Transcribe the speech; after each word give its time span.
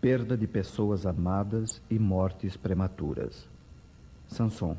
perda 0.00 0.36
de 0.36 0.46
pessoas 0.46 1.04
amadas 1.04 1.82
e 1.90 1.98
mortes 1.98 2.56
prematuras. 2.56 3.48
Sanson, 4.28 4.76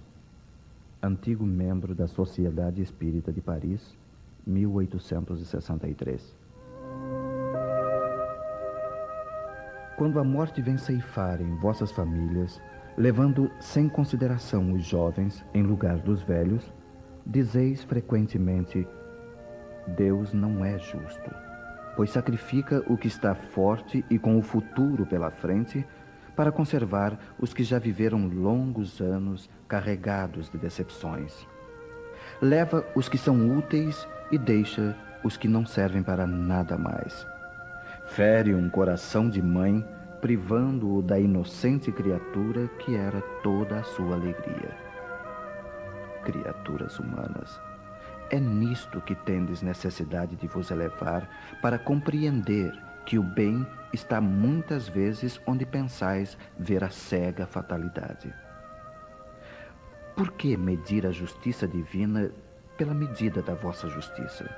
antigo 1.03 1.45
membro 1.45 1.93
da 1.93 2.07
Sociedade 2.07 2.81
Espírita 2.81 3.31
de 3.31 3.41
Paris, 3.41 3.97
1863. 4.47 6.33
Quando 9.97 10.19
a 10.19 10.23
morte 10.23 10.61
vem 10.61 10.77
ceifar 10.77 11.41
em 11.41 11.53
vossas 11.57 11.91
famílias, 11.91 12.61
levando 12.97 13.51
sem 13.59 13.89
consideração 13.89 14.71
os 14.71 14.85
jovens 14.85 15.43
em 15.53 15.63
lugar 15.63 15.99
dos 15.99 16.21
velhos, 16.21 16.63
dizeis 17.25 17.83
frequentemente: 17.83 18.87
Deus 19.97 20.31
não 20.31 20.63
é 20.63 20.79
justo 20.79 21.48
pois 21.99 22.11
sacrifica 22.11 22.81
o 22.87 22.95
que 22.95 23.09
está 23.09 23.35
forte 23.35 24.05
e 24.09 24.17
com 24.17 24.37
o 24.37 24.41
futuro 24.41 25.05
pela 25.05 25.29
frente, 25.29 25.85
para 26.33 26.49
conservar 26.49 27.19
os 27.37 27.53
que 27.53 27.61
já 27.61 27.77
viveram 27.77 28.25
longos 28.25 29.01
anos 29.01 29.49
carregados 29.67 30.49
de 30.49 30.57
decepções. 30.57 31.45
Leva 32.41 32.85
os 32.95 33.09
que 33.09 33.17
são 33.17 33.53
úteis 33.57 34.07
e 34.31 34.37
deixa 34.37 34.95
os 35.25 35.35
que 35.35 35.49
não 35.49 35.65
servem 35.65 36.01
para 36.01 36.25
nada 36.25 36.77
mais. 36.77 37.27
Fere 38.07 38.55
um 38.55 38.69
coração 38.69 39.29
de 39.29 39.41
mãe, 39.41 39.85
privando-o 40.21 41.01
da 41.01 41.19
inocente 41.19 41.91
criatura 41.91 42.69
que 42.79 42.95
era 42.95 43.19
toda 43.43 43.77
a 43.77 43.83
sua 43.83 44.15
alegria. 44.15 44.73
Criaturas 46.23 46.97
humanas 46.97 47.59
é 48.29 48.39
nisto 48.39 49.01
que 49.01 49.15
tendes 49.15 49.61
necessidade 49.61 50.35
de 50.35 50.47
vos 50.47 50.71
elevar 50.71 51.57
para 51.61 51.79
compreender 51.79 52.71
que 53.05 53.17
o 53.17 53.23
bem 53.23 53.65
está 53.91 54.21
muitas 54.21 54.87
vezes 54.87 55.41
onde 55.47 55.65
pensais 55.65 56.37
ver 56.57 56.83
a 56.83 56.89
cega 56.89 57.47
fatalidade. 57.47 58.33
Por 60.15 60.31
que 60.33 60.55
medir 60.55 61.07
a 61.07 61.11
justiça 61.11 61.67
divina 61.67 62.31
pela 62.77 62.93
medida 62.93 63.41
da 63.41 63.55
vossa 63.55 63.87
justiça? 63.89 64.49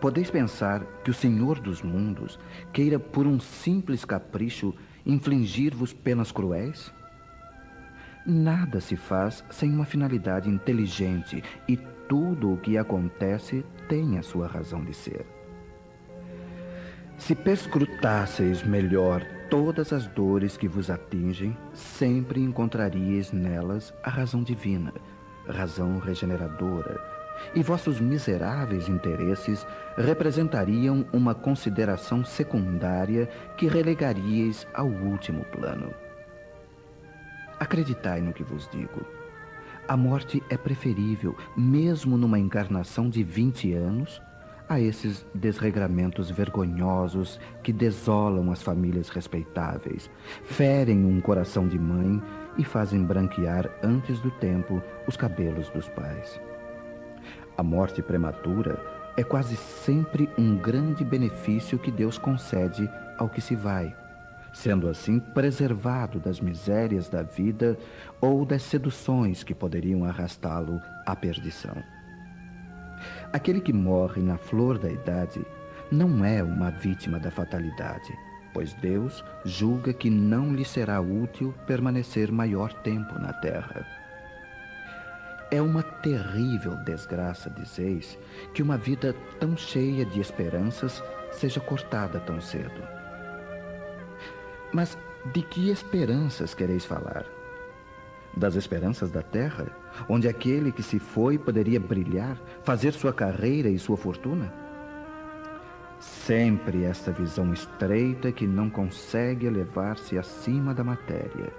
Podeis 0.00 0.30
pensar 0.30 0.84
que 1.02 1.10
o 1.10 1.14
Senhor 1.14 1.58
dos 1.58 1.82
mundos 1.82 2.38
queira, 2.72 2.98
por 2.98 3.26
um 3.26 3.40
simples 3.40 4.04
capricho, 4.04 4.74
infligir-vos 5.04 5.92
penas 5.92 6.30
cruéis? 6.30 6.92
Nada 8.26 8.80
se 8.80 8.96
faz 8.96 9.44
sem 9.50 9.72
uma 9.72 9.84
finalidade 9.84 10.48
inteligente 10.48 11.42
e 11.66 11.76
tudo 12.08 12.52
o 12.52 12.56
que 12.56 12.76
acontece 12.76 13.64
tem 13.88 14.18
a 14.18 14.22
sua 14.22 14.46
razão 14.46 14.84
de 14.84 14.94
ser. 14.94 15.26
Se 17.16 17.34
perscrutasseis 17.34 18.62
melhor 18.62 19.26
todas 19.50 19.92
as 19.92 20.06
dores 20.06 20.56
que 20.56 20.68
vos 20.68 20.90
atingem, 20.90 21.56
sempre 21.72 22.40
encontraríeis 22.40 23.32
nelas 23.32 23.92
a 24.02 24.10
razão 24.10 24.42
divina, 24.42 24.92
razão 25.48 25.98
regeneradora, 25.98 27.00
e 27.54 27.62
vossos 27.62 28.00
miseráveis 28.00 28.88
interesses 28.88 29.66
representariam 29.96 31.04
uma 31.12 31.34
consideração 31.34 32.24
secundária 32.24 33.28
que 33.56 33.66
relegaríeis 33.66 34.66
ao 34.74 34.86
último 34.86 35.44
plano. 35.46 36.07
Acreditai 37.60 38.20
no 38.20 38.32
que 38.32 38.44
vos 38.44 38.68
digo. 38.70 39.04
A 39.88 39.96
morte 39.96 40.40
é 40.48 40.56
preferível, 40.56 41.36
mesmo 41.56 42.16
numa 42.16 42.38
encarnação 42.38 43.10
de 43.10 43.24
20 43.24 43.72
anos, 43.72 44.22
a 44.68 44.78
esses 44.78 45.26
desregramentos 45.34 46.30
vergonhosos 46.30 47.40
que 47.62 47.72
desolam 47.72 48.52
as 48.52 48.62
famílias 48.62 49.08
respeitáveis, 49.08 50.08
ferem 50.44 51.04
um 51.04 51.20
coração 51.20 51.66
de 51.66 51.78
mãe 51.78 52.22
e 52.56 52.64
fazem 52.64 53.02
branquear 53.02 53.68
antes 53.82 54.20
do 54.20 54.30
tempo 54.30 54.80
os 55.08 55.16
cabelos 55.16 55.68
dos 55.70 55.88
pais. 55.88 56.40
A 57.56 57.62
morte 57.62 58.02
prematura 58.02 58.78
é 59.16 59.24
quase 59.24 59.56
sempre 59.56 60.28
um 60.38 60.56
grande 60.56 61.02
benefício 61.02 61.78
que 61.78 61.90
Deus 61.90 62.18
concede 62.18 62.88
ao 63.18 63.28
que 63.28 63.40
se 63.40 63.56
vai 63.56 63.96
sendo 64.52 64.88
assim 64.88 65.18
preservado 65.18 66.18
das 66.18 66.40
misérias 66.40 67.08
da 67.08 67.22
vida 67.22 67.78
ou 68.20 68.44
das 68.44 68.62
seduções 68.62 69.42
que 69.42 69.54
poderiam 69.54 70.04
arrastá-lo 70.04 70.80
à 71.06 71.14
perdição. 71.14 71.76
Aquele 73.32 73.60
que 73.60 73.72
morre 73.72 74.20
na 74.22 74.36
flor 74.36 74.78
da 74.78 74.90
idade 74.90 75.44
não 75.90 76.24
é 76.24 76.42
uma 76.42 76.70
vítima 76.70 77.18
da 77.18 77.30
fatalidade, 77.30 78.12
pois 78.52 78.74
Deus 78.74 79.24
julga 79.44 79.92
que 79.92 80.10
não 80.10 80.52
lhe 80.52 80.64
será 80.64 81.00
útil 81.00 81.54
permanecer 81.66 82.32
maior 82.32 82.72
tempo 82.82 83.18
na 83.18 83.32
terra. 83.32 83.86
É 85.50 85.62
uma 85.62 85.82
terrível 85.82 86.76
desgraça, 86.84 87.48
dizeis, 87.48 88.18
que 88.52 88.62
uma 88.62 88.76
vida 88.76 89.14
tão 89.40 89.56
cheia 89.56 90.04
de 90.04 90.20
esperanças 90.20 91.02
seja 91.32 91.58
cortada 91.58 92.20
tão 92.20 92.38
cedo. 92.38 92.97
Mas 94.72 94.98
de 95.32 95.42
que 95.42 95.70
esperanças 95.70 96.54
quereis 96.54 96.84
falar? 96.84 97.24
Das 98.36 98.54
esperanças 98.54 99.10
da 99.10 99.22
terra, 99.22 99.66
onde 100.08 100.28
aquele 100.28 100.70
que 100.70 100.82
se 100.82 100.98
foi 100.98 101.38
poderia 101.38 101.80
brilhar, 101.80 102.38
fazer 102.62 102.92
sua 102.92 103.12
carreira 103.12 103.68
e 103.68 103.78
sua 103.78 103.96
fortuna? 103.96 104.52
Sempre 105.98 106.84
esta 106.84 107.10
visão 107.10 107.52
estreita 107.52 108.30
que 108.30 108.46
não 108.46 108.70
consegue 108.70 109.46
elevar-se 109.46 110.16
acima 110.16 110.72
da 110.72 110.84
matéria. 110.84 111.52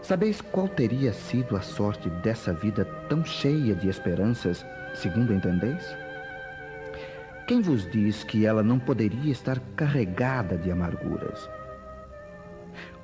Sabeis 0.00 0.40
qual 0.40 0.68
teria 0.68 1.12
sido 1.12 1.56
a 1.56 1.62
sorte 1.62 2.10
dessa 2.10 2.52
vida 2.52 2.84
tão 3.08 3.24
cheia 3.24 3.74
de 3.74 3.88
esperanças, 3.88 4.64
segundo 4.94 5.32
entendeis? 5.32 6.03
Quem 7.46 7.60
vos 7.60 7.86
diz 7.90 8.24
que 8.24 8.46
ela 8.46 8.62
não 8.62 8.78
poderia 8.78 9.30
estar 9.30 9.60
carregada 9.76 10.56
de 10.56 10.70
amarguras? 10.70 11.46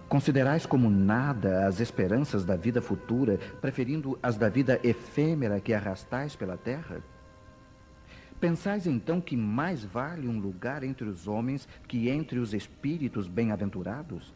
Considerais 0.09 0.65
como 0.65 0.89
nada 0.89 1.67
as 1.67 1.79
esperanças 1.79 2.43
da 2.43 2.57
vida 2.57 2.81
futura, 2.81 3.39
preferindo 3.61 4.19
as 4.23 4.39
da 4.39 4.49
vida 4.49 4.81
efêmera 4.83 5.61
que 5.61 5.75
arrastais 5.75 6.35
pela 6.35 6.57
terra? 6.57 7.03
Pensais 8.41 8.87
então 8.87 9.21
que 9.21 9.37
mais 9.37 9.85
vale 9.85 10.27
um 10.27 10.41
lugar 10.41 10.83
entre 10.85 11.07
os 11.07 11.29
homens 11.29 11.69
que 11.87 12.09
entre 12.09 12.39
os 12.39 12.55
espíritos 12.55 13.29
bem-aventurados? 13.29 14.35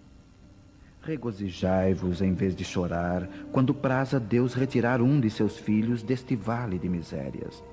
Regozijai-vos 1.00 2.20
em 2.20 2.34
vez 2.34 2.54
de 2.54 2.62
chorar, 2.62 3.26
quando 3.50 3.72
praza 3.72 4.20
Deus 4.20 4.52
retirar 4.52 5.00
um 5.00 5.18
de 5.18 5.30
seus 5.30 5.58
filhos 5.58 6.02
deste 6.02 6.36
vale 6.36 6.78
de 6.78 6.90
misérias. 6.90 7.64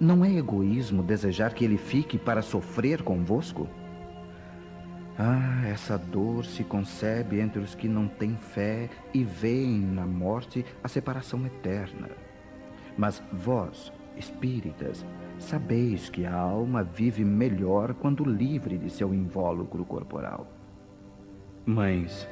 Não 0.00 0.24
é 0.24 0.32
egoísmo 0.32 1.02
desejar 1.02 1.52
que 1.52 1.62
ele 1.62 1.76
fique 1.76 2.16
para 2.16 2.40
sofrer 2.40 3.02
convosco? 3.02 3.68
Ah, 5.18 5.66
essa 5.66 5.98
dor 5.98 6.46
se 6.46 6.64
concebe 6.64 7.38
entre 7.38 7.60
os 7.60 7.74
que 7.74 7.86
não 7.86 8.08
têm 8.08 8.34
fé 8.34 8.88
e 9.12 9.22
veem 9.22 9.78
na 9.78 10.06
morte 10.06 10.64
a 10.82 10.88
separação 10.88 11.44
eterna. 11.44 12.08
Mas 12.96 13.22
vós, 13.30 13.92
espíritas, 14.16 15.04
sabeis 15.38 16.08
que 16.08 16.24
a 16.24 16.34
alma 16.34 16.82
vive 16.82 17.22
melhor 17.22 17.92
quando 17.92 18.24
livre 18.24 18.78
de 18.78 18.88
seu 18.88 19.12
invólucro 19.12 19.84
corporal. 19.84 20.50
Mães, 21.66 22.26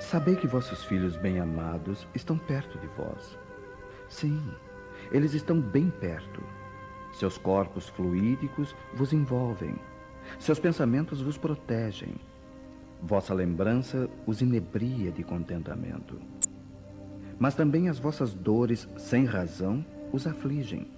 sabei 0.00 0.34
que 0.34 0.48
vossos 0.48 0.82
filhos 0.82 1.16
bem-amados 1.16 2.08
estão 2.12 2.36
perto 2.36 2.76
de 2.80 2.88
vós. 2.88 3.38
Sim, 4.08 4.42
eles 5.12 5.32
estão 5.32 5.60
bem 5.60 5.90
perto 5.90 6.57
seus 7.18 7.36
corpos 7.36 7.88
fluídicos 7.88 8.74
vos 8.94 9.12
envolvem. 9.12 9.74
Seus 10.38 10.58
pensamentos 10.58 11.20
vos 11.20 11.36
protegem. 11.36 12.14
Vossa 13.02 13.34
lembrança 13.34 14.08
os 14.26 14.40
inebria 14.40 15.10
de 15.10 15.24
contentamento. 15.24 16.18
Mas 17.38 17.54
também 17.54 17.88
as 17.88 17.98
vossas 17.98 18.34
dores, 18.34 18.88
sem 18.96 19.24
razão, 19.24 19.84
os 20.12 20.26
afligem, 20.26 20.90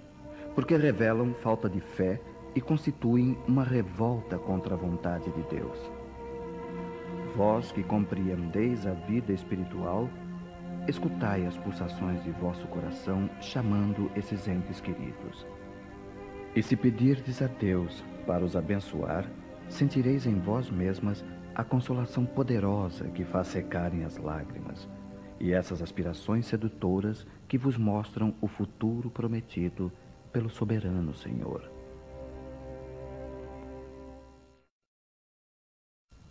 porque 0.54 0.76
revelam 0.76 1.34
falta 1.34 1.68
de 1.68 1.80
fé 1.80 2.20
e 2.54 2.60
constituem 2.60 3.36
uma 3.46 3.64
revolta 3.64 4.38
contra 4.38 4.74
a 4.74 4.78
vontade 4.78 5.30
de 5.30 5.42
Deus. 5.44 5.78
Vós 7.36 7.72
que 7.72 7.82
compreendeis 7.82 8.86
a 8.86 8.92
vida 8.92 9.32
espiritual, 9.32 10.08
escutai 10.88 11.46
as 11.46 11.56
pulsações 11.56 12.22
de 12.24 12.30
vosso 12.32 12.66
coração 12.68 13.30
chamando 13.40 14.10
esses 14.16 14.48
entes 14.48 14.80
queridos. 14.80 15.46
E 16.54 16.62
se 16.62 16.76
pedirdes 16.76 17.40
a 17.42 17.46
Deus 17.46 18.04
para 18.26 18.44
os 18.44 18.56
abençoar, 18.56 19.30
sentireis 19.68 20.26
em 20.26 20.38
vós 20.38 20.70
mesmas 20.70 21.24
a 21.54 21.62
consolação 21.62 22.24
poderosa 22.24 23.08
que 23.08 23.24
faz 23.24 23.48
secarem 23.48 24.04
as 24.04 24.16
lágrimas, 24.16 24.88
e 25.38 25.52
essas 25.52 25.80
aspirações 25.80 26.46
sedutoras 26.46 27.26
que 27.48 27.56
vos 27.56 27.76
mostram 27.76 28.34
o 28.40 28.48
futuro 28.48 29.10
prometido 29.10 29.90
pelo 30.32 30.50
soberano 30.50 31.14
Senhor. 31.14 31.70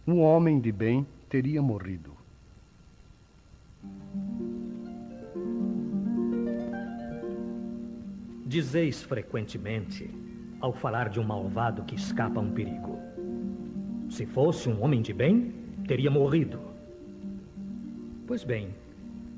um 0.09 0.21
homem 0.21 0.59
de 0.59 0.71
bem 0.71 1.05
teria 1.29 1.61
morrido. 1.61 2.17
Dizeis 8.49 9.03
frequentemente, 9.03 10.09
ao 10.59 10.73
falar 10.73 11.07
de 11.09 11.19
um 11.19 11.23
malvado 11.23 11.83
que 11.83 11.93
escapa 11.93 12.39
a 12.39 12.41
um 12.41 12.49
perigo: 12.49 12.97
se 14.09 14.25
fosse 14.25 14.67
um 14.67 14.81
homem 14.81 15.03
de 15.03 15.13
bem, 15.13 15.53
teria 15.87 16.09
morrido. 16.09 16.59
Pois 18.25 18.43
bem, 18.43 18.69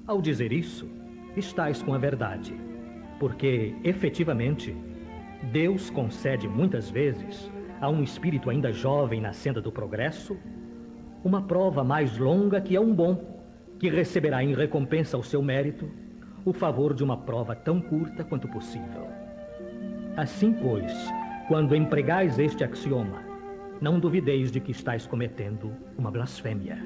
ao 0.07 0.21
dizer 0.21 0.53
isso, 0.53 0.87
estais 1.35 1.83
com 1.83 1.93
a 1.93 1.97
verdade, 1.97 2.55
porque, 3.19 3.75
efetivamente, 3.83 4.73
Deus 5.51 5.89
concede 5.89 6.47
muitas 6.47 6.89
vezes 6.89 7.51
a 7.81 7.89
um 7.89 8.01
espírito 8.01 8.49
ainda 8.49 8.71
jovem 8.71 9.19
na 9.19 9.33
senda 9.33 9.61
do 9.61 9.73
progresso 9.73 10.37
uma 11.21 11.41
prova 11.41 11.83
mais 11.83 12.17
longa 12.17 12.61
que 12.61 12.77
é 12.77 12.79
um 12.79 12.95
bom, 12.95 13.41
que 13.77 13.89
receberá 13.89 14.41
em 14.41 14.53
recompensa 14.53 15.17
ao 15.17 15.23
seu 15.23 15.43
mérito 15.43 15.91
o 16.43 16.51
favor 16.51 16.93
de 16.93 17.03
uma 17.03 17.17
prova 17.17 17.55
tão 17.55 17.79
curta 17.79 18.23
quanto 18.23 18.47
possível. 18.47 19.07
Assim, 20.17 20.53
pois, 20.53 20.91
quando 21.47 21.75
empregais 21.75 22.39
este 22.39 22.63
axioma, 22.63 23.23
não 23.79 23.99
duvideis 23.99 24.51
de 24.51 24.59
que 24.59 24.71
estáis 24.71 25.05
cometendo 25.05 25.71
uma 25.97 26.11
blasfêmia. 26.11 26.77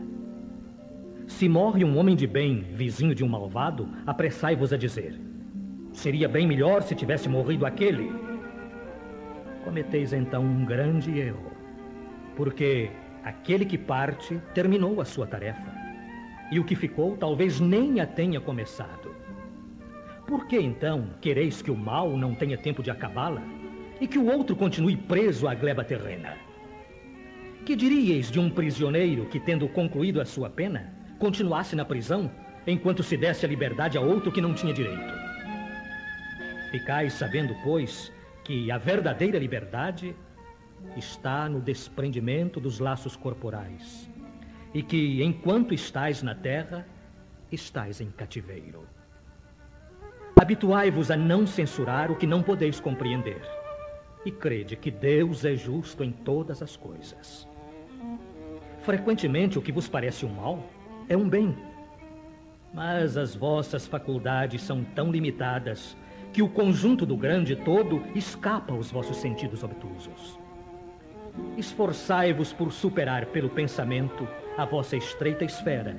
Se 1.27 1.49
morre 1.49 1.83
um 1.83 1.97
homem 1.97 2.15
de 2.15 2.27
bem, 2.27 2.61
vizinho 2.61 3.15
de 3.15 3.23
um 3.23 3.27
malvado, 3.27 3.89
apressai-vos 4.05 4.71
a 4.71 4.77
dizer: 4.77 5.19
seria 5.91 6.29
bem 6.29 6.45
melhor 6.47 6.83
se 6.83 6.93
tivesse 6.93 7.27
morrido 7.27 7.65
aquele. 7.65 8.11
Cometeis 9.63 10.13
então 10.13 10.43
um 10.43 10.63
grande 10.63 11.17
erro, 11.17 11.51
porque 12.35 12.91
aquele 13.23 13.65
que 13.65 13.77
parte 13.77 14.39
terminou 14.53 15.01
a 15.01 15.05
sua 15.05 15.25
tarefa, 15.25 15.73
e 16.51 16.59
o 16.59 16.63
que 16.63 16.75
ficou 16.75 17.17
talvez 17.17 17.59
nem 17.59 17.99
a 17.99 18.05
tenha 18.05 18.39
começado. 18.39 19.15
Por 20.27 20.47
que 20.47 20.57
então 20.57 21.09
quereis 21.21 21.61
que 21.61 21.69
o 21.69 21.77
mal 21.77 22.17
não 22.17 22.33
tenha 22.33 22.57
tempo 22.57 22.81
de 22.81 22.89
acabá-la 22.89 23.43
e 24.01 24.07
que 24.07 24.17
o 24.17 24.25
outro 24.25 24.55
continue 24.55 24.97
preso 24.97 25.47
à 25.47 25.53
gleba 25.53 25.83
terrena? 25.83 26.35
Que 27.63 27.75
diríeis 27.75 28.31
de 28.31 28.39
um 28.39 28.49
prisioneiro 28.49 29.27
que, 29.27 29.39
tendo 29.39 29.67
concluído 29.67 30.19
a 30.19 30.25
sua 30.25 30.49
pena, 30.49 30.91
continuasse 31.19 31.75
na 31.75 31.85
prisão 31.85 32.31
enquanto 32.65 33.03
se 33.03 33.15
desse 33.15 33.45
a 33.45 33.49
liberdade 33.49 33.97
a 33.97 34.01
outro 34.01 34.31
que 34.31 34.41
não 34.41 34.55
tinha 34.55 34.73
direito? 34.73 35.13
Ficais 36.71 37.13
sabendo, 37.13 37.55
pois, 37.63 38.11
que 38.43 38.71
a 38.71 38.79
verdadeira 38.79 39.37
liberdade 39.37 40.15
está 40.97 41.47
no 41.47 41.61
desprendimento 41.61 42.59
dos 42.59 42.79
laços 42.79 43.15
corporais 43.15 44.09
e 44.73 44.81
que, 44.81 45.23
enquanto 45.23 45.73
estais 45.73 46.23
na 46.23 46.33
terra, 46.33 46.85
estais 47.51 48.01
em 48.01 48.09
cativeiro. 48.09 48.94
Habituai-vos 50.37 51.09
a 51.09 51.15
não 51.15 51.47
censurar 51.47 52.11
o 52.11 52.15
que 52.15 52.27
não 52.27 52.43
podeis 52.43 52.77
compreender. 52.77 53.41
E 54.25 54.31
crede 54.31 54.75
que 54.75 54.91
Deus 54.91 55.45
é 55.45 55.55
justo 55.55 56.03
em 56.03 56.11
todas 56.11 56.61
as 56.61 56.75
coisas. 56.75 57.47
Frequentemente 58.81 59.57
o 59.57 59.61
que 59.61 59.71
vos 59.71 59.87
parece 59.87 60.25
um 60.25 60.29
mal 60.29 60.61
é 61.07 61.15
um 61.15 61.29
bem. 61.29 61.55
Mas 62.73 63.15
as 63.15 63.33
vossas 63.33 63.87
faculdades 63.87 64.61
são 64.61 64.83
tão 64.83 65.09
limitadas 65.09 65.95
que 66.33 66.41
o 66.41 66.49
conjunto 66.49 67.05
do 67.05 67.15
grande 67.15 67.55
todo 67.55 68.03
escapa 68.13 68.73
aos 68.73 68.91
vossos 68.91 69.15
sentidos 69.15 69.63
obtusos. 69.63 70.37
Esforçai-vos 71.55 72.51
por 72.51 72.73
superar 72.73 73.27
pelo 73.27 73.49
pensamento 73.49 74.27
a 74.57 74.65
vossa 74.65 74.97
estreita 74.97 75.45
esfera, 75.45 75.95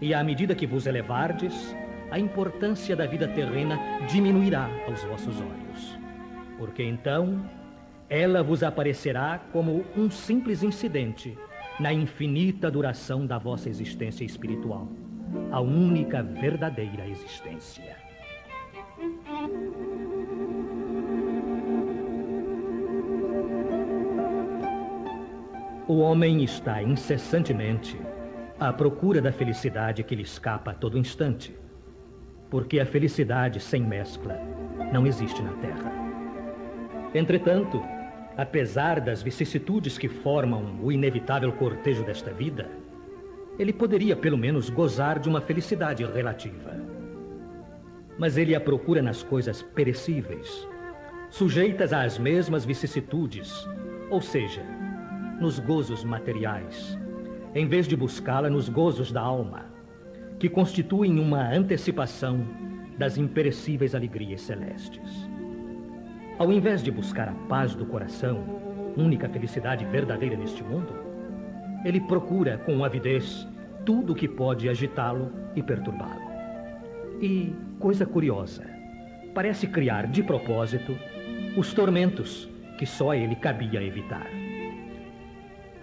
e 0.00 0.12
à 0.12 0.24
medida 0.24 0.56
que 0.56 0.66
vos 0.66 0.86
elevardes, 0.86 1.74
a 2.10 2.18
importância 2.18 2.94
da 2.94 3.06
vida 3.06 3.26
terrena 3.28 3.78
diminuirá 4.06 4.68
aos 4.86 5.02
vossos 5.04 5.40
olhos. 5.40 5.98
Porque 6.58 6.82
então 6.82 7.44
ela 8.08 8.42
vos 8.42 8.62
aparecerá 8.62 9.40
como 9.52 9.84
um 9.96 10.08
simples 10.10 10.62
incidente 10.62 11.36
na 11.78 11.92
infinita 11.92 12.70
duração 12.70 13.26
da 13.26 13.36
vossa 13.36 13.68
existência 13.68 14.24
espiritual, 14.24 14.88
a 15.50 15.60
única 15.60 16.22
verdadeira 16.22 17.06
existência. 17.06 17.96
O 25.88 25.98
homem 25.98 26.42
está 26.42 26.82
incessantemente 26.82 28.00
à 28.58 28.72
procura 28.72 29.20
da 29.20 29.30
felicidade 29.30 30.02
que 30.02 30.14
lhe 30.14 30.22
escapa 30.22 30.70
a 30.70 30.74
todo 30.74 30.98
instante 30.98 31.54
porque 32.50 32.78
a 32.78 32.86
felicidade 32.86 33.60
sem 33.60 33.82
mescla 33.82 34.40
não 34.92 35.06
existe 35.06 35.42
na 35.42 35.52
Terra. 35.54 35.92
Entretanto, 37.14 37.82
apesar 38.36 39.00
das 39.00 39.22
vicissitudes 39.22 39.98
que 39.98 40.08
formam 40.08 40.78
o 40.82 40.92
inevitável 40.92 41.52
cortejo 41.52 42.04
desta 42.04 42.30
vida, 42.32 42.68
ele 43.58 43.72
poderia 43.72 44.14
pelo 44.14 44.36
menos 44.36 44.68
gozar 44.68 45.18
de 45.18 45.28
uma 45.28 45.40
felicidade 45.40 46.04
relativa. 46.04 46.76
Mas 48.18 48.36
ele 48.36 48.54
a 48.54 48.60
procura 48.60 49.02
nas 49.02 49.22
coisas 49.22 49.62
perecíveis, 49.62 50.68
sujeitas 51.30 51.92
às 51.92 52.18
mesmas 52.18 52.64
vicissitudes, 52.64 53.66
ou 54.10 54.20
seja, 54.20 54.62
nos 55.40 55.58
gozos 55.58 56.04
materiais, 56.04 56.98
em 57.54 57.66
vez 57.66 57.88
de 57.88 57.96
buscá-la 57.96 58.48
nos 58.48 58.68
gozos 58.68 59.10
da 59.10 59.20
alma 59.20 59.75
que 60.38 60.48
constituem 60.48 61.18
uma 61.18 61.48
antecipação 61.48 62.46
das 62.98 63.16
imperecíveis 63.16 63.94
alegrias 63.94 64.40
celestes. 64.40 65.28
Ao 66.38 66.52
invés 66.52 66.82
de 66.82 66.90
buscar 66.90 67.28
a 67.28 67.34
paz 67.48 67.74
do 67.74 67.86
coração, 67.86 68.44
única 68.96 69.28
felicidade 69.28 69.84
verdadeira 69.86 70.36
neste 70.36 70.62
mundo, 70.62 70.94
ele 71.84 72.00
procura 72.00 72.58
com 72.58 72.84
avidez 72.84 73.46
tudo 73.84 74.12
o 74.12 74.16
que 74.16 74.28
pode 74.28 74.68
agitá-lo 74.68 75.32
e 75.54 75.62
perturbá-lo. 75.62 76.26
E, 77.20 77.54
coisa 77.78 78.04
curiosa, 78.04 78.64
parece 79.34 79.66
criar 79.66 80.06
de 80.06 80.22
propósito 80.22 80.96
os 81.56 81.72
tormentos 81.72 82.48
que 82.76 82.84
só 82.84 83.14
ele 83.14 83.36
cabia 83.36 83.82
evitar. 83.82 84.26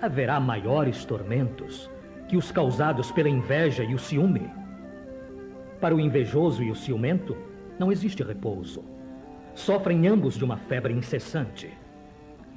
Haverá 0.02 0.40
maiores 0.40 1.06
tormentos 1.06 1.90
que 2.28 2.38
os 2.38 2.52
causados 2.52 3.12
pela 3.12 3.30
inveja 3.30 3.84
e 3.84 3.94
o 3.94 4.00
ciúme. 4.00 4.50
Para 5.80 5.96
o 5.96 6.00
invejoso 6.00 6.64
e 6.64 6.72
o 6.72 6.76
ciumento, 6.76 7.36
não 7.78 7.92
existe 7.92 8.24
repouso. 8.24 8.84
Sofrem 9.54 10.08
ambos 10.08 10.36
de 10.36 10.44
uma 10.44 10.58
febre 10.58 10.94
incessante. 10.94 11.72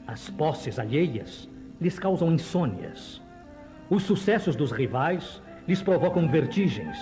As 0.06 0.30
posses 0.30 0.78
alheias 0.78 1.49
lhes 1.80 1.99
causam 1.99 2.32
insônias. 2.32 3.20
Os 3.90 4.04
sucessos 4.04 4.56
dos 4.56 4.70
rivais 4.70 5.42
lhes 5.66 5.82
provocam 5.82 6.28
vertigens. 6.28 6.96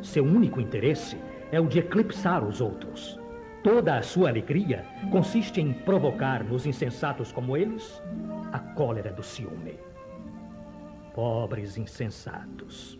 Seu 0.00 0.24
único 0.24 0.60
interesse 0.60 1.16
é 1.52 1.60
o 1.60 1.66
de 1.66 1.80
eclipsar 1.80 2.44
os 2.44 2.60
outros. 2.60 3.18
Toda 3.62 3.98
a 3.98 4.02
sua 4.02 4.30
alegria 4.30 4.86
consiste 5.10 5.60
em 5.60 5.72
provocar 5.72 6.42
nos 6.44 6.64
insensatos 6.64 7.30
como 7.30 7.56
eles 7.56 8.02
a 8.52 8.58
cólera 8.58 9.12
do 9.12 9.22
ciúme 9.22 9.89
pobres 11.14 11.76
insensatos. 11.76 12.98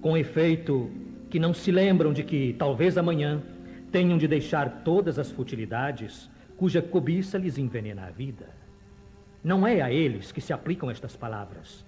Com 0.00 0.16
efeito, 0.16 0.90
que 1.28 1.38
não 1.38 1.52
se 1.52 1.70
lembram 1.70 2.12
de 2.12 2.22
que, 2.24 2.54
talvez 2.58 2.96
amanhã, 2.96 3.42
tenham 3.92 4.18
de 4.18 4.26
deixar 4.26 4.82
todas 4.84 5.18
as 5.18 5.30
futilidades 5.30 6.30
cuja 6.56 6.82
cobiça 6.82 7.38
lhes 7.38 7.58
envenena 7.58 8.06
a 8.06 8.10
vida. 8.10 8.48
Não 9.42 9.66
é 9.66 9.80
a 9.80 9.90
eles 9.90 10.32
que 10.32 10.40
se 10.40 10.52
aplicam 10.52 10.90
estas 10.90 11.16
palavras. 11.16 11.84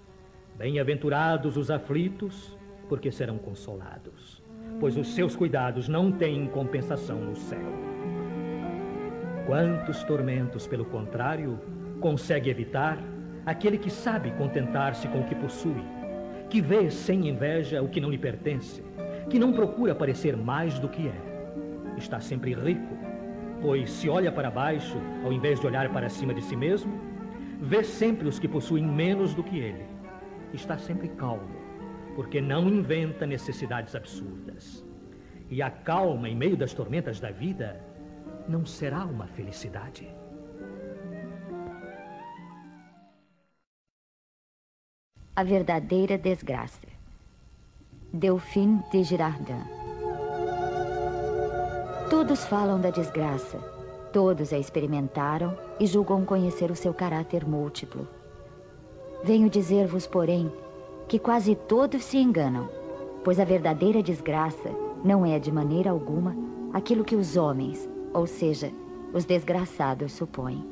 Bem-aventurados 0.56 1.56
os 1.56 1.70
aflitos, 1.70 2.56
porque 2.88 3.10
serão 3.10 3.38
consolados, 3.38 4.42
pois 4.80 4.96
os 4.96 5.14
seus 5.14 5.36
cuidados 5.36 5.88
não 5.88 6.10
têm 6.12 6.46
compensação 6.46 7.18
no 7.20 7.36
céu. 7.36 7.72
Quantos 9.46 10.02
tormentos, 10.04 10.66
pelo 10.66 10.84
contrário, 10.84 11.58
consegue 12.00 12.48
evitar 12.48 12.98
aquele 13.44 13.78
que 13.78 13.90
sabe 13.90 14.30
contentar-se 14.32 15.08
com 15.08 15.20
o 15.20 15.24
que 15.24 15.34
possui, 15.34 15.82
que 16.48 16.60
vê 16.60 16.90
sem 16.90 17.28
inveja 17.28 17.82
o 17.82 17.88
que 17.88 18.00
não 18.00 18.10
lhe 18.10 18.18
pertence, 18.18 18.82
que 19.28 19.38
não 19.38 19.52
procura 19.52 19.94
parecer 19.94 20.36
mais 20.36 20.78
do 20.78 20.88
que 20.88 21.08
é. 21.08 21.94
Está 21.96 22.20
sempre 22.20 22.54
rico, 22.54 22.96
pois 23.60 23.90
se 23.90 24.08
olha 24.08 24.30
para 24.30 24.50
baixo 24.50 24.98
ao 25.24 25.32
invés 25.32 25.60
de 25.60 25.66
olhar 25.66 25.88
para 25.92 26.08
cima 26.08 26.34
de 26.34 26.42
si 26.42 26.56
mesmo, 26.56 26.92
vê 27.60 27.82
sempre 27.82 28.28
os 28.28 28.38
que 28.38 28.48
possuem 28.48 28.84
menos 28.84 29.34
do 29.34 29.42
que 29.42 29.58
ele. 29.58 29.86
Está 30.52 30.76
sempre 30.78 31.08
calmo, 31.08 31.56
porque 32.14 32.40
não 32.40 32.68
inventa 32.68 33.26
necessidades 33.26 33.94
absurdas. 33.94 34.84
E 35.50 35.62
a 35.62 35.70
calma 35.70 36.28
em 36.28 36.36
meio 36.36 36.56
das 36.56 36.72
tormentas 36.72 37.18
da 37.20 37.30
vida 37.30 37.80
não 38.48 38.64
será 38.64 39.04
uma 39.04 39.26
felicidade. 39.26 40.08
A 45.34 45.42
verdadeira 45.42 46.18
desgraça. 46.18 46.86
Delphine 48.12 48.82
de 48.92 49.02
Girardin. 49.02 49.62
Todos 52.10 52.44
falam 52.44 52.78
da 52.78 52.90
desgraça. 52.90 53.56
Todos 54.12 54.52
a 54.52 54.58
experimentaram 54.58 55.56
e 55.80 55.86
julgam 55.86 56.22
conhecer 56.26 56.70
o 56.70 56.76
seu 56.76 56.92
caráter 56.92 57.46
múltiplo. 57.48 58.06
Venho 59.24 59.48
dizer-vos, 59.48 60.06
porém, 60.06 60.52
que 61.08 61.18
quase 61.18 61.54
todos 61.54 62.04
se 62.04 62.18
enganam, 62.18 62.68
pois 63.24 63.40
a 63.40 63.44
verdadeira 63.44 64.02
desgraça 64.02 64.68
não 65.02 65.24
é 65.24 65.38
de 65.38 65.50
maneira 65.50 65.92
alguma 65.92 66.36
aquilo 66.74 67.04
que 67.04 67.16
os 67.16 67.38
homens, 67.38 67.88
ou 68.12 68.26
seja, 68.26 68.70
os 69.14 69.24
desgraçados, 69.24 70.12
supõem. 70.12 70.62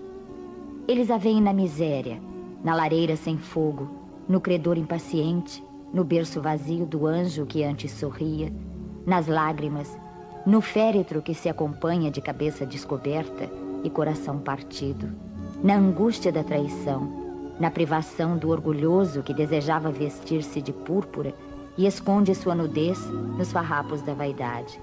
Eles 0.87 1.11
a 1.11 1.17
veem 1.17 1.41
na 1.41 1.55
miséria, 1.55 2.21
na 2.63 2.75
lareira 2.75 3.17
sem 3.17 3.39
fogo, 3.39 4.01
no 4.31 4.41
credor 4.41 4.79
impaciente, 4.79 5.61
no 5.93 6.05
berço 6.05 6.41
vazio 6.41 6.87
do 6.87 7.05
anjo 7.05 7.45
que 7.45 7.65
antes 7.65 7.91
sorria, 7.91 8.53
nas 9.05 9.27
lágrimas, 9.27 9.99
no 10.47 10.61
féretro 10.61 11.21
que 11.21 11.35
se 11.35 11.49
acompanha 11.49 12.13
de 12.13 12.21
cabeça 12.21 12.65
descoberta 12.65 13.51
e 13.83 13.91
coração 13.91 14.39
partido, 14.39 15.11
na 15.65 15.75
angústia 15.75 16.31
da 16.31 16.45
traição, 16.45 17.57
na 17.59 17.73
privação 17.73 18.39
do 18.39 18.51
orgulhoso 18.51 19.21
que 19.21 19.35
desejava 19.35 19.91
vestir-se 19.91 20.63
de 20.63 20.73
púrpura 20.73 21.35
e 21.77 21.85
esconde 21.85 22.33
sua 22.33 22.55
nudez 22.55 23.05
nos 23.37 23.51
farrapos 23.51 24.01
da 24.01 24.15
vaidade. 24.15 24.81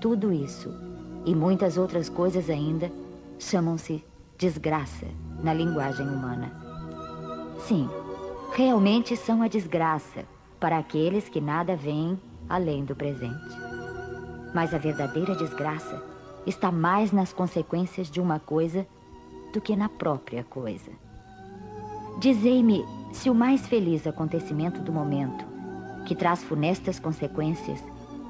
Tudo 0.00 0.32
isso 0.32 0.74
e 1.24 1.32
muitas 1.32 1.78
outras 1.78 2.08
coisas 2.08 2.50
ainda 2.50 2.90
chamam-se 3.38 4.04
desgraça 4.36 5.06
na 5.44 5.54
linguagem 5.54 6.08
humana. 6.08 6.50
Sim, 7.60 7.88
realmente 8.52 9.16
são 9.16 9.42
a 9.42 9.48
desgraça 9.48 10.24
para 10.58 10.78
aqueles 10.78 11.28
que 11.28 11.40
nada 11.40 11.76
veem 11.76 12.18
além 12.48 12.84
do 12.84 12.94
presente. 12.94 13.56
Mas 14.54 14.74
a 14.74 14.78
verdadeira 14.78 15.34
desgraça 15.34 16.02
está 16.46 16.72
mais 16.72 17.12
nas 17.12 17.32
consequências 17.32 18.10
de 18.10 18.20
uma 18.20 18.38
coisa 18.38 18.86
do 19.52 19.60
que 19.60 19.76
na 19.76 19.88
própria 19.88 20.42
coisa. 20.44 20.90
Dizei-me 22.18 22.84
se 23.12 23.30
o 23.30 23.34
mais 23.34 23.66
feliz 23.66 24.06
acontecimento 24.06 24.80
do 24.80 24.92
momento, 24.92 25.44
que 26.04 26.14
traz 26.14 26.42
funestas 26.42 26.98
consequências, 26.98 27.82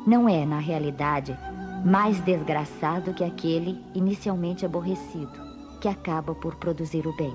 não 0.07 0.29
é, 0.29 0.45
na 0.45 0.59
realidade, 0.59 1.37
mais 1.85 2.21
desgraçado 2.21 3.15
que 3.15 3.25
aquele 3.25 3.81
inicialmente 3.95 4.67
aborrecido, 4.67 5.33
que 5.81 5.89
acaba 5.89 6.35
por 6.35 6.57
produzir 6.57 7.07
o 7.07 7.17
bem. 7.17 7.33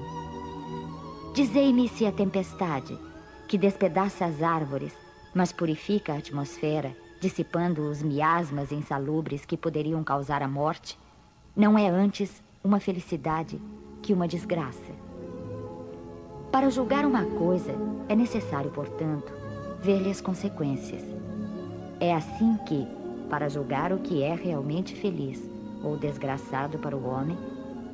Dizei-me 1.33 1.89
se 1.89 2.05
a 2.05 2.11
tempestade, 2.11 2.95
que 3.47 3.57
despedaça 3.57 4.23
as 4.23 4.43
árvores, 4.43 4.93
mas 5.33 5.51
purifica 5.51 6.13
a 6.13 6.17
atmosfera, 6.17 6.95
dissipando 7.19 7.89
os 7.89 8.03
miasmas 8.03 8.71
insalubres 8.71 9.43
que 9.43 9.57
poderiam 9.57 10.03
causar 10.03 10.43
a 10.43 10.47
morte, 10.47 10.95
não 11.55 11.75
é 11.75 11.89
antes 11.89 12.43
uma 12.63 12.79
felicidade 12.79 13.59
que 14.03 14.13
uma 14.13 14.27
desgraça. 14.27 14.93
Para 16.51 16.69
julgar 16.69 17.03
uma 17.03 17.25
coisa, 17.25 17.73
é 18.07 18.15
necessário, 18.15 18.69
portanto, 18.69 19.33
ver-lhe 19.81 20.11
as 20.11 20.21
consequências. 20.21 21.01
É 21.99 22.13
assim 22.13 22.59
que, 22.67 22.85
para 23.27 23.49
julgar 23.49 23.91
o 23.91 23.97
que 23.97 24.21
é 24.21 24.35
realmente 24.35 24.93
feliz 24.93 25.41
ou 25.83 25.97
desgraçado 25.97 26.77
para 26.77 26.95
o 26.95 27.07
homem, 27.07 27.39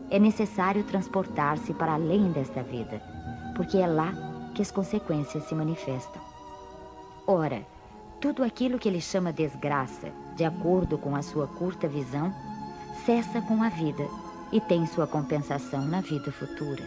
é 0.09 0.19
necessário 0.19 0.83
transportar-se 0.83 1.73
para 1.73 1.93
além 1.93 2.33
desta 2.33 2.61
vida 2.61 3.08
porque 3.59 3.77
é 3.77 3.85
lá 3.85 4.13
que 4.55 4.61
as 4.61 4.71
consequências 4.71 5.43
se 5.43 5.53
manifestam. 5.53 6.21
Ora, 7.27 7.61
tudo 8.21 8.41
aquilo 8.41 8.79
que 8.79 8.87
ele 8.87 9.01
chama 9.01 9.33
desgraça, 9.33 10.13
de 10.37 10.45
acordo 10.45 10.97
com 10.97 11.13
a 11.13 11.21
sua 11.21 11.45
curta 11.45 11.85
visão, 11.85 12.33
cessa 13.05 13.41
com 13.41 13.61
a 13.61 13.67
vida 13.67 14.07
e 14.53 14.61
tem 14.61 14.87
sua 14.87 15.05
compensação 15.05 15.85
na 15.85 15.99
vida 15.99 16.31
futura. 16.31 16.85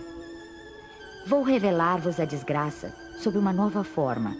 Vou 1.26 1.42
revelar-vos 1.42 2.18
a 2.18 2.24
desgraça 2.24 2.96
sob 3.18 3.36
uma 3.36 3.52
nova 3.52 3.84
forma, 3.84 4.34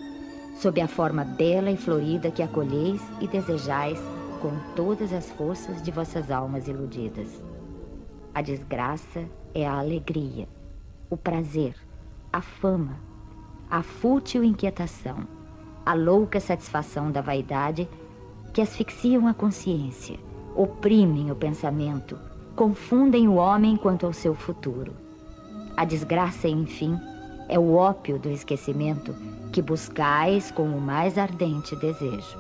sob 0.57 0.81
a 0.81 0.89
forma 0.89 1.27
bela 1.27 1.71
e 1.71 1.77
florida 1.77 2.31
que 2.31 2.43
acolheis 2.43 3.03
e 3.21 3.29
desejais 3.29 4.01
com 4.41 4.59
todas 4.75 5.13
as 5.13 5.31
forças 5.33 5.83
de 5.83 5.91
vossas 5.91 6.31
almas 6.31 6.67
iludidas. 6.67 7.29
A 8.35 8.41
desgraça 8.41 9.23
é 9.55 9.67
a 9.67 9.79
alegria, 9.79 10.49
o 11.11 11.17
prazer, 11.19 11.75
a 12.33 12.41
fama, 12.41 12.97
a 13.71 13.83
fútil 13.83 14.43
inquietação, 14.43 15.29
a 15.85 15.93
louca 15.93 16.41
satisfação 16.41 17.13
da 17.13 17.21
vaidade 17.21 17.87
que 18.55 18.63
asfixiam 18.63 19.27
a 19.27 19.35
consciência, 19.35 20.19
oprimem 20.57 21.31
o 21.31 21.37
pensamento, 21.37 22.19
confundem 22.57 23.29
o 23.29 23.35
homem 23.35 23.77
quanto 23.77 24.07
ao 24.07 24.15
seu 24.15 24.35
futuro. 24.35 24.95
A 25.77 25.85
desgraça, 25.85 26.49
enfim, 26.49 26.99
é 27.51 27.59
o 27.59 27.75
ópio 27.75 28.19
do 28.19 28.31
esquecimento 28.31 29.15
que 29.53 29.61
buscais 29.61 30.51
com 30.51 30.65
o 30.65 30.81
mais 30.81 31.19
ardente 31.19 31.77
desejo. 31.77 32.39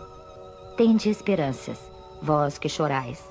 Tende 0.74 1.10
esperanças, 1.10 1.78
vós 2.22 2.56
que 2.56 2.68
chorais. 2.68 3.22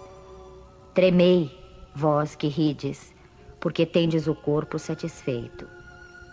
Tremei, 0.93 1.51
vós 1.95 2.35
que 2.35 2.47
rides, 2.47 3.15
porque 3.59 3.83
tendes 3.83 4.27
o 4.27 4.35
corpo 4.35 4.77
satisfeito. 4.77 5.80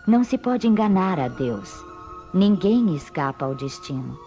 Não 0.09 0.23
se 0.23 0.39
pode 0.39 0.67
enganar 0.67 1.19
a 1.19 1.27
Deus. 1.27 1.85
Ninguém 2.33 2.95
escapa 2.95 3.45
ao 3.45 3.53
destino. 3.53 4.17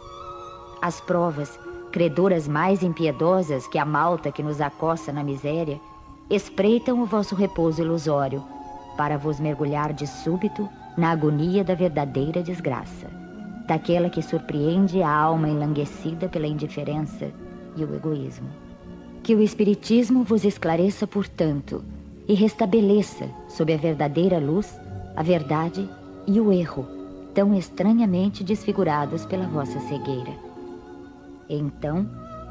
As 0.80 1.00
provas, 1.00 1.58
credoras 1.90 2.46
mais 2.46 2.84
impiedosas 2.84 3.66
que 3.66 3.78
a 3.78 3.84
malta 3.84 4.30
que 4.30 4.44
nos 4.44 4.60
acossa 4.60 5.12
na 5.12 5.24
miséria, 5.24 5.80
espreitam 6.30 7.02
o 7.02 7.04
vosso 7.04 7.34
repouso 7.34 7.82
ilusório, 7.82 8.44
para 8.96 9.18
vos 9.18 9.40
mergulhar 9.40 9.92
de 9.92 10.06
súbito 10.06 10.68
na 10.96 11.10
agonia 11.10 11.64
da 11.64 11.74
verdadeira 11.74 12.44
desgraça, 12.44 13.10
daquela 13.66 14.08
que 14.08 14.22
surpreende 14.22 15.02
a 15.02 15.12
alma 15.12 15.48
enlanguecida 15.48 16.28
pela 16.28 16.46
indiferença 16.46 17.32
e 17.74 17.84
o 17.84 17.92
egoísmo. 17.92 18.48
Que 19.20 19.34
o 19.34 19.42
Espiritismo 19.42 20.22
vos 20.22 20.44
esclareça, 20.44 21.08
portanto, 21.08 21.84
e 22.28 22.34
restabeleça, 22.34 23.28
sob 23.48 23.74
a 23.74 23.76
verdadeira 23.76 24.38
luz, 24.38 24.80
a 25.16 25.22
verdade 25.22 25.88
e 26.26 26.40
o 26.40 26.52
erro, 26.52 26.86
tão 27.34 27.54
estranhamente 27.54 28.44
desfigurados 28.44 29.24
pela 29.24 29.46
vossa 29.46 29.80
cegueira. 29.80 30.32
Então, 31.48 32.08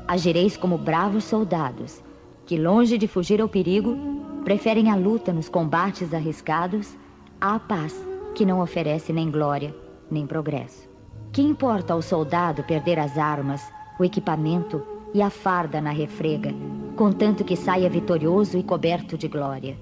agireis 0.08 0.58
como 0.58 0.78
bravos 0.78 1.24
soldados, 1.24 2.02
que, 2.46 2.58
longe 2.58 2.98
de 2.98 3.08
fugir 3.08 3.42
ao 3.42 3.48
perigo, 3.48 3.98
preferem 4.44 4.90
a 4.90 4.96
luta 4.96 5.32
nos 5.32 5.48
combates 5.48 6.14
arriscados 6.14 6.96
à 7.40 7.60
paz, 7.60 7.96
que 8.36 8.46
não 8.46 8.62
oferece 8.62 9.14
nem 9.14 9.30
glória, 9.30 9.74
nem 10.10 10.26
progresso. 10.26 10.90
Que 11.32 11.42
importa 11.42 11.94
ao 11.94 12.02
soldado 12.02 12.64
perder 12.64 13.00
as 13.00 13.18
armas, 13.18 13.62
o 14.00 14.04
equipamento 14.04 14.84
e 15.14 15.22
a 15.22 15.30
farda 15.30 15.80
na 15.80 15.92
refrega, 15.92 16.54
contanto 16.96 17.44
que 17.44 17.56
saia 17.56 17.90
vitorioso 17.90 18.58
e 18.58 18.64
coberto 18.64 19.18
de 19.18 19.28
glória? 19.28 19.78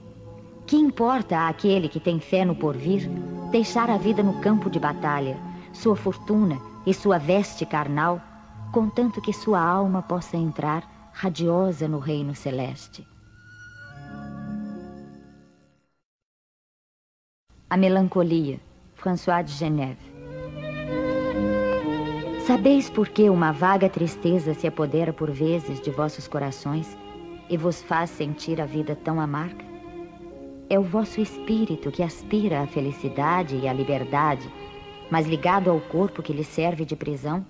Que 0.70 0.76
importa 0.76 1.48
àquele 1.48 1.90
que 1.90 2.00
tem 2.00 2.20
fé 2.20 2.46
no 2.46 2.54
porvir 2.54 3.10
deixar 3.50 3.90
a 3.90 3.98
vida 3.98 4.22
no 4.22 4.40
campo 4.40 4.70
de 4.70 4.80
batalha, 4.80 5.36
sua 5.74 5.96
fortuna 5.96 6.62
e 6.86 6.94
sua 6.94 7.18
veste 7.18 7.66
carnal, 7.66 8.22
contanto 8.72 9.20
que 9.20 9.34
sua 9.34 9.60
alma 9.60 10.04
possa 10.04 10.38
entrar 10.38 11.12
radiosa 11.12 11.88
no 11.88 11.98
reino 11.98 12.36
celeste? 12.36 13.04
A 17.68 17.76
melancolia, 17.76 18.60
François 18.94 19.44
de 19.44 19.54
Genève. 19.54 20.14
Sabeis 22.46 22.92
por 22.92 23.10
que 23.10 23.28
uma 23.28 23.52
vaga 23.52 23.90
tristeza 23.90 24.54
se 24.54 24.68
apodera 24.68 25.12
por 25.12 25.32
vezes 25.32 25.82
de 25.82 25.90
vossos 25.90 26.28
corações 26.28 26.96
e 27.50 27.58
vos 27.58 27.82
faz 27.82 28.12
sentir 28.12 28.62
a 28.62 28.68
vida 28.68 28.96
tão 28.96 29.20
amarga? 29.20 29.69
É 30.70 30.78
o 30.78 30.84
vosso 30.84 31.20
espírito 31.20 31.90
que 31.90 32.04
aspira 32.04 32.62
à 32.62 32.68
felicidade 32.68 33.56
e 33.56 33.68
à 33.68 33.74
liberdade, 33.74 34.48
mas 35.10 35.26
ligado 35.26 35.72
ao 35.72 35.80
corpo 35.80 36.22
que 36.22 36.32
lhe 36.32 36.44
serve 36.44 36.86
de 36.86 36.96
prisão, 36.96 37.44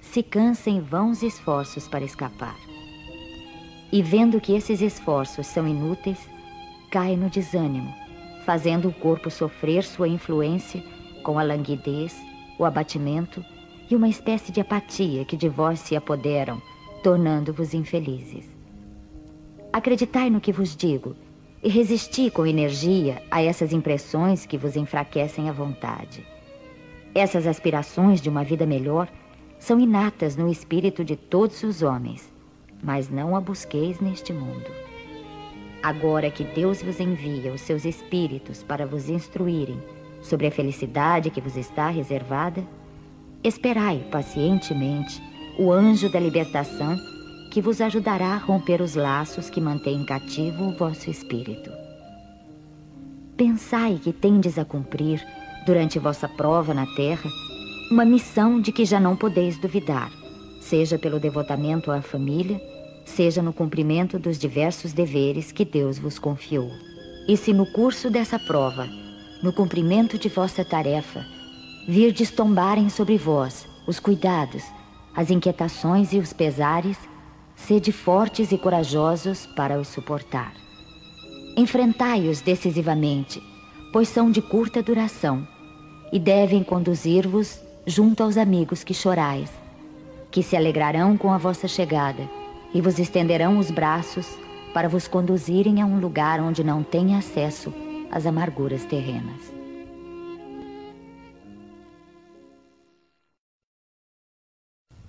se 0.00 0.20
cansa 0.20 0.68
em 0.68 0.80
vãos 0.80 1.22
esforços 1.22 1.86
para 1.86 2.04
escapar. 2.04 2.56
E 3.92 4.02
vendo 4.02 4.40
que 4.40 4.52
esses 4.52 4.80
esforços 4.80 5.46
são 5.46 5.68
inúteis, 5.68 6.28
cai 6.90 7.16
no 7.16 7.30
desânimo, 7.30 7.94
fazendo 8.44 8.88
o 8.88 8.92
corpo 8.92 9.30
sofrer 9.30 9.84
sua 9.84 10.08
influência 10.08 10.82
com 11.22 11.38
a 11.38 11.44
languidez, 11.44 12.20
o 12.58 12.64
abatimento 12.64 13.44
e 13.88 13.94
uma 13.94 14.08
espécie 14.08 14.50
de 14.50 14.60
apatia 14.60 15.24
que 15.24 15.36
de 15.36 15.48
vós 15.48 15.78
se 15.78 15.94
apoderam, 15.94 16.60
tornando-vos 17.04 17.74
infelizes. 17.74 18.50
Acreditai 19.72 20.30
no 20.30 20.40
que 20.40 20.50
vos 20.50 20.74
digo 20.74 21.14
e 21.66 21.68
resisti 21.68 22.30
com 22.30 22.46
energia 22.46 23.20
a 23.28 23.42
essas 23.42 23.72
impressões 23.72 24.46
que 24.46 24.56
vos 24.56 24.76
enfraquecem 24.76 25.48
a 25.48 25.52
vontade. 25.52 26.24
Essas 27.12 27.44
aspirações 27.44 28.20
de 28.20 28.28
uma 28.28 28.44
vida 28.44 28.64
melhor 28.64 29.08
são 29.58 29.80
inatas 29.80 30.36
no 30.36 30.48
espírito 30.48 31.04
de 31.04 31.16
todos 31.16 31.64
os 31.64 31.82
homens, 31.82 32.32
mas 32.80 33.10
não 33.10 33.34
a 33.34 33.40
busqueis 33.40 33.98
neste 33.98 34.32
mundo. 34.32 34.70
Agora 35.82 36.30
que 36.30 36.44
Deus 36.44 36.80
vos 36.82 37.00
envia 37.00 37.52
os 37.52 37.62
seus 37.62 37.84
espíritos 37.84 38.62
para 38.62 38.86
vos 38.86 39.08
instruírem 39.08 39.82
sobre 40.22 40.46
a 40.46 40.52
felicidade 40.52 41.30
que 41.30 41.40
vos 41.40 41.56
está 41.56 41.88
reservada, 41.88 42.62
esperai 43.42 44.06
pacientemente 44.08 45.20
o 45.58 45.72
anjo 45.72 46.08
da 46.08 46.20
libertação 46.20 46.96
que 47.56 47.62
vos 47.62 47.80
ajudará 47.80 48.34
a 48.34 48.36
romper 48.36 48.82
os 48.82 48.94
laços 48.94 49.48
que 49.48 49.62
mantêm 49.62 50.04
cativo 50.04 50.64
o 50.64 50.76
vosso 50.76 51.08
espírito. 51.08 51.70
Pensai 53.34 53.94
que 53.94 54.12
tendes 54.12 54.58
a 54.58 54.64
cumprir, 54.66 55.26
durante 55.64 55.98
vossa 55.98 56.28
prova 56.28 56.74
na 56.74 56.84
terra, 56.94 57.30
uma 57.90 58.04
missão 58.04 58.60
de 58.60 58.70
que 58.70 58.84
já 58.84 59.00
não 59.00 59.16
podeis 59.16 59.58
duvidar, 59.58 60.12
seja 60.60 60.98
pelo 60.98 61.18
devotamento 61.18 61.90
à 61.90 62.02
família, 62.02 62.60
seja 63.06 63.40
no 63.40 63.54
cumprimento 63.54 64.18
dos 64.18 64.38
diversos 64.38 64.92
deveres 64.92 65.50
que 65.50 65.64
Deus 65.64 65.98
vos 65.98 66.18
confiou. 66.18 66.70
E 67.26 67.38
se 67.38 67.54
no 67.54 67.64
curso 67.72 68.10
dessa 68.10 68.38
prova, 68.38 68.86
no 69.42 69.50
cumprimento 69.50 70.18
de 70.18 70.28
vossa 70.28 70.62
tarefa, 70.62 71.24
virdes 71.88 72.30
tombarem 72.30 72.90
sobre 72.90 73.16
vós 73.16 73.66
os 73.86 73.98
cuidados, 73.98 74.62
as 75.14 75.30
inquietações 75.30 76.12
e 76.12 76.18
os 76.18 76.34
pesares, 76.34 76.98
sede 77.56 77.90
fortes 77.90 78.52
e 78.52 78.58
corajosos 78.58 79.46
para 79.46 79.80
os 79.80 79.88
suportar. 79.88 80.52
Enfrentai-os 81.56 82.40
decisivamente, 82.42 83.42
pois 83.92 84.08
são 84.08 84.30
de 84.30 84.42
curta 84.42 84.82
duração 84.82 85.48
e 86.12 86.18
devem 86.18 86.62
conduzir-vos 86.62 87.58
junto 87.86 88.22
aos 88.22 88.36
amigos 88.36 88.84
que 88.84 88.94
chorais, 88.94 89.50
que 90.30 90.42
se 90.42 90.54
alegrarão 90.54 91.16
com 91.16 91.32
a 91.32 91.38
vossa 91.38 91.66
chegada 91.66 92.28
e 92.74 92.80
vos 92.80 92.98
estenderão 92.98 93.58
os 93.58 93.70
braços 93.70 94.28
para 94.74 94.88
vos 94.88 95.08
conduzirem 95.08 95.80
a 95.80 95.86
um 95.86 95.98
lugar 95.98 96.40
onde 96.40 96.62
não 96.62 96.82
tem 96.82 97.16
acesso 97.16 97.72
às 98.10 98.26
amarguras 98.26 98.84
terrenas. 98.84 99.55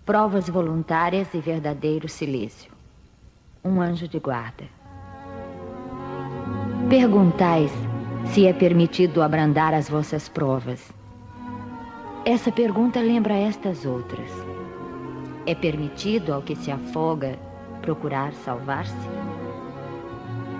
Provas 0.08 0.50
voluntárias 0.50 1.32
e 1.36 1.40
verdadeiro 1.40 2.10
silêncio. 2.10 2.72
Um 3.64 3.80
anjo 3.80 4.08
de 4.08 4.18
guarda. 4.18 4.64
Perguntais 6.90 7.72
se 8.34 8.48
é 8.48 8.54
permitido 8.54 9.22
abrandar 9.22 9.76
as 9.76 9.88
vossas 9.88 10.28
provas 10.28 10.92
essa 12.28 12.52
pergunta 12.52 13.00
lembra 13.00 13.34
estas 13.36 13.86
outras. 13.86 14.30
É 15.46 15.56
permitido 15.56 16.34
ao 16.34 16.42
que 16.42 16.58
se 16.58 16.70
afoga 16.70 17.40
procurar 17.82 18.34
salvar-se? 18.34 19.08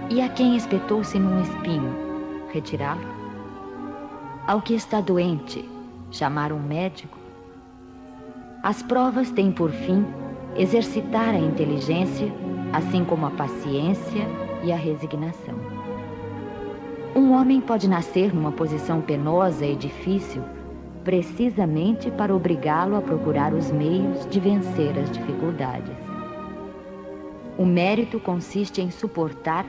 E 0.10 0.22
a 0.22 0.30
quem 0.30 0.56
espetou-se 0.56 1.20
num 1.20 1.42
espinho, 1.42 1.94
retirá-lo? 2.54 3.02
Ao 4.48 4.62
que 4.62 4.76
está 4.76 5.02
doente, 5.02 5.70
chamar 6.10 6.54
um 6.54 6.60
médico? 6.60 7.17
As 8.68 8.84
provas 8.84 9.32
têm 9.32 9.50
por 9.50 9.72
fim 9.72 10.06
exercitar 10.58 11.30
a 11.30 11.40
inteligência, 11.40 12.30
assim 12.74 13.06
como 13.06 13.26
a 13.26 13.32
paciência 13.32 14.28
e 14.62 14.74
a 14.74 14.76
resignação. 14.76 15.56
Um 17.16 17.32
homem 17.32 17.62
pode 17.62 17.88
nascer 17.88 18.36
numa 18.36 18.52
posição 18.52 19.00
penosa 19.00 19.66
e 19.66 19.74
difícil 19.74 20.44
precisamente 21.06 22.12
para 22.12 22.36
obrigá-lo 22.36 22.98
a 22.98 23.02
procurar 23.02 23.54
os 23.54 23.72
meios 23.72 24.26
de 24.26 24.38
vencer 24.38 25.00
as 25.00 25.10
dificuldades. 25.12 25.96
O 27.58 27.66
mérito 27.66 28.20
consiste 28.20 28.82
em 28.82 28.92
suportar, 28.92 29.66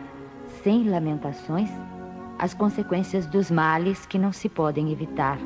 sem 0.65 0.89
lamentações, 0.89 1.71
as 2.37 2.53
consequências 2.53 3.27
dos 3.27 3.49
males 3.49 4.05
que 4.07 4.19
não 4.19 4.33
se 4.33 4.49
podem 4.49 4.91
evitar, 4.91 5.39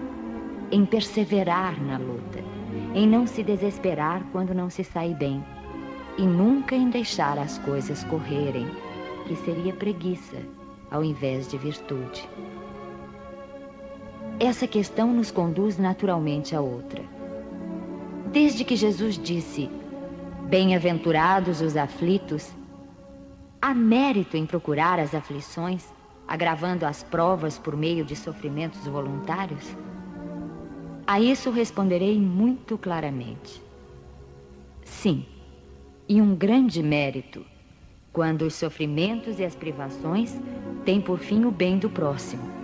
em 0.70 0.86
perseverar 0.86 1.78
na 1.84 1.98
luta, 1.98 2.51
em 2.94 3.06
não 3.06 3.26
se 3.26 3.42
desesperar 3.42 4.24
quando 4.32 4.54
não 4.54 4.68
se 4.68 4.84
sai 4.84 5.14
bem, 5.14 5.44
e 6.18 6.22
nunca 6.22 6.74
em 6.74 6.90
deixar 6.90 7.38
as 7.38 7.58
coisas 7.58 8.04
correrem, 8.04 8.66
que 9.26 9.36
seria 9.36 9.72
preguiça 9.72 10.36
ao 10.90 11.02
invés 11.02 11.48
de 11.48 11.56
virtude. 11.56 12.28
Essa 14.38 14.66
questão 14.66 15.12
nos 15.12 15.30
conduz 15.30 15.78
naturalmente 15.78 16.54
a 16.54 16.60
outra. 16.60 17.02
Desde 18.30 18.64
que 18.64 18.76
Jesus 18.76 19.16
disse: 19.16 19.70
Bem-aventurados 20.48 21.60
os 21.60 21.76
aflitos, 21.76 22.52
há 23.60 23.72
mérito 23.72 24.36
em 24.36 24.44
procurar 24.44 24.98
as 24.98 25.14
aflições, 25.14 25.86
agravando 26.26 26.84
as 26.84 27.02
provas 27.02 27.58
por 27.58 27.76
meio 27.76 28.04
de 28.04 28.16
sofrimentos 28.16 28.86
voluntários? 28.86 29.76
A 31.12 31.20
isso 31.20 31.50
responderei 31.50 32.18
muito 32.18 32.78
claramente. 32.78 33.60
Sim, 34.82 35.26
e 36.08 36.22
um 36.22 36.34
grande 36.34 36.82
mérito, 36.82 37.44
quando 38.10 38.42
os 38.42 38.54
sofrimentos 38.54 39.38
e 39.38 39.44
as 39.44 39.54
privações 39.54 40.40
têm 40.86 41.02
por 41.02 41.18
fim 41.18 41.44
o 41.44 41.50
bem 41.50 41.78
do 41.78 41.90
próximo 41.90 42.62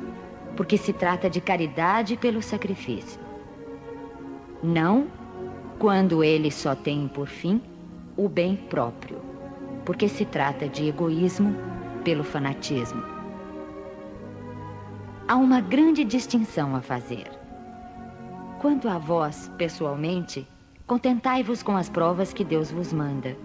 porque 0.58 0.76
se 0.76 0.92
trata 0.92 1.30
de 1.30 1.40
caridade 1.40 2.16
pelo 2.16 2.42
sacrifício. 2.42 3.20
Não 4.60 5.06
quando 5.78 6.24
ele 6.24 6.50
só 6.50 6.74
tem 6.74 7.06
por 7.06 7.28
fim 7.28 7.62
o 8.16 8.28
bem 8.28 8.56
próprio, 8.56 9.20
porque 9.84 10.08
se 10.08 10.24
trata 10.24 10.68
de 10.68 10.88
egoísmo 10.88 11.54
pelo 12.02 12.24
fanatismo. 12.24 13.00
Há 15.28 15.36
uma 15.36 15.60
grande 15.60 16.02
distinção 16.02 16.74
a 16.74 16.80
fazer. 16.80 17.37
Quanto 18.60 18.88
a 18.88 18.98
vós, 18.98 19.48
pessoalmente, 19.56 20.44
contentai-vos 20.84 21.62
com 21.62 21.76
as 21.76 21.88
provas 21.88 22.32
que 22.32 22.42
Deus 22.42 22.72
vos 22.72 22.92
manda. 22.92 23.36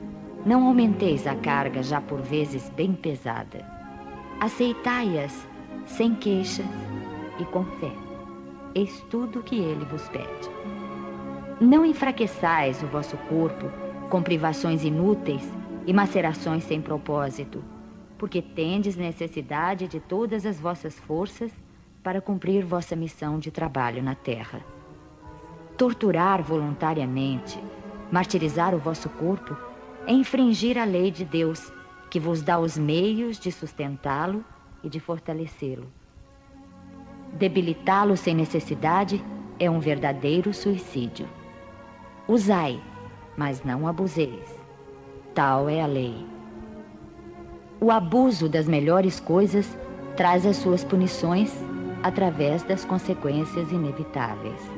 Não 0.44 0.66
aumenteis 0.66 1.28
a 1.28 1.36
carga 1.36 1.84
já 1.84 2.02
por 2.02 2.20
vezes 2.20 2.68
bem 2.72 2.94
pesada. 2.94 3.64
Aceitai-as 4.40 5.48
sem 5.86 6.16
queixas 6.16 6.66
e 7.40 7.46
com 7.46 7.64
fé. 7.64 7.92
Eis 8.74 9.06
tudo 9.12 9.42
o 9.42 9.44
que 9.44 9.56
ele 9.56 9.86
vos 9.86 10.10
pede. 10.10 10.50
Não 11.62 11.86
enfraqueçais 11.86 12.82
o 12.82 12.88
vosso 12.88 13.16
corpo 13.30 13.70
com 14.10 14.24
privações 14.24 14.84
inúteis 14.84 15.48
e 15.86 15.94
macerações 15.94 16.64
sem 16.64 16.82
propósito, 16.82 17.64
porque 18.18 18.42
tendes 18.42 18.96
necessidade 18.96 19.88
de 19.88 20.00
todas 20.00 20.44
as 20.44 20.60
vossas 20.60 21.00
forças 21.02 21.52
para 22.02 22.20
cumprir 22.20 22.66
vossa 22.66 22.96
missão 22.96 23.38
de 23.38 23.52
trabalho 23.52 24.02
na 24.02 24.16
terra. 24.16 24.66
Torturar 25.84 26.42
voluntariamente, 26.42 27.62
martirizar 28.10 28.74
o 28.74 28.80
vosso 28.80 29.10
corpo, 29.10 29.54
é 30.08 30.14
infringir 30.14 30.78
a 30.78 30.86
lei 30.86 31.12
de 31.12 31.26
Deus, 31.26 31.74
que 32.10 32.22
vos 32.22 32.42
dá 32.42 32.58
os 32.58 32.78
meios 32.78 33.38
de 33.38 33.52
sustentá-lo 33.52 34.46
e 34.82 34.88
de 34.88 35.02
fortalecê-lo. 35.02 35.92
Debilitá-lo 37.34 38.16
sem 38.16 38.34
necessidade 38.34 39.22
é 39.60 39.70
um 39.70 39.82
verdadeiro 39.82 40.54
suicídio. 40.54 41.28
Usai, 42.30 42.80
mas 43.36 43.62
não 43.62 43.86
abuseis. 43.86 44.58
Tal 45.36 45.68
é 45.68 45.82
a 45.82 45.86
lei. 45.86 46.26
O 47.82 47.92
abuso 47.92 48.48
das 48.48 48.70
melhores 48.70 49.20
coisas 49.20 49.78
traz 50.16 50.46
as 50.46 50.56
suas 50.56 50.82
punições 50.82 51.54
através 52.02 52.64
das 52.64 52.86
consequências 52.86 53.70
inevitáveis. 53.70 54.73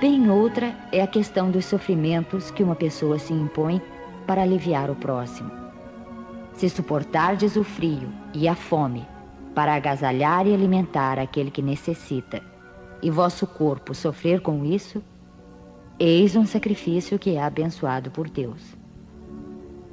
Bem 0.00 0.30
outra 0.30 0.74
é 0.90 1.02
a 1.02 1.06
questão 1.06 1.50
dos 1.50 1.66
sofrimentos 1.66 2.50
que 2.50 2.62
uma 2.62 2.74
pessoa 2.74 3.18
se 3.18 3.34
impõe 3.34 3.82
para 4.26 4.40
aliviar 4.40 4.88
o 4.88 4.94
próximo. 4.94 5.50
Se 6.54 6.70
suportardes 6.70 7.54
o 7.54 7.62
frio 7.62 8.08
e 8.32 8.48
a 8.48 8.54
fome 8.54 9.06
para 9.54 9.74
agasalhar 9.74 10.46
e 10.46 10.54
alimentar 10.54 11.18
aquele 11.18 11.50
que 11.50 11.60
necessita, 11.60 12.40
e 13.02 13.10
vosso 13.10 13.46
corpo 13.46 13.94
sofrer 13.94 14.40
com 14.40 14.64
isso, 14.64 15.02
eis 15.98 16.34
um 16.34 16.46
sacrifício 16.46 17.18
que 17.18 17.36
é 17.36 17.42
abençoado 17.42 18.10
por 18.10 18.30
Deus. 18.30 18.74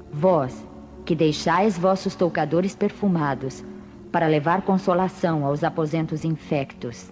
Vós, 0.10 0.66
que 1.04 1.16
deixais 1.16 1.78
vossos 1.78 2.16
toucadores 2.16 2.74
perfumados 2.74 3.62
para 4.10 4.28
levar 4.28 4.62
consolação 4.62 5.46
aos 5.46 5.66
aposentos 5.66 6.24
infectos, 6.24 7.12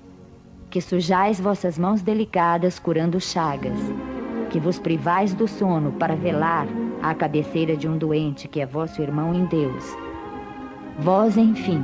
que 0.75 0.81
sujais 0.81 1.39
vossas 1.39 1.79
mãos 1.79 2.01
delicadas 2.01 2.77
curando 2.77 3.17
chagas, 3.17 3.79
que 4.49 4.59
vos 4.59 4.77
privais 4.77 5.33
do 5.33 5.47
sono 5.47 5.93
para 5.93 6.17
velar 6.17 6.67
à 7.01 7.15
cabeceira 7.15 7.77
de 7.77 7.87
um 7.87 7.97
doente 7.97 8.49
que 8.49 8.59
é 8.59 8.65
vosso 8.65 9.01
irmão 9.01 9.33
em 9.33 9.45
Deus. 9.45 9.85
Vós, 10.99 11.37
enfim, 11.37 11.81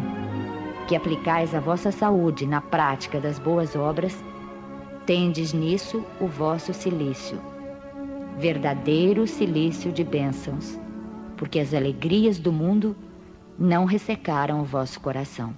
que 0.90 0.96
aplicais 0.98 1.56
a 1.56 1.62
vossa 1.62 1.90
saúde 1.90 2.46
na 2.46 2.60
prática 2.60 3.18
das 3.18 3.40
boas 3.40 3.78
obras, 3.78 4.22
tendes 5.06 5.54
nisso 5.54 6.04
o 6.20 6.28
vosso 6.28 6.74
silício, 6.74 7.40
verdadeiro 8.38 9.26
silício 9.26 9.90
de 9.90 10.04
bênçãos, 10.04 10.78
porque 11.38 11.62
as 11.62 11.74
alegrias 11.74 12.38
do 12.38 12.52
mundo 12.52 12.94
não 13.58 13.86
ressecaram 13.86 14.60
o 14.60 14.66
vosso 14.66 15.00
coração. 15.00 15.56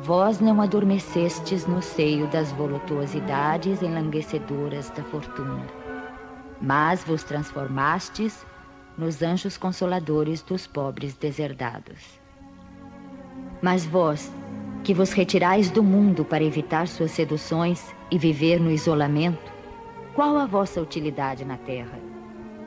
Vós 0.00 0.40
não 0.40 0.60
adormecestes 0.60 1.66
no 1.66 1.80
seio 1.80 2.26
das 2.26 2.52
voluptuosidades 2.52 3.80
enlanguecedoras 3.80 4.90
da 4.90 5.02
fortuna, 5.04 5.64
mas 6.60 7.04
vos 7.04 7.22
transformastes 7.22 8.44
nos 8.98 9.22
anjos 9.22 9.56
consoladores 9.56 10.42
dos 10.42 10.66
pobres 10.66 11.14
deserdados. 11.14 12.20
Mas 13.62 13.86
vós, 13.86 14.32
que 14.82 14.92
vos 14.92 15.12
retirais 15.12 15.70
do 15.70 15.82
mundo 15.82 16.24
para 16.24 16.44
evitar 16.44 16.86
suas 16.86 17.12
seduções 17.12 17.94
e 18.10 18.18
viver 18.18 18.60
no 18.60 18.70
isolamento, 18.70 19.52
qual 20.14 20.36
a 20.36 20.44
vossa 20.44 20.80
utilidade 20.80 21.44
na 21.44 21.56
terra? 21.56 21.98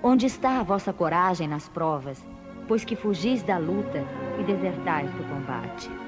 Onde 0.01 0.25
está 0.25 0.59
a 0.59 0.63
vossa 0.63 0.91
coragem 0.91 1.47
nas 1.47 1.69
provas, 1.69 2.25
pois 2.67 2.83
que 2.83 2.95
fugis 2.95 3.43
da 3.43 3.57
luta 3.57 4.03
e 4.39 4.43
desertais 4.43 5.11
do 5.11 5.23
combate? 5.25 6.06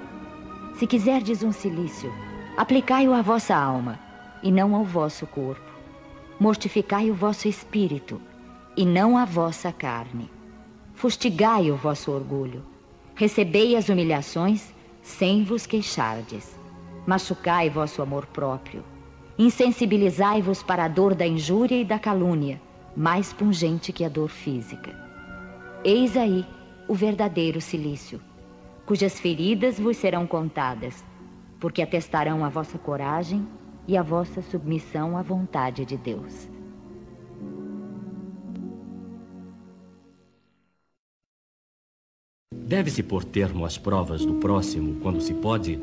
Se 0.79 0.87
quiserdes 0.87 1.43
um 1.43 1.51
silício, 1.51 2.09
aplicai-o 2.55 3.13
à 3.13 3.21
vossa 3.21 3.53
alma, 3.53 3.99
e 4.41 4.49
não 4.49 4.73
ao 4.73 4.85
vosso 4.85 5.27
corpo. 5.27 5.69
Mortificai 6.39 7.11
o 7.11 7.13
vosso 7.13 7.49
espírito, 7.49 8.21
e 8.77 8.85
não 8.85 9.17
a 9.17 9.25
vossa 9.25 9.73
carne. 9.73 10.31
Fustigai 10.93 11.69
o 11.69 11.75
vosso 11.75 12.13
orgulho. 12.13 12.63
Recebei 13.13 13.75
as 13.75 13.89
humilhações, 13.89 14.73
sem 15.01 15.43
vos 15.43 15.65
queixardes. 15.65 16.57
Machucai 17.05 17.69
vosso 17.69 18.01
amor 18.01 18.25
próprio. 18.27 18.81
Insensibilizai-vos 19.37 20.63
para 20.63 20.85
a 20.85 20.87
dor 20.87 21.13
da 21.13 21.27
injúria 21.27 21.75
e 21.75 21.83
da 21.83 21.99
calúnia, 21.99 22.61
mais 22.95 23.33
pungente 23.33 23.91
que 23.91 24.05
a 24.05 24.09
dor 24.09 24.29
física. 24.29 24.97
Eis 25.83 26.15
aí 26.15 26.45
o 26.87 26.95
verdadeiro 26.95 27.59
silício 27.59 28.21
cujas 28.89 29.19
feridas 29.19 29.79
vos 29.79 29.97
serão 29.97 30.25
contadas, 30.25 31.05
porque 31.59 31.79
atestarão 31.79 32.43
a 32.43 32.49
vossa 32.49 32.75
coragem 32.79 33.47
e 33.87 33.95
a 33.95 34.01
vossa 34.01 34.41
submissão 34.41 35.15
à 35.15 35.21
vontade 35.21 35.85
de 35.85 35.95
Deus. 35.95 36.49
Deve-se 42.51 43.03
pôr 43.03 43.23
termo 43.23 43.63
às 43.63 43.77
provas 43.77 44.25
do 44.25 44.33
próximo 44.39 44.99
quando 45.01 45.21
se 45.21 45.35
pode, 45.35 45.79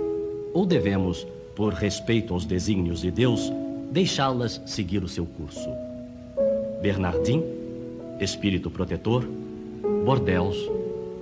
ou 0.53 0.67
devemos, 0.67 1.25
por 1.55 1.75
respeito 1.75 2.35
aos 2.35 2.45
desígnios 2.45 3.03
de 3.03 3.13
Deus, 3.13 3.53
deixá-las 3.93 4.61
seguir 4.67 5.05
o 5.05 5.09
seu 5.09 5.25
curso? 5.25 5.71
Bernardim, 6.83 7.45
Espírito 8.19 8.69
Protetor, 8.69 9.25
Bordeaux, 10.05 10.76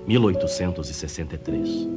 1863. 0.06 1.88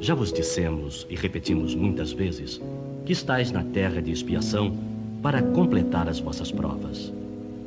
Já 0.00 0.14
vos 0.14 0.32
dissemos 0.32 1.06
e 1.10 1.16
repetimos 1.16 1.74
muitas 1.74 2.12
vezes 2.12 2.60
que 3.04 3.12
estáis 3.12 3.50
na 3.50 3.64
terra 3.64 4.00
de 4.00 4.12
expiação 4.12 4.76
para 5.22 5.42
completar 5.42 6.08
as 6.08 6.20
vossas 6.20 6.52
provas 6.52 7.12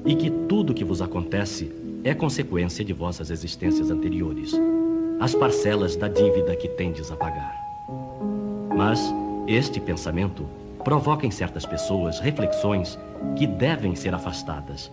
e 0.05 0.15
que 0.15 0.29
tudo 0.29 0.73
que 0.73 0.83
vos 0.83 1.01
acontece 1.01 1.71
é 2.03 2.13
consequência 2.13 2.85
de 2.85 2.93
vossas 2.93 3.29
existências 3.29 3.91
anteriores, 3.91 4.53
as 5.19 5.35
parcelas 5.35 5.95
da 5.95 6.07
dívida 6.07 6.55
que 6.55 6.69
tendes 6.69 7.11
a 7.11 7.15
pagar. 7.17 7.53
Mas 8.73 9.01
este 9.47 9.79
pensamento 9.81 10.45
provoca 10.85 11.25
em 11.25 11.31
certas 11.31 11.65
pessoas 11.65 12.19
reflexões 12.19 12.97
que 13.35 13.45
devem 13.45 13.95
ser 13.95 14.13
afastadas, 14.13 14.89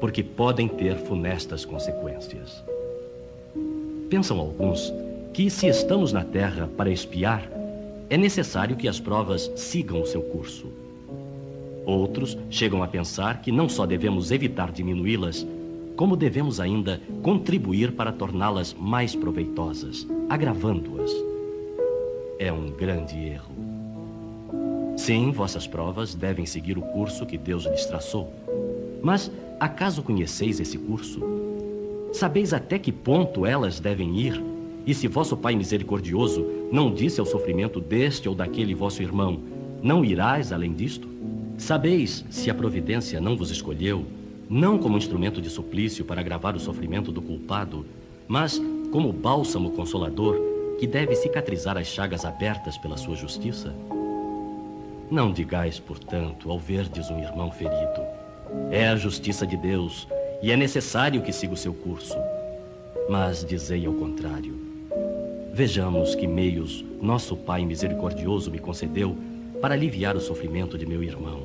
porque 0.00 0.24
podem 0.24 0.66
ter 0.66 0.96
funestas 0.96 1.64
consequências. 1.64 2.64
Pensam 4.08 4.38
alguns 4.38 4.92
que, 5.32 5.50
se 5.50 5.66
estamos 5.66 6.12
na 6.12 6.22
Terra 6.22 6.70
para 6.76 6.90
espiar, 6.90 7.50
é 8.08 8.16
necessário 8.16 8.76
que 8.76 8.86
as 8.86 9.00
provas 9.00 9.50
sigam 9.56 10.00
o 10.00 10.06
seu 10.06 10.22
curso. 10.22 10.66
Outros 11.84 12.38
chegam 12.48 12.84
a 12.84 12.88
pensar 12.88 13.42
que 13.42 13.50
não 13.50 13.68
só 13.68 13.84
devemos 13.84 14.30
evitar 14.30 14.70
diminuí-las, 14.70 15.44
como 15.96 16.16
devemos 16.16 16.60
ainda 16.60 17.00
contribuir 17.20 17.92
para 17.92 18.12
torná-las 18.12 18.74
mais 18.74 19.16
proveitosas, 19.16 20.06
agravando-as. 20.28 21.12
É 22.38 22.52
um 22.52 22.70
grande 22.70 23.16
erro. 23.16 23.54
Sim, 24.96 25.32
vossas 25.32 25.66
provas 25.66 26.14
devem 26.14 26.46
seguir 26.46 26.78
o 26.78 26.82
curso 26.82 27.26
que 27.26 27.36
Deus 27.36 27.64
lhes 27.64 27.86
traçou. 27.86 28.32
Mas 29.02 29.30
acaso 29.58 30.02
conheceis 30.02 30.60
esse 30.60 30.78
curso? 30.78 31.35
Sabeis 32.16 32.54
até 32.54 32.78
que 32.78 32.90
ponto 32.90 33.44
elas 33.44 33.78
devem 33.78 34.18
ir? 34.18 34.42
E 34.86 34.94
se 34.94 35.06
vosso 35.06 35.36
Pai 35.36 35.54
misericordioso 35.54 36.46
não 36.72 36.90
disse 36.90 37.20
ao 37.20 37.26
sofrimento 37.26 37.78
deste 37.78 38.26
ou 38.26 38.34
daquele 38.34 38.74
vosso 38.74 39.02
irmão, 39.02 39.38
não 39.82 40.02
irás 40.02 40.50
além 40.50 40.72
disto? 40.72 41.10
Sabeis 41.58 42.24
se 42.30 42.48
a 42.48 42.54
providência 42.54 43.20
não 43.20 43.36
vos 43.36 43.50
escolheu, 43.50 44.06
não 44.48 44.78
como 44.78 44.96
instrumento 44.96 45.42
de 45.42 45.50
suplício 45.50 46.06
para 46.06 46.22
agravar 46.22 46.56
o 46.56 46.60
sofrimento 46.60 47.12
do 47.12 47.20
culpado, 47.20 47.84
mas 48.26 48.58
como 48.90 49.12
bálsamo 49.12 49.72
consolador 49.72 50.40
que 50.78 50.86
deve 50.86 51.14
cicatrizar 51.14 51.76
as 51.76 51.86
chagas 51.86 52.24
abertas 52.24 52.78
pela 52.78 52.96
sua 52.96 53.14
justiça? 53.14 53.74
Não 55.10 55.34
digais, 55.34 55.78
portanto, 55.78 56.50
ao 56.50 56.58
verdes 56.58 57.10
um 57.10 57.18
irmão 57.18 57.50
ferido: 57.50 58.00
é 58.70 58.88
a 58.88 58.96
justiça 58.96 59.46
de 59.46 59.58
Deus 59.58 60.08
e 60.42 60.52
é 60.52 60.56
necessário 60.56 61.22
que 61.22 61.32
siga 61.32 61.54
o 61.54 61.56
seu 61.56 61.72
curso. 61.72 62.16
Mas 63.08 63.44
dizei 63.44 63.86
ao 63.86 63.92
contrário. 63.94 64.54
Vejamos 65.52 66.14
que 66.14 66.26
meios 66.26 66.84
nosso 67.00 67.36
Pai 67.36 67.64
misericordioso 67.64 68.50
me 68.50 68.58
concedeu 68.58 69.16
para 69.60 69.74
aliviar 69.74 70.16
o 70.16 70.20
sofrimento 70.20 70.76
de 70.76 70.84
meu 70.84 71.02
irmão. 71.02 71.42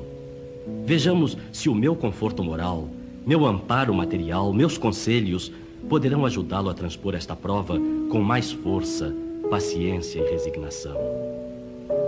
Vejamos 0.84 1.36
se 1.52 1.68
o 1.68 1.74
meu 1.74 1.96
conforto 1.96 2.42
moral, 2.42 2.88
meu 3.24 3.46
amparo 3.46 3.94
material, 3.94 4.52
meus 4.52 4.76
conselhos 4.76 5.50
poderão 5.88 6.26
ajudá-lo 6.26 6.68
a 6.68 6.74
transpor 6.74 7.14
esta 7.14 7.34
prova 7.34 7.78
com 8.10 8.20
mais 8.20 8.52
força, 8.52 9.14
paciência 9.48 10.20
e 10.20 10.30
resignação. 10.30 10.96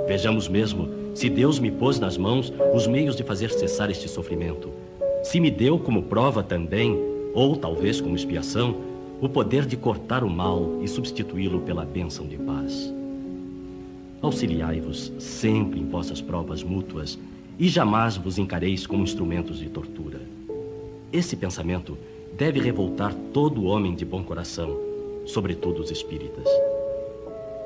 Vejamos 0.07 0.49
mesmo 0.49 0.89
se 1.15 1.31
Deus 1.31 1.59
me 1.59 1.71
pôs 1.71 1.99
nas 1.99 2.17
mãos 2.17 2.53
os 2.75 2.87
meios 2.87 3.17
de 3.17 3.23
fazer 3.23 3.51
cessar 3.51 3.91
este 3.91 4.09
sofrimento 4.09 4.71
se 5.25 5.41
me 5.41 5.51
deu 5.51 5.79
como 5.79 6.03
prova 6.03 6.43
também, 6.43 6.97
ou 7.33 7.57
talvez 7.57 7.99
como 7.99 8.15
expiação, 8.15 8.77
o 9.23 9.29
poder 9.29 9.65
de 9.65 9.75
cortar 9.75 10.23
o 10.23 10.29
mal 10.29 10.81
e 10.83 10.87
substituí-lo 10.87 11.63
pela 11.63 11.83
bênção 11.83 12.27
de 12.27 12.37
paz. 12.37 12.93
Auxiliai-vos 14.21 15.13
sempre 15.19 15.81
em 15.81 15.89
vossas 15.89 16.21
provas 16.21 16.63
mútuas 16.63 17.19
e 17.59 17.69
jamais 17.69 18.19
vos 18.19 18.37
encareis 18.37 18.87
como 18.87 19.03
instrumentos 19.03 19.59
de 19.59 19.71
tortura. 19.71 20.21
Esse 21.11 21.37
pensamento 21.37 21.97
deve 22.37 22.61
revoltar 22.61 23.15
todo 23.33 23.65
homem 23.65 23.95
de 23.95 24.05
bom 24.05 24.23
coração, 24.23 24.77
sobretudo 25.25 25.81
os 25.81 25.91
espíritas. 25.91 26.47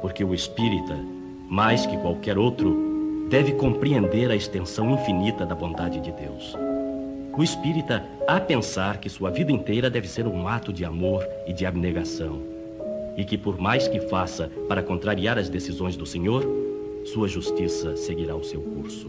Porque 0.01 0.23
o 0.23 0.33
espírita, 0.33 0.97
mais 1.51 1.85
que 1.87 1.97
qualquer 1.97 2.39
outro, 2.39 3.27
deve 3.29 3.53
compreender 3.55 4.31
a 4.31 4.37
extensão 4.37 4.93
infinita 4.93 5.45
da 5.45 5.57
bondade 5.57 5.99
de 5.99 6.13
Deus 6.13 6.57
o 7.39 7.43
espírita 7.45 8.05
a 8.27 8.41
pensar 8.41 8.99
que 8.99 9.09
sua 9.09 9.31
vida 9.31 9.53
inteira 9.53 9.89
deve 9.89 10.09
ser 10.09 10.27
um 10.27 10.49
ato 10.49 10.73
de 10.73 10.85
amor 10.85 11.25
e 11.47 11.53
de 11.53 11.65
abnegação, 11.65 12.43
e 13.17 13.25
que 13.25 13.39
por 13.39 13.61
mais 13.61 13.87
que 13.87 14.01
faça 14.01 14.51
para 14.67 14.83
contrariar 14.83 15.39
as 15.39 15.49
decisões 15.49 15.97
do 15.97 16.05
Senhor, 16.05 16.45
sua 17.05 17.29
justiça 17.29 17.97
seguirá 17.97 18.35
o 18.35 18.43
seu 18.43 18.61
curso. 18.61 19.09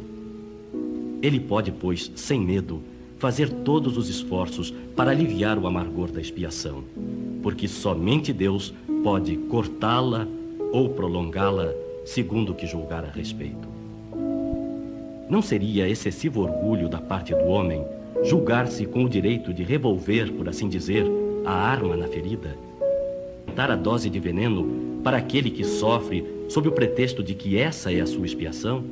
Ele 1.23 1.39
pode, 1.39 1.71
pois, 1.71 2.11
sem 2.15 2.39
medo, 2.39 2.83
fazer 3.17 3.49
todos 3.49 3.97
os 3.97 4.07
esforços 4.09 4.71
para 4.95 5.09
aliviar 5.09 5.57
o 5.57 5.65
amargor 5.65 6.11
da 6.11 6.21
expiação, 6.21 6.83
porque 7.41 7.67
somente 7.67 8.31
Deus 8.31 8.71
pode 9.03 9.37
cortá-la 9.37 10.27
ou 10.71 10.87
prolongá-la 10.89 11.73
segundo 12.05 12.51
o 12.51 12.55
que 12.55 12.67
julgar 12.67 13.03
a 13.03 13.09
respeito. 13.09 13.67
Não 15.27 15.41
seria 15.41 15.89
excessivo 15.89 16.41
orgulho 16.41 16.87
da 16.87 16.99
parte 16.99 17.33
do 17.33 17.45
homem 17.45 17.83
julgar-se 18.23 18.85
com 18.85 19.03
o 19.03 19.09
direito 19.09 19.53
de 19.53 19.63
revolver, 19.63 20.31
por 20.33 20.49
assim 20.49 20.67
dizer, 20.67 21.05
a 21.45 21.53
arma 21.53 21.95
na 21.95 22.07
ferida, 22.07 22.55
dar 23.55 23.71
a 23.71 23.75
dose 23.75 24.09
de 24.09 24.19
veneno 24.19 25.01
para 25.03 25.17
aquele 25.17 25.49
que 25.49 25.63
sofre 25.63 26.25
sob 26.49 26.67
o 26.67 26.71
pretexto 26.71 27.23
de 27.23 27.33
que 27.33 27.57
essa 27.57 27.91
é 27.91 28.01
a 28.01 28.05
sua 28.05 28.25
expiação? 28.25 28.83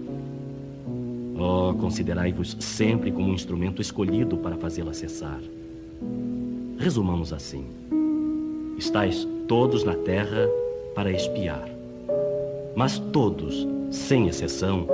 Oh, 1.40 1.74
considerai-vos 1.76 2.58
sempre 2.60 3.12
como 3.12 3.30
um 3.30 3.34
instrumento 3.34 3.82
escolhido 3.82 4.38
para 4.38 4.58
fazê-la 4.58 4.94
cessar. 4.94 5.40
Resumamos 6.80 7.32
assim: 7.32 7.66
estáis 8.78 9.28
todos 9.48 9.84
na 9.84 9.94
terra 9.94 10.50
para 10.96 11.12
espiar, 11.12 11.68
mas 12.76 12.98
todos, 12.98 13.68
sem 13.92 14.28
exceção, 14.28 14.88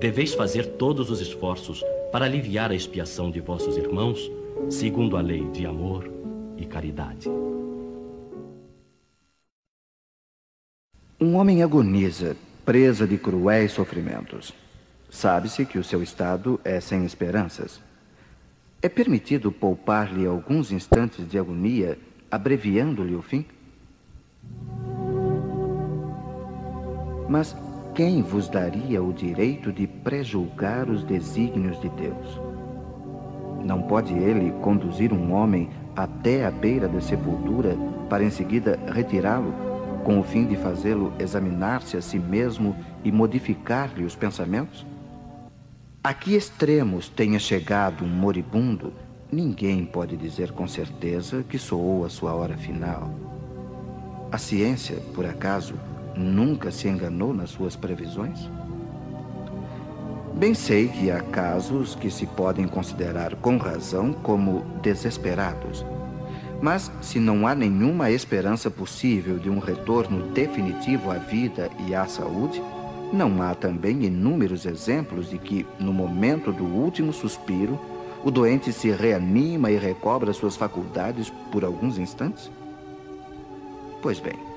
deveis 0.00 0.34
fazer 0.34 0.66
todos 0.66 1.10
os 1.10 1.20
esforços 1.20 1.82
para 2.10 2.24
aliviar 2.24 2.70
a 2.70 2.74
expiação 2.74 3.30
de 3.30 3.40
vossos 3.40 3.76
irmãos, 3.76 4.30
segundo 4.70 5.16
a 5.16 5.20
lei 5.20 5.48
de 5.50 5.66
amor 5.66 6.10
e 6.56 6.64
caridade. 6.64 7.28
Um 11.20 11.36
homem 11.36 11.62
agoniza, 11.62 12.36
presa 12.64 13.06
de 13.06 13.18
cruéis 13.18 13.72
sofrimentos. 13.72 14.54
Sabe-se 15.10 15.66
que 15.66 15.78
o 15.78 15.84
seu 15.84 16.02
estado 16.02 16.60
é 16.64 16.80
sem 16.80 17.04
esperanças. 17.04 17.80
É 18.80 18.88
permitido 18.88 19.50
poupar-lhe 19.50 20.26
alguns 20.26 20.70
instantes 20.70 21.28
de 21.28 21.38
agonia, 21.38 21.98
abreviando-lhe 22.30 23.16
o 23.16 23.22
fim? 23.22 23.44
Mas 27.28 27.54
quem 27.98 28.22
vos 28.22 28.48
daria 28.48 29.02
o 29.02 29.12
direito 29.12 29.72
de 29.72 29.84
prejulgar 29.84 30.88
os 30.88 31.02
desígnios 31.02 31.80
de 31.80 31.88
Deus? 31.88 32.40
Não 33.64 33.82
pode 33.82 34.14
ele 34.14 34.52
conduzir 34.62 35.12
um 35.12 35.32
homem 35.32 35.68
até 35.96 36.46
a 36.46 36.50
beira 36.52 36.86
da 36.86 37.00
sepultura 37.00 37.76
para 38.08 38.22
em 38.22 38.30
seguida 38.30 38.78
retirá-lo, 38.94 39.52
com 40.04 40.20
o 40.20 40.22
fim 40.22 40.46
de 40.46 40.54
fazê-lo 40.54 41.12
examinar-se 41.18 41.96
a 41.96 42.00
si 42.00 42.20
mesmo 42.20 42.76
e 43.02 43.10
modificar-lhe 43.10 44.04
os 44.04 44.14
pensamentos? 44.14 44.86
A 46.04 46.14
que 46.14 46.36
extremos 46.36 47.08
tenha 47.08 47.40
chegado 47.40 48.04
um 48.04 48.08
moribundo, 48.08 48.92
ninguém 49.28 49.84
pode 49.84 50.16
dizer 50.16 50.52
com 50.52 50.68
certeza 50.68 51.42
que 51.42 51.58
soou 51.58 52.04
a 52.04 52.08
sua 52.08 52.32
hora 52.32 52.56
final. 52.56 53.10
A 54.30 54.38
ciência, 54.38 54.98
por 55.16 55.26
acaso, 55.26 55.74
nunca 56.18 56.70
se 56.70 56.88
enganou 56.88 57.32
nas 57.32 57.50
suas 57.50 57.76
previsões? 57.76 58.50
Bem 60.34 60.54
sei 60.54 60.88
que 60.88 61.10
há 61.10 61.20
casos 61.20 61.94
que 61.94 62.10
se 62.10 62.26
podem 62.26 62.66
considerar 62.66 63.34
com 63.36 63.56
razão 63.56 64.12
como 64.12 64.64
desesperados. 64.82 65.84
Mas 66.60 66.90
se 67.00 67.18
não 67.18 67.46
há 67.46 67.54
nenhuma 67.54 68.10
esperança 68.10 68.70
possível 68.70 69.38
de 69.38 69.48
um 69.48 69.58
retorno 69.58 70.28
definitivo 70.32 71.10
à 71.10 71.14
vida 71.14 71.70
e 71.86 71.94
à 71.94 72.06
saúde, 72.06 72.62
não 73.12 73.40
há 73.42 73.54
também 73.54 74.04
inúmeros 74.04 74.66
exemplos 74.66 75.30
de 75.30 75.38
que, 75.38 75.66
no 75.78 75.92
momento 75.92 76.52
do 76.52 76.64
último 76.64 77.12
suspiro, 77.12 77.78
o 78.24 78.30
doente 78.30 78.72
se 78.72 78.90
reanima 78.90 79.70
e 79.70 79.76
recobra 79.76 80.32
suas 80.32 80.56
faculdades 80.56 81.30
por 81.50 81.64
alguns 81.64 81.98
instantes? 81.98 82.50
Pois 84.02 84.20
bem, 84.20 84.47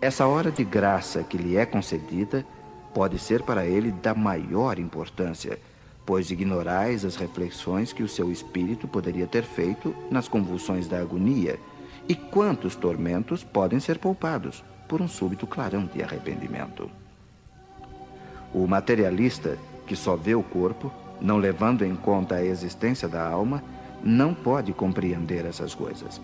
essa 0.00 0.26
hora 0.26 0.50
de 0.50 0.62
graça 0.62 1.24
que 1.24 1.36
lhe 1.36 1.56
é 1.56 1.66
concedida 1.66 2.46
pode 2.94 3.18
ser 3.18 3.42
para 3.42 3.66
ele 3.66 3.90
da 3.90 4.14
maior 4.14 4.78
importância, 4.78 5.58
pois 6.06 6.30
ignorais 6.30 7.04
as 7.04 7.16
reflexões 7.16 7.92
que 7.92 8.02
o 8.02 8.08
seu 8.08 8.30
espírito 8.30 8.86
poderia 8.86 9.26
ter 9.26 9.42
feito 9.42 9.94
nas 10.10 10.28
convulsões 10.28 10.86
da 10.86 11.00
agonia 11.00 11.58
e 12.08 12.14
quantos 12.14 12.76
tormentos 12.76 13.42
podem 13.42 13.80
ser 13.80 13.98
poupados 13.98 14.64
por 14.86 15.02
um 15.02 15.08
súbito 15.08 15.46
clarão 15.46 15.86
de 15.86 16.02
arrependimento. 16.02 16.88
O 18.54 18.66
materialista, 18.66 19.58
que 19.86 19.94
só 19.94 20.16
vê 20.16 20.34
o 20.34 20.42
corpo, 20.42 20.92
não 21.20 21.36
levando 21.36 21.84
em 21.84 21.94
conta 21.94 22.36
a 22.36 22.44
existência 22.44 23.08
da 23.08 23.26
alma, 23.26 23.62
não 24.02 24.32
pode 24.32 24.72
compreender 24.72 25.44
essas 25.44 25.74
coisas. 25.74 26.20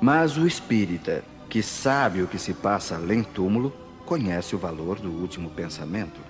Mas 0.00 0.36
o 0.36 0.46
espírita, 0.46 1.24
que 1.50 1.64
sabe 1.64 2.22
o 2.22 2.28
que 2.28 2.38
se 2.38 2.54
passa 2.54 2.94
além 2.94 3.24
túmulo, 3.24 3.72
conhece 4.06 4.54
o 4.54 4.58
valor 4.58 5.00
do 5.00 5.10
último 5.10 5.50
pensamento. 5.50 6.20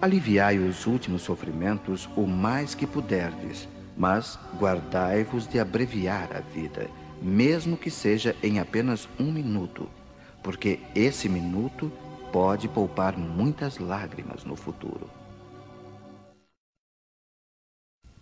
Aliviai 0.00 0.58
os 0.58 0.86
últimos 0.86 1.20
sofrimentos 1.20 2.08
o 2.16 2.26
mais 2.26 2.74
que 2.74 2.86
puderdes, 2.86 3.68
mas 3.94 4.38
guardai-vos 4.58 5.46
de 5.46 5.60
abreviar 5.60 6.30
a 6.34 6.40
vida, 6.40 6.88
mesmo 7.20 7.76
que 7.76 7.90
seja 7.90 8.34
em 8.42 8.58
apenas 8.58 9.06
um 9.20 9.30
minuto, 9.30 9.88
porque 10.42 10.80
esse 10.94 11.28
minuto 11.28 11.92
pode 12.32 12.66
poupar 12.66 13.18
muitas 13.18 13.78
lágrimas 13.78 14.42
no 14.42 14.56
futuro. 14.56 15.08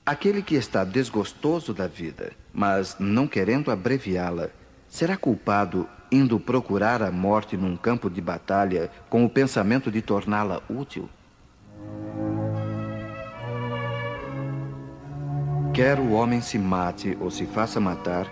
Aquele 0.04 0.42
que 0.42 0.56
está 0.56 0.82
desgostoso 0.82 1.72
da 1.72 1.86
vida, 1.86 2.32
mas 2.52 2.96
não 2.98 3.28
querendo 3.28 3.70
abreviá-la, 3.70 4.50
Será 4.92 5.16
culpado 5.16 5.88
indo 6.10 6.38
procurar 6.38 7.02
a 7.02 7.10
morte 7.10 7.56
num 7.56 7.78
campo 7.78 8.10
de 8.10 8.20
batalha 8.20 8.90
com 9.08 9.24
o 9.24 9.30
pensamento 9.30 9.90
de 9.90 10.02
torná-la 10.02 10.60
útil? 10.68 11.08
Quer 15.72 15.98
o 15.98 16.10
homem 16.10 16.42
se 16.42 16.58
mate 16.58 17.16
ou 17.18 17.30
se 17.30 17.46
faça 17.46 17.80
matar, 17.80 18.30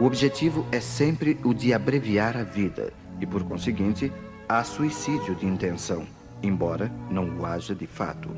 o 0.00 0.04
objetivo 0.04 0.66
é 0.72 0.80
sempre 0.80 1.38
o 1.44 1.54
de 1.54 1.72
abreviar 1.72 2.36
a 2.36 2.42
vida 2.42 2.92
e, 3.20 3.24
por 3.24 3.44
conseguinte, 3.44 4.12
há 4.48 4.64
suicídio 4.64 5.36
de 5.36 5.46
intenção, 5.46 6.04
embora 6.42 6.90
não 7.08 7.38
o 7.38 7.46
haja 7.46 7.72
de 7.72 7.86
fato. 7.86 8.28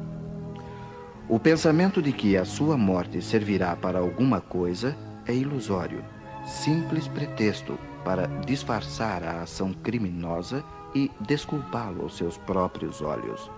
O 1.26 1.38
pensamento 1.38 2.02
de 2.02 2.12
que 2.12 2.36
a 2.36 2.44
sua 2.44 2.76
morte 2.76 3.22
servirá 3.22 3.74
para 3.74 3.98
alguma 3.98 4.42
coisa 4.42 4.94
é 5.26 5.34
ilusório 5.34 6.04
simples 6.44 7.08
pretexto 7.08 7.78
para 8.04 8.26
disfarçar 8.44 9.22
a 9.22 9.42
ação 9.42 9.72
criminosa 9.72 10.64
e 10.94 11.10
desculpá-lo 11.20 12.02
aos 12.02 12.16
seus 12.16 12.36
próprios 12.36 13.00
olhos. 13.00 13.50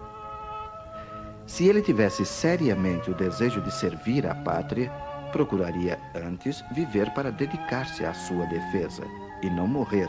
Se 1.47 1.67
ele 1.67 1.83
tivesse 1.83 2.25
seriamente 2.25 3.11
o 3.11 3.15
desejo 3.15 3.61
de 3.61 3.73
servir 3.73 4.27
à 4.27 4.35
pátria, 4.35 4.91
procuraria 5.33 5.99
antes 6.15 6.65
viver 6.73 7.13
para 7.13 7.31
dedicar-se 7.31 8.05
à 8.05 8.15
sua 8.15 8.47
defesa 8.47 9.05
e 9.43 9.51
não 9.51 9.67
morrer, 9.67 10.09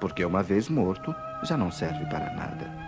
porque 0.00 0.24
uma 0.24 0.42
vez 0.42 0.68
morto 0.68 1.14
já 1.44 1.56
não 1.56 1.70
serve 1.70 2.04
para 2.06 2.34
nada. 2.34 2.84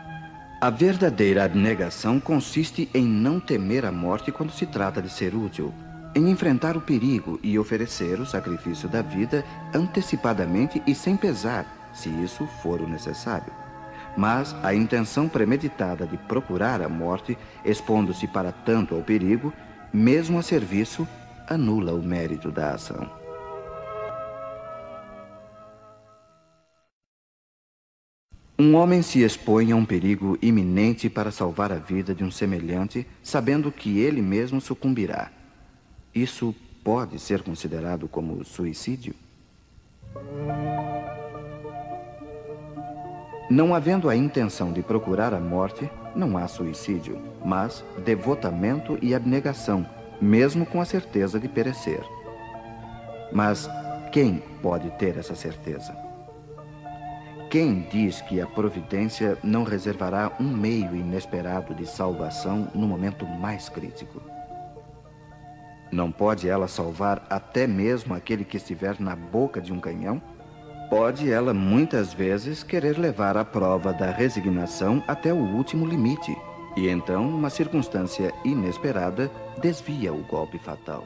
A 0.60 0.70
verdadeira 0.70 1.44
abnegação 1.44 2.18
consiste 2.18 2.88
em 2.92 3.04
não 3.04 3.38
temer 3.38 3.84
a 3.84 3.92
morte 3.92 4.32
quando 4.32 4.52
se 4.52 4.66
trata 4.66 5.00
de 5.00 5.08
ser 5.08 5.34
útil 5.34 5.72
em 6.16 6.30
enfrentar 6.30 6.78
o 6.78 6.80
perigo 6.80 7.38
e 7.42 7.58
oferecer 7.58 8.18
o 8.18 8.24
sacrifício 8.24 8.88
da 8.88 9.02
vida 9.02 9.44
antecipadamente 9.74 10.82
e 10.86 10.94
sem 10.94 11.14
pesar, 11.14 11.90
se 11.92 12.08
isso 12.08 12.46
for 12.62 12.80
o 12.80 12.88
necessário. 12.88 13.52
Mas 14.16 14.56
a 14.62 14.74
intenção 14.74 15.28
premeditada 15.28 16.06
de 16.06 16.16
procurar 16.16 16.80
a 16.80 16.88
morte, 16.88 17.36
expondo-se 17.62 18.26
para 18.26 18.50
tanto 18.50 18.94
ao 18.94 19.02
perigo, 19.02 19.52
mesmo 19.92 20.38
a 20.38 20.42
serviço, 20.42 21.06
anula 21.46 21.92
o 21.92 22.02
mérito 22.02 22.50
da 22.50 22.72
ação. 22.72 23.10
Um 28.58 28.74
homem 28.74 29.02
se 29.02 29.22
expõe 29.22 29.70
a 29.70 29.76
um 29.76 29.84
perigo 29.84 30.38
iminente 30.40 31.10
para 31.10 31.30
salvar 31.30 31.70
a 31.70 31.76
vida 31.76 32.14
de 32.14 32.24
um 32.24 32.30
semelhante, 32.30 33.06
sabendo 33.22 33.70
que 33.70 33.98
ele 33.98 34.22
mesmo 34.22 34.62
sucumbirá. 34.62 35.30
Isso 36.16 36.54
pode 36.82 37.18
ser 37.18 37.42
considerado 37.42 38.08
como 38.08 38.42
suicídio? 38.42 39.14
Não 43.50 43.74
havendo 43.74 44.08
a 44.08 44.16
intenção 44.16 44.72
de 44.72 44.82
procurar 44.82 45.34
a 45.34 45.38
morte, 45.38 45.90
não 46.14 46.38
há 46.38 46.48
suicídio, 46.48 47.20
mas 47.44 47.84
devotamento 48.02 48.98
e 49.02 49.14
abnegação, 49.14 49.86
mesmo 50.18 50.64
com 50.64 50.80
a 50.80 50.86
certeza 50.86 51.38
de 51.38 51.48
perecer. 51.48 52.00
Mas 53.30 53.68
quem 54.10 54.42
pode 54.62 54.88
ter 54.92 55.18
essa 55.18 55.34
certeza? 55.34 55.94
Quem 57.50 57.86
diz 57.90 58.22
que 58.22 58.40
a 58.40 58.46
providência 58.46 59.36
não 59.44 59.64
reservará 59.64 60.32
um 60.40 60.48
meio 60.48 60.96
inesperado 60.96 61.74
de 61.74 61.84
salvação 61.84 62.70
no 62.74 62.88
momento 62.88 63.26
mais 63.26 63.68
crítico? 63.68 64.35
Não 65.96 66.12
pode 66.12 66.46
ela 66.46 66.68
salvar 66.68 67.26
até 67.30 67.66
mesmo 67.66 68.12
aquele 68.12 68.44
que 68.44 68.58
estiver 68.58 69.00
na 69.00 69.16
boca 69.16 69.62
de 69.62 69.72
um 69.72 69.80
canhão? 69.80 70.20
Pode 70.90 71.32
ela 71.32 71.54
muitas 71.54 72.12
vezes 72.12 72.62
querer 72.62 72.98
levar 72.98 73.34
a 73.34 73.46
prova 73.46 73.94
da 73.94 74.10
resignação 74.10 75.02
até 75.08 75.32
o 75.32 75.38
último 75.38 75.86
limite, 75.86 76.36
e 76.76 76.86
então 76.86 77.26
uma 77.26 77.48
circunstância 77.48 78.30
inesperada 78.44 79.30
desvia 79.62 80.12
o 80.12 80.22
golpe 80.24 80.58
fatal. 80.58 81.02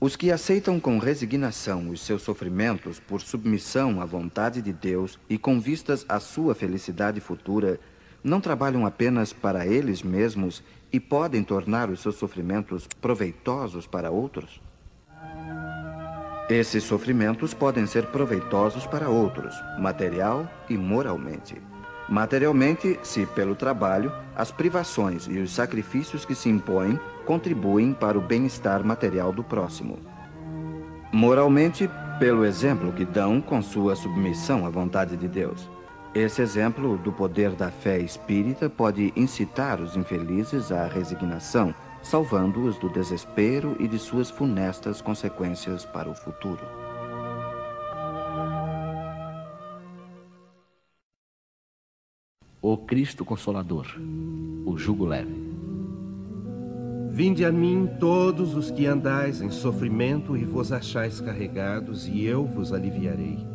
Os 0.00 0.16
que 0.16 0.30
aceitam 0.30 0.80
com 0.80 0.98
resignação 0.98 1.90
os 1.90 2.00
seus 2.00 2.22
sofrimentos 2.22 2.98
por 2.98 3.20
submissão 3.20 4.00
à 4.00 4.06
vontade 4.06 4.62
de 4.62 4.72
Deus 4.72 5.18
e 5.28 5.36
com 5.36 5.60
vistas 5.60 6.06
à 6.08 6.18
sua 6.18 6.54
felicidade 6.54 7.20
futura 7.20 7.78
não 8.24 8.40
trabalham 8.40 8.86
apenas 8.86 9.32
para 9.34 9.66
eles 9.66 10.02
mesmos 10.02 10.64
e 10.90 10.98
podem 10.98 11.44
tornar 11.44 11.90
os 11.90 12.00
seus 12.00 12.16
sofrimentos 12.16 12.88
proveitosos 13.00 13.86
para 13.86 14.10
outros? 14.10 14.62
Esses 16.48 16.84
sofrimentos 16.84 17.54
podem 17.54 17.86
ser 17.86 18.06
proveitosos 18.06 18.86
para 18.86 19.08
outros, 19.08 19.54
material 19.78 20.48
e 20.68 20.76
moralmente. 20.76 21.56
Materialmente, 22.08 22.98
se 23.02 23.24
pelo 23.24 23.54
trabalho, 23.54 24.12
as 24.36 24.50
privações 24.50 25.26
e 25.26 25.38
os 25.38 25.52
sacrifícios 25.52 26.24
que 26.24 26.34
se 26.34 26.50
impõem 26.50 27.00
contribuem 27.24 27.94
para 27.94 28.18
o 28.18 28.20
bem-estar 28.20 28.84
material 28.84 29.32
do 29.32 29.42
próximo. 29.42 29.98
Moralmente, 31.10 31.88
pelo 32.18 32.44
exemplo 32.44 32.92
que 32.92 33.06
dão 33.06 33.40
com 33.40 33.62
sua 33.62 33.96
submissão 33.96 34.66
à 34.66 34.70
vontade 34.70 35.16
de 35.16 35.26
Deus. 35.26 35.73
Esse 36.14 36.40
exemplo 36.40 36.96
do 36.96 37.10
poder 37.10 37.50
da 37.56 37.72
fé 37.72 37.98
espírita 37.98 38.70
pode 38.70 39.12
incitar 39.16 39.80
os 39.80 39.96
infelizes 39.96 40.70
à 40.70 40.86
resignação, 40.86 41.74
salvando-os 42.00 42.78
do 42.78 42.88
desespero 42.88 43.74
e 43.80 43.88
de 43.88 43.98
suas 43.98 44.30
funestas 44.30 45.02
consequências 45.02 45.84
para 45.84 46.08
o 46.08 46.14
futuro. 46.14 46.64
O 52.62 52.78
Cristo 52.78 53.24
Consolador, 53.24 53.86
o 54.64 54.78
jugo 54.78 55.04
leve. 55.04 55.42
Vinde 57.10 57.44
a 57.44 57.50
mim 57.50 57.90
todos 57.98 58.54
os 58.54 58.70
que 58.70 58.86
andais 58.86 59.40
em 59.40 59.50
sofrimento 59.50 60.36
e 60.36 60.44
vos 60.44 60.70
achais 60.70 61.20
carregados, 61.20 62.06
e 62.06 62.24
eu 62.24 62.46
vos 62.46 62.72
aliviarei. 62.72 63.53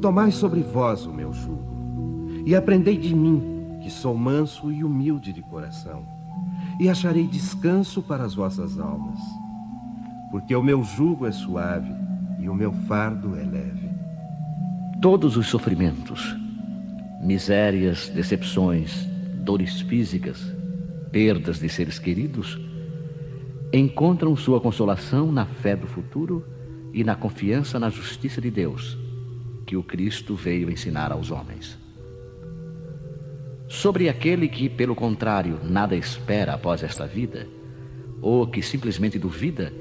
Tomai 0.00 0.30
sobre 0.30 0.62
vós 0.62 1.04
o 1.04 1.12
meu 1.12 1.30
jugo, 1.30 2.42
e 2.46 2.54
aprendei 2.56 2.96
de 2.96 3.14
mim, 3.14 3.78
que 3.82 3.90
sou 3.90 4.16
manso 4.16 4.72
e 4.72 4.82
humilde 4.82 5.30
de 5.30 5.42
coração, 5.42 6.06
e 6.80 6.88
acharei 6.88 7.26
descanso 7.26 8.02
para 8.02 8.24
as 8.24 8.34
vossas 8.34 8.80
almas. 8.80 9.18
Porque 10.30 10.56
o 10.56 10.62
meu 10.62 10.82
jugo 10.82 11.26
é 11.26 11.32
suave 11.32 11.92
e 12.38 12.48
o 12.48 12.54
meu 12.54 12.72
fardo 12.72 13.36
é 13.36 13.42
leve. 13.42 13.90
Todos 15.02 15.36
os 15.36 15.48
sofrimentos, 15.48 16.34
misérias, 17.20 18.08
decepções, 18.08 19.06
dores 19.44 19.82
físicas, 19.82 20.40
perdas 21.12 21.58
de 21.58 21.68
seres 21.68 21.98
queridos, 21.98 22.58
encontram 23.70 24.34
sua 24.34 24.62
consolação 24.62 25.30
na 25.30 25.44
fé 25.44 25.76
do 25.76 25.86
futuro 25.86 26.46
e 26.94 27.04
na 27.04 27.14
confiança 27.14 27.78
na 27.78 27.90
justiça 27.90 28.40
de 28.40 28.50
Deus, 28.50 28.98
que 29.70 29.76
o 29.76 29.84
Cristo 29.84 30.34
veio 30.34 30.68
ensinar 30.68 31.12
aos 31.12 31.30
homens. 31.30 31.78
Sobre 33.68 34.08
aquele 34.08 34.48
que, 34.48 34.68
pelo 34.68 34.96
contrário, 34.96 35.60
nada 35.62 35.94
espera 35.94 36.54
após 36.54 36.82
esta 36.82 37.06
vida, 37.06 37.46
ou 38.20 38.48
que 38.48 38.62
simplesmente 38.62 39.16
duvida, 39.16 39.72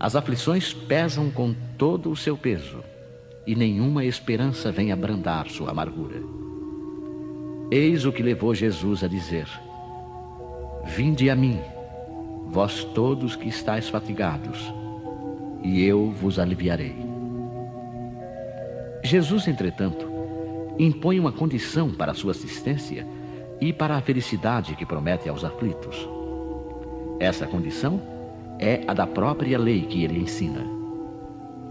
as 0.00 0.16
aflições 0.16 0.72
pesam 0.72 1.30
com 1.30 1.54
todo 1.76 2.10
o 2.10 2.16
seu 2.16 2.38
peso 2.38 2.82
e 3.46 3.54
nenhuma 3.54 4.02
esperança 4.02 4.72
vem 4.72 4.90
abrandar 4.90 5.50
sua 5.50 5.72
amargura. 5.72 6.22
Eis 7.70 8.06
o 8.06 8.12
que 8.12 8.22
levou 8.22 8.54
Jesus 8.54 9.04
a 9.04 9.08
dizer: 9.08 9.46
Vinde 10.86 11.28
a 11.28 11.36
mim, 11.36 11.60
vós 12.46 12.82
todos 12.82 13.36
que 13.36 13.46
estáis 13.46 13.90
fatigados, 13.90 14.72
e 15.62 15.84
eu 15.84 16.10
vos 16.12 16.38
aliviarei. 16.38 17.05
Jesus, 19.06 19.46
entretanto, 19.46 20.04
impõe 20.76 21.20
uma 21.20 21.30
condição 21.30 21.92
para 21.92 22.10
a 22.10 22.14
sua 22.14 22.32
assistência 22.32 23.06
e 23.60 23.72
para 23.72 23.96
a 23.96 24.00
felicidade 24.00 24.74
que 24.74 24.84
promete 24.84 25.28
aos 25.28 25.44
aflitos. 25.44 26.08
Essa 27.20 27.46
condição 27.46 28.02
é 28.58 28.82
a 28.84 28.92
da 28.92 29.06
própria 29.06 29.56
lei 29.58 29.82
que 29.82 30.02
ele 30.02 30.18
ensina. 30.18 30.66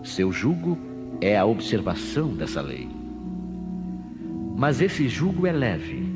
Seu 0.01 0.31
jugo 0.31 0.77
é 1.19 1.37
a 1.37 1.45
observação 1.45 2.29
dessa 2.29 2.61
lei. 2.61 2.87
Mas 4.55 4.79
esse 4.79 5.09
jugo 5.09 5.45
é 5.45 5.51
leve 5.51 6.07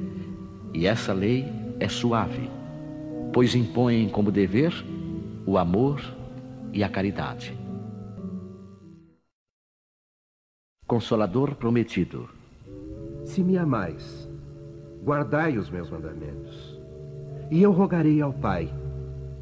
e 0.74 0.88
essa 0.88 1.12
lei 1.12 1.46
é 1.82 1.90
suave, 1.90 2.50
pois 3.34 3.54
impõem 3.56 4.08
como 4.08 4.32
dever 4.32 4.74
o 5.46 5.58
amor 5.58 6.02
e 6.72 6.82
a 6.82 6.88
caridade. 6.88 7.54
Consolador 10.90 11.54
prometido. 11.54 12.28
Se 13.24 13.44
me 13.44 13.60
amais, 13.60 14.28
guardai 15.04 15.56
os 15.56 15.70
meus 15.70 15.88
mandamentos. 15.88 16.82
E 17.52 17.62
eu 17.62 17.72
rogarei 17.72 18.20
ao 18.24 18.34
Pai, 18.34 18.74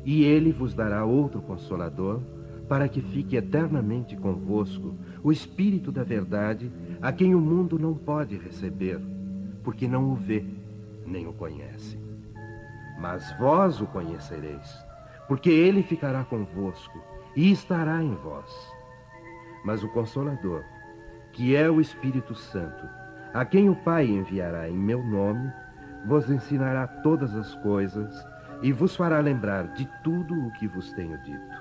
e 0.03 0.25
ele 0.25 0.51
vos 0.51 0.73
dará 0.73 1.05
outro 1.05 1.41
consolador 1.41 2.19
para 2.67 2.89
que 2.89 2.99
fique 2.99 3.37
eternamente 3.37 4.17
convosco 4.17 4.93
o 5.23 5.31
Espírito 5.31 5.89
da 5.89 6.03
Verdade, 6.03 6.69
a 7.01 7.13
quem 7.13 7.33
o 7.33 7.39
mundo 7.39 7.79
não 7.79 7.93
pode 7.93 8.35
receber, 8.35 8.99
porque 9.63 9.87
não 9.87 10.11
o 10.11 10.15
vê, 10.15 10.43
nem 11.05 11.27
o 11.27 11.31
conhece. 11.31 11.97
Mas 12.99 13.23
vós 13.39 13.79
o 13.79 13.85
conhecereis, 13.85 14.77
porque 15.29 15.49
ele 15.49 15.81
ficará 15.81 16.25
convosco 16.25 17.01
e 17.37 17.49
estará 17.53 18.03
em 18.03 18.15
vós. 18.15 18.53
Mas 19.63 19.81
o 19.81 19.87
Consolador, 19.87 20.65
que 21.37 21.55
é 21.55 21.69
o 21.69 21.79
Espírito 21.79 22.33
Santo, 22.33 22.89
a 23.31 23.45
quem 23.45 23.69
o 23.69 23.75
Pai 23.75 24.07
enviará 24.07 24.67
em 24.67 24.75
meu 24.75 25.03
nome, 25.03 25.53
vos 26.03 26.31
ensinará 26.31 26.87
todas 26.87 27.35
as 27.35 27.53
coisas 27.53 28.27
e 28.63 28.71
vos 28.71 28.95
fará 28.95 29.19
lembrar 29.19 29.67
de 29.67 29.87
tudo 30.03 30.33
o 30.33 30.51
que 30.53 30.67
vos 30.67 30.91
tenho 30.93 31.15
dito. 31.19 31.55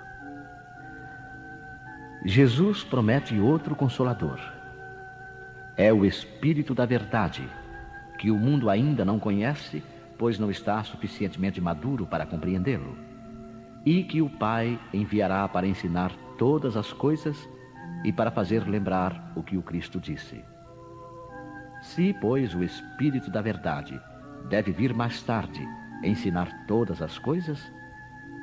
Jesus 2.24 2.82
promete 2.82 3.38
outro 3.38 3.76
consolador. 3.76 4.40
É 5.76 5.92
o 5.92 6.06
Espírito 6.06 6.74
da 6.74 6.86
Verdade, 6.86 7.46
que 8.18 8.30
o 8.30 8.38
mundo 8.38 8.70
ainda 8.70 9.04
não 9.04 9.18
conhece, 9.18 9.84
pois 10.16 10.38
não 10.38 10.50
está 10.50 10.82
suficientemente 10.84 11.60
maduro 11.60 12.06
para 12.06 12.24
compreendê-lo, 12.24 12.96
e 13.84 14.02
que 14.04 14.22
o 14.22 14.30
Pai 14.30 14.80
enviará 14.90 15.46
para 15.46 15.66
ensinar 15.66 16.12
todas 16.38 16.78
as 16.78 16.94
coisas 16.94 17.46
e 18.04 18.12
para 18.12 18.30
fazer 18.30 18.66
lembrar 18.66 19.32
o 19.34 19.42
que 19.42 19.56
o 19.56 19.62
Cristo 19.62 19.98
disse. 20.00 20.44
Se, 21.82 22.14
pois, 22.20 22.54
o 22.54 22.62
Espírito 22.62 23.30
da 23.30 23.42
Verdade 23.42 24.00
deve 24.48 24.72
vir 24.72 24.94
mais 24.94 25.22
tarde 25.22 25.66
ensinar 26.02 26.66
todas 26.66 27.02
as 27.02 27.18
coisas, 27.18 27.60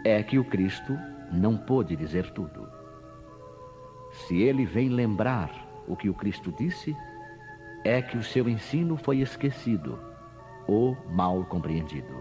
é 0.03 0.21
que 0.21 0.37
o 0.37 0.43
Cristo 0.43 0.97
não 1.31 1.57
pôde 1.57 1.95
dizer 1.95 2.29
tudo. 2.31 2.67
Se 4.11 4.41
ele 4.41 4.65
vem 4.65 4.89
lembrar 4.89 5.49
o 5.87 5.95
que 5.95 6.09
o 6.09 6.13
Cristo 6.13 6.53
disse, 6.57 6.95
é 7.83 8.01
que 8.01 8.17
o 8.17 8.23
seu 8.23 8.47
ensino 8.47 8.95
foi 8.95 9.19
esquecido 9.19 9.99
ou 10.67 10.97
mal 11.09 11.43
compreendido. 11.45 12.13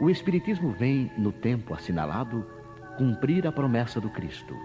O 0.00 0.10
Espiritismo 0.10 0.72
vem, 0.72 1.12
no 1.16 1.30
tempo 1.30 1.74
assinalado, 1.74 2.44
cumprir 2.98 3.46
a 3.46 3.52
promessa 3.52 4.00
do 4.00 4.10
Cristo. 4.10 4.56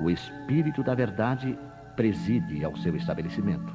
O 0.00 0.08
Espírito 0.08 0.82
da 0.82 0.94
Verdade 0.94 1.58
preside 1.94 2.64
ao 2.64 2.74
seu 2.76 2.96
estabelecimento. 2.96 3.70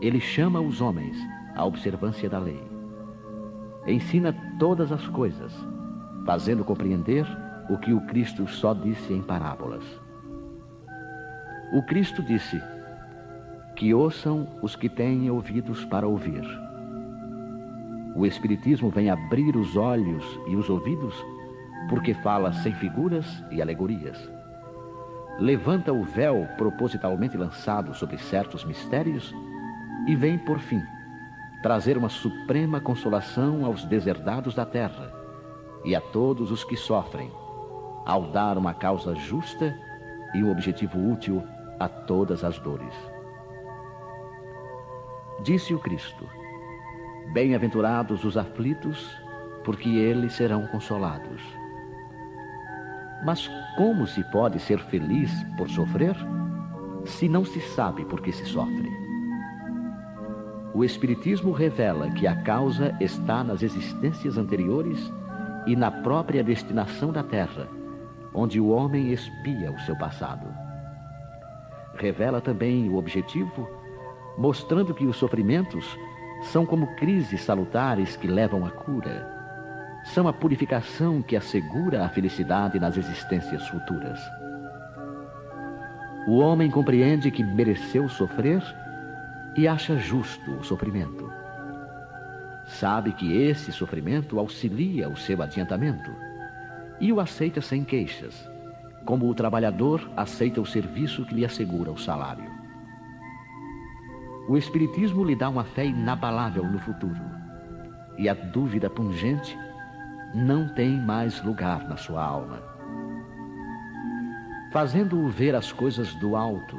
Ele 0.00 0.18
chama 0.18 0.60
os 0.60 0.80
homens 0.80 1.16
à 1.54 1.64
observância 1.64 2.28
da 2.28 2.40
lei. 2.40 2.60
Ensina 3.86 4.34
todas 4.58 4.90
as 4.90 5.06
coisas, 5.08 5.52
fazendo 6.26 6.64
compreender 6.64 7.24
o 7.70 7.78
que 7.78 7.92
o 7.92 8.00
Cristo 8.06 8.48
só 8.48 8.74
disse 8.74 9.12
em 9.12 9.22
parábolas. 9.22 9.84
O 11.72 11.82
Cristo 11.82 12.20
disse: 12.20 12.60
Que 13.76 13.94
ouçam 13.94 14.48
os 14.60 14.74
que 14.74 14.88
têm 14.88 15.30
ouvidos 15.30 15.84
para 15.84 16.08
ouvir. 16.08 16.42
O 18.16 18.26
Espiritismo 18.26 18.90
vem 18.90 19.08
abrir 19.08 19.56
os 19.56 19.76
olhos 19.76 20.24
e 20.48 20.56
os 20.56 20.68
ouvidos, 20.68 21.14
porque 21.88 22.14
fala 22.14 22.52
sem 22.52 22.74
figuras 22.74 23.44
e 23.50 23.62
alegorias. 23.62 24.31
Levanta 25.38 25.92
o 25.92 26.04
véu 26.04 26.46
propositalmente 26.56 27.36
lançado 27.36 27.94
sobre 27.94 28.18
certos 28.18 28.64
mistérios 28.64 29.34
e 30.06 30.14
vem, 30.14 30.38
por 30.38 30.58
fim, 30.58 30.82
trazer 31.62 31.96
uma 31.96 32.08
suprema 32.08 32.80
consolação 32.80 33.64
aos 33.64 33.84
deserdados 33.84 34.54
da 34.54 34.66
terra 34.66 35.12
e 35.84 35.94
a 35.94 36.00
todos 36.00 36.50
os 36.50 36.64
que 36.64 36.76
sofrem 36.76 37.30
ao 38.04 38.30
dar 38.30 38.58
uma 38.58 38.74
causa 38.74 39.14
justa 39.14 39.74
e 40.34 40.42
um 40.42 40.50
objetivo 40.50 40.98
útil 40.98 41.42
a 41.78 41.88
todas 41.88 42.44
as 42.44 42.58
dores. 42.58 42.94
Disse 45.42 45.74
o 45.74 45.78
Cristo: 45.78 46.28
Bem-aventurados 47.32 48.24
os 48.24 48.36
aflitos, 48.36 49.10
porque 49.64 49.88
eles 49.88 50.34
serão 50.34 50.66
consolados. 50.66 51.42
Mas 53.24 53.48
como 53.76 54.06
se 54.06 54.22
pode 54.24 54.58
ser 54.58 54.78
feliz 54.78 55.30
por 55.56 55.68
sofrer, 55.68 56.16
se 57.04 57.28
não 57.28 57.44
se 57.44 57.60
sabe 57.60 58.04
por 58.04 58.20
que 58.20 58.32
se 58.32 58.44
sofre? 58.46 58.90
O 60.74 60.84
Espiritismo 60.84 61.52
revela 61.52 62.10
que 62.10 62.26
a 62.26 62.42
causa 62.42 62.96
está 63.00 63.44
nas 63.44 63.62
existências 63.62 64.38
anteriores 64.38 65.12
e 65.66 65.76
na 65.76 65.90
própria 65.90 66.42
destinação 66.42 67.12
da 67.12 67.22
Terra 67.22 67.68
onde 68.34 68.60
o 68.60 68.68
homem 68.68 69.12
espia 69.12 69.70
o 69.70 69.80
seu 69.80 69.96
passado. 69.96 70.46
revela 71.94 72.40
também 72.40 72.88
o 72.88 72.96
objetivo, 72.96 73.68
mostrando 74.36 74.94
que 74.94 75.04
os 75.04 75.16
sofrimentos 75.16 75.96
são 76.44 76.64
como 76.64 76.96
crises 76.96 77.42
salutares 77.42 78.16
que 78.16 78.26
levam 78.26 78.64
à 78.64 78.70
cura. 78.70 79.41
São 80.04 80.26
a 80.26 80.32
purificação 80.32 81.22
que 81.22 81.36
assegura 81.36 82.04
a 82.04 82.08
felicidade 82.08 82.78
nas 82.78 82.96
existências 82.96 83.66
futuras. 83.68 84.18
O 86.26 86.38
homem 86.38 86.70
compreende 86.70 87.30
que 87.30 87.42
mereceu 87.42 88.08
sofrer 88.08 88.62
e 89.56 89.66
acha 89.66 89.96
justo 89.96 90.52
o 90.52 90.64
sofrimento. 90.64 91.30
Sabe 92.66 93.12
que 93.12 93.36
esse 93.36 93.72
sofrimento 93.72 94.38
auxilia 94.38 95.08
o 95.08 95.16
seu 95.16 95.42
adiantamento 95.42 96.10
e 97.00 97.12
o 97.12 97.20
aceita 97.20 97.60
sem 97.60 97.84
queixas, 97.84 98.48
como 99.04 99.28
o 99.28 99.34
trabalhador 99.34 100.08
aceita 100.16 100.60
o 100.60 100.66
serviço 100.66 101.24
que 101.26 101.34
lhe 101.34 101.44
assegura 101.44 101.90
o 101.90 101.98
salário. 101.98 102.50
O 104.48 104.56
Espiritismo 104.56 105.24
lhe 105.24 105.34
dá 105.34 105.48
uma 105.48 105.64
fé 105.64 105.84
inabalável 105.86 106.64
no 106.64 106.78
futuro 106.78 107.20
e 108.18 108.28
a 108.28 108.34
dúvida 108.34 108.90
pungente 108.90 109.58
não 110.34 110.68
tem 110.68 110.98
mais 110.98 111.42
lugar 111.42 111.88
na 111.88 111.96
sua 111.96 112.24
alma. 112.24 112.62
Fazendo-o 114.72 115.28
ver 115.28 115.54
as 115.54 115.70
coisas 115.70 116.14
do 116.14 116.34
alto, 116.34 116.78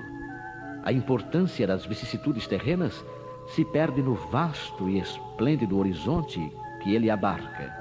a 0.84 0.92
importância 0.92 1.68
das 1.68 1.86
vicissitudes 1.86 2.48
terrenas 2.48 3.06
se 3.48 3.64
perde 3.64 4.02
no 4.02 4.16
vasto 4.16 4.90
e 4.90 5.00
esplêndido 5.00 5.78
horizonte 5.78 6.40
que 6.82 6.96
ele 6.96 7.10
abarca, 7.10 7.72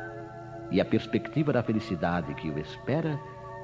e 0.70 0.80
a 0.80 0.84
perspectiva 0.84 1.52
da 1.52 1.62
felicidade 1.62 2.34
que 2.34 2.50
o 2.50 2.58
espera 2.58 3.18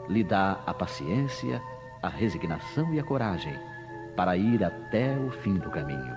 lhe 0.09 0.25
dá 0.25 0.61
a 0.67 0.73
paciência, 0.73 1.61
a 2.03 2.09
resignação 2.09 2.95
e 2.95 3.01
a 3.01 3.05
coragem 3.05 3.55
para 4.17 4.37
ir 4.37 4.65
até 4.65 5.17
o 5.17 5.31
fim 5.31 5.55
do 5.55 5.71
caminho. 5.71 6.17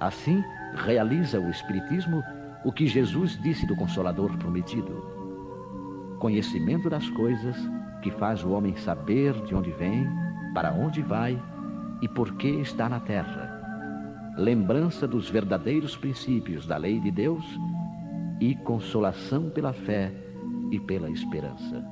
Assim, 0.00 0.42
realiza 0.74 1.38
o 1.38 1.50
Espiritismo 1.50 2.22
o 2.64 2.72
que 2.72 2.86
Jesus 2.86 3.40
disse 3.42 3.66
do 3.66 3.76
Consolador 3.76 4.36
prometido: 4.38 6.16
conhecimento 6.18 6.88
das 6.88 7.08
coisas 7.10 7.56
que 8.02 8.10
faz 8.10 8.44
o 8.44 8.50
homem 8.50 8.76
saber 8.76 9.32
de 9.44 9.54
onde 9.54 9.70
vem, 9.70 10.08
para 10.54 10.72
onde 10.72 11.02
vai 11.02 11.40
e 12.00 12.08
por 12.08 12.36
que 12.36 12.48
está 12.48 12.88
na 12.88 13.00
terra 13.00 13.62
lembrança 14.36 15.06
dos 15.06 15.28
verdadeiros 15.28 15.96
princípios 15.96 16.66
da 16.66 16.76
lei 16.76 16.98
de 16.98 17.10
Deus 17.10 17.44
e 18.40 18.54
consolação 18.54 19.50
pela 19.50 19.72
fé 19.72 20.12
e 20.70 20.80
pela 20.80 21.10
esperança. 21.10 21.84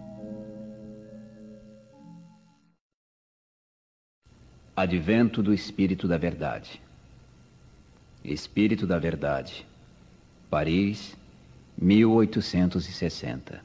Advento 4.74 5.42
do 5.42 5.52
Espírito 5.52 6.08
da 6.08 6.16
Verdade. 6.16 6.80
Espírito 8.24 8.86
da 8.86 8.98
Verdade. 8.98 9.66
Paris, 10.51 11.16
1860. 11.80 13.61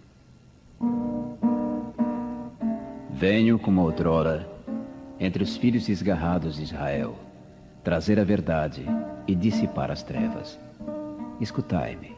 Venho 3.11 3.57
como 3.57 3.81
outrora 3.81 4.47
entre 5.19 5.41
os 5.41 5.57
filhos 5.57 5.89
esgarrados 5.89 6.57
de 6.57 6.63
Israel 6.63 7.15
trazer 7.83 8.19
a 8.19 8.23
verdade 8.23 8.85
e 9.27 9.33
dissipar 9.33 9.89
as 9.89 10.03
trevas. 10.03 10.59
Escutai-me. 11.41 12.15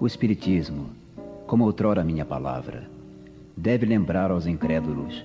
O 0.00 0.06
Espiritismo, 0.06 0.88
como 1.46 1.64
outrora 1.64 2.02
minha 2.02 2.24
palavra, 2.24 2.88
deve 3.54 3.84
lembrar 3.84 4.30
aos 4.30 4.46
incrédulos 4.46 5.22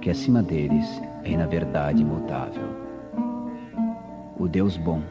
que 0.00 0.08
acima 0.08 0.40
deles 0.40 0.86
é 1.24 1.36
na 1.36 1.46
verdade 1.46 2.02
imutável. 2.02 2.68
O 4.38 4.46
Deus 4.46 4.76
bom, 4.76 5.02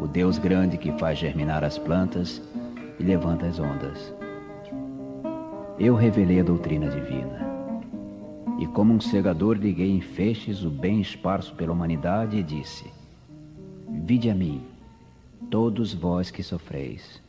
o 0.00 0.08
Deus 0.08 0.38
grande 0.38 0.78
que 0.78 0.90
faz 0.92 1.18
germinar 1.18 1.62
as 1.62 1.76
plantas 1.76 2.40
e 2.98 3.02
levanta 3.02 3.46
as 3.46 3.58
ondas. 3.60 4.14
Eu 5.78 5.94
revelei 5.94 6.40
a 6.40 6.42
doutrina 6.42 6.88
divina 6.88 7.50
e 8.58 8.66
como 8.66 8.94
um 8.94 9.00
segador 9.00 9.58
liguei 9.58 9.90
em 9.90 10.00
feixes 10.00 10.64
o 10.64 10.70
bem 10.70 11.00
esparso 11.00 11.54
pela 11.54 11.72
humanidade 11.72 12.38
e 12.38 12.42
disse: 12.42 12.90
Vide 13.88 14.30
a 14.30 14.34
mim, 14.34 14.62
todos 15.50 15.92
vós 15.92 16.30
que 16.30 16.42
sofreis. 16.42 17.22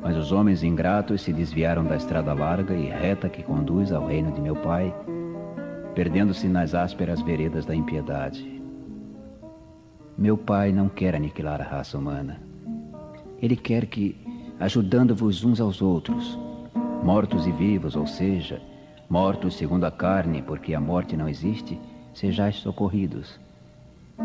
Mas 0.00 0.16
os 0.16 0.32
homens 0.32 0.62
ingratos 0.62 1.22
se 1.22 1.32
desviaram 1.32 1.84
da 1.84 1.96
estrada 1.96 2.32
larga 2.32 2.74
e 2.74 2.88
reta 2.88 3.28
que 3.28 3.42
conduz 3.42 3.92
ao 3.92 4.06
reino 4.06 4.32
de 4.32 4.40
meu 4.40 4.56
Pai, 4.56 4.92
perdendo-se 5.94 6.48
nas 6.48 6.74
ásperas 6.74 7.20
veredas 7.22 7.64
da 7.64 7.74
impiedade. 7.74 8.61
Meu 10.16 10.36
Pai 10.36 10.72
não 10.72 10.88
quer 10.88 11.14
aniquilar 11.14 11.60
a 11.60 11.64
raça 11.64 11.96
humana. 11.96 12.38
Ele 13.40 13.56
quer 13.56 13.86
que, 13.86 14.14
ajudando-vos 14.60 15.42
uns 15.42 15.60
aos 15.60 15.80
outros, 15.80 16.38
mortos 17.02 17.46
e 17.46 17.52
vivos, 17.52 17.96
ou 17.96 18.06
seja, 18.06 18.60
mortos 19.08 19.56
segundo 19.56 19.84
a 19.84 19.90
carne, 19.90 20.42
porque 20.42 20.74
a 20.74 20.80
morte 20.80 21.16
não 21.16 21.28
existe, 21.28 21.80
sejais 22.12 22.56
socorridos. 22.56 23.40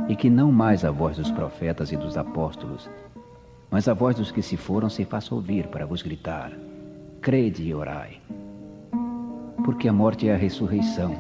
E 0.10 0.16
que 0.16 0.30
não 0.30 0.52
mais 0.52 0.84
a 0.84 0.92
voz 0.92 1.18
dos 1.18 1.32
profetas 1.32 1.92
e 1.92 1.98
dos 1.98 2.18
apóstolos, 2.18 2.90
mas 3.72 3.88
a 3.88 3.94
voz 3.94 4.18
dos 4.18 4.30
que 4.30 4.42
se 4.42 4.58
foram 4.58 4.90
se 4.90 5.06
faça 5.06 5.34
ouvir 5.34 5.68
para 5.68 5.86
vos 5.86 6.02
gritar: 6.02 6.52
Crede 7.22 7.64
e 7.64 7.74
orai. 7.74 8.22
Porque 9.64 9.88
a 9.88 9.94
morte 9.94 10.28
é 10.28 10.34
a 10.34 10.38
ressurreição, 10.38 11.16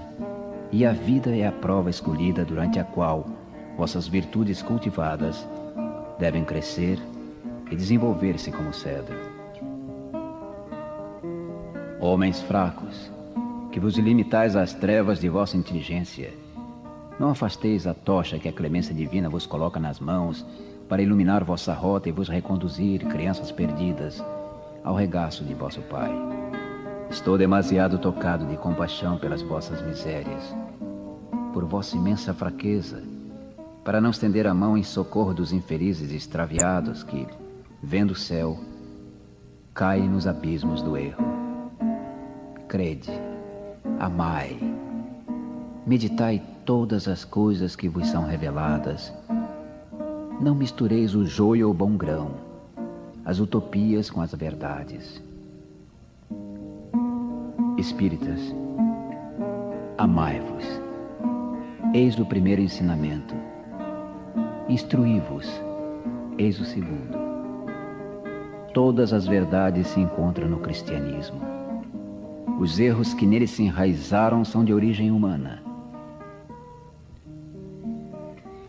e 0.71 0.85
a 0.85 0.91
vida 0.91 1.35
é 1.35 1.47
a 1.47 1.51
prova 1.51 1.89
escolhida 1.89 2.43
durante 2.45 2.79
a 2.79 2.83
qual 2.83 3.36
vossas 3.77 4.07
virtudes 4.07 4.63
cultivadas 4.63 5.47
devem 6.17 6.43
crescer 6.43 6.99
e 7.69 7.75
desenvolver-se 7.75 8.51
como 8.51 8.73
cedro. 8.73 9.15
Homens 11.99 12.41
fracos, 12.41 13.11
que 13.71 13.79
vos 13.79 13.95
limitais 13.95 14.55
às 14.55 14.73
trevas 14.73 15.19
de 15.19 15.29
vossa 15.29 15.55
inteligência. 15.55 16.33
Não 17.19 17.29
afasteis 17.29 17.85
a 17.85 17.93
tocha 17.93 18.39
que 18.39 18.49
a 18.49 18.53
clemência 18.53 18.95
divina 18.95 19.29
vos 19.29 19.45
coloca 19.45 19.79
nas 19.79 19.99
mãos 19.99 20.43
para 20.89 21.01
iluminar 21.01 21.43
vossa 21.43 21.73
rota 21.73 22.09
e 22.09 22.11
vos 22.11 22.27
reconduzir, 22.27 23.05
crianças 23.05 23.51
perdidas, 23.51 24.23
ao 24.83 24.95
regaço 24.95 25.43
de 25.43 25.53
vosso 25.53 25.81
Pai. 25.83 26.11
Estou 27.09 27.37
demasiado 27.37 27.99
tocado 27.99 28.45
de 28.45 28.57
compaixão 28.57 29.17
pelas 29.17 29.41
vossas 29.41 29.81
misérias, 29.85 30.55
por 31.53 31.65
vossa 31.65 31.95
imensa 31.95 32.33
fraqueza, 32.33 33.03
para 33.87 34.01
não 34.01 34.09
estender 34.09 34.45
a 34.45 34.53
mão 34.53 34.77
em 34.77 34.83
socorro 34.83 35.33
dos 35.33 35.53
infelizes 35.53 36.11
extraviados 36.11 37.03
que, 37.03 37.25
vendo 37.81 38.11
o 38.11 38.15
céu, 38.15 38.59
caem 39.73 40.09
nos 40.09 40.27
abismos 40.27 40.81
do 40.81 40.97
erro. 40.97 41.23
Crede 42.67 43.09
amai. 43.97 44.59
Meditai 45.85 46.43
todas 46.65 47.07
as 47.07 47.23
coisas 47.23 47.77
que 47.77 47.87
vos 47.87 48.09
são 48.09 48.25
reveladas. 48.25 49.13
Não 50.41 50.53
mistureis 50.53 51.15
o 51.15 51.25
joio 51.25 51.69
ou 51.69 51.73
bom 51.73 51.95
grão, 51.95 52.31
as 53.23 53.39
utopias 53.39 54.09
com 54.09 54.19
as 54.19 54.35
verdades. 54.35 55.23
Espíritas, 57.77 58.53
amai-vos. 59.97 60.65
Eis 61.93 62.19
o 62.19 62.25
primeiro 62.25 62.61
ensinamento. 62.61 63.46
Instruí-vos. 64.69 65.49
Eis 66.37 66.59
o 66.59 66.65
segundo. 66.65 67.17
Todas 68.73 69.13
as 69.13 69.25
verdades 69.25 69.87
se 69.87 70.01
encontram 70.01 70.49
no 70.49 70.59
cristianismo. 70.59 71.39
Os 72.59 72.77
erros 72.77 73.13
que 73.13 73.25
nele 73.25 73.47
se 73.47 73.63
enraizaram 73.63 74.43
são 74.43 74.65
de 74.65 74.73
origem 74.73 75.09
humana. 75.09 75.63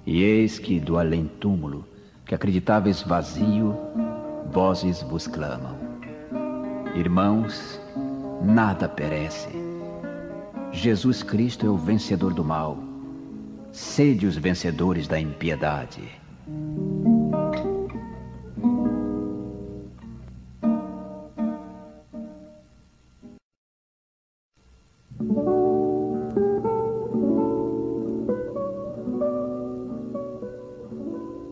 E 0.07 0.23
eis 0.23 0.57
que 0.57 0.79
do 0.79 0.99
além-túmulo, 0.99 1.85
que 2.25 2.35
acreditáveis 2.35 3.03
vazio, 3.03 3.77
vozes 4.53 5.03
vos 5.03 5.27
clamam. 5.27 5.77
Irmãos, 6.95 7.81
nada 8.41 8.89
perece. 8.89 9.49
Jesus 10.71 11.25
Cristo 11.25 11.67
é 11.67 11.69
o 11.69 11.77
vencedor 11.77 12.33
do 12.33 12.45
mal. 12.45 12.88
Sede 13.73 14.27
os 14.27 14.37
vencedores 14.37 15.07
da 15.07 15.21
impiedade. 15.21 16.03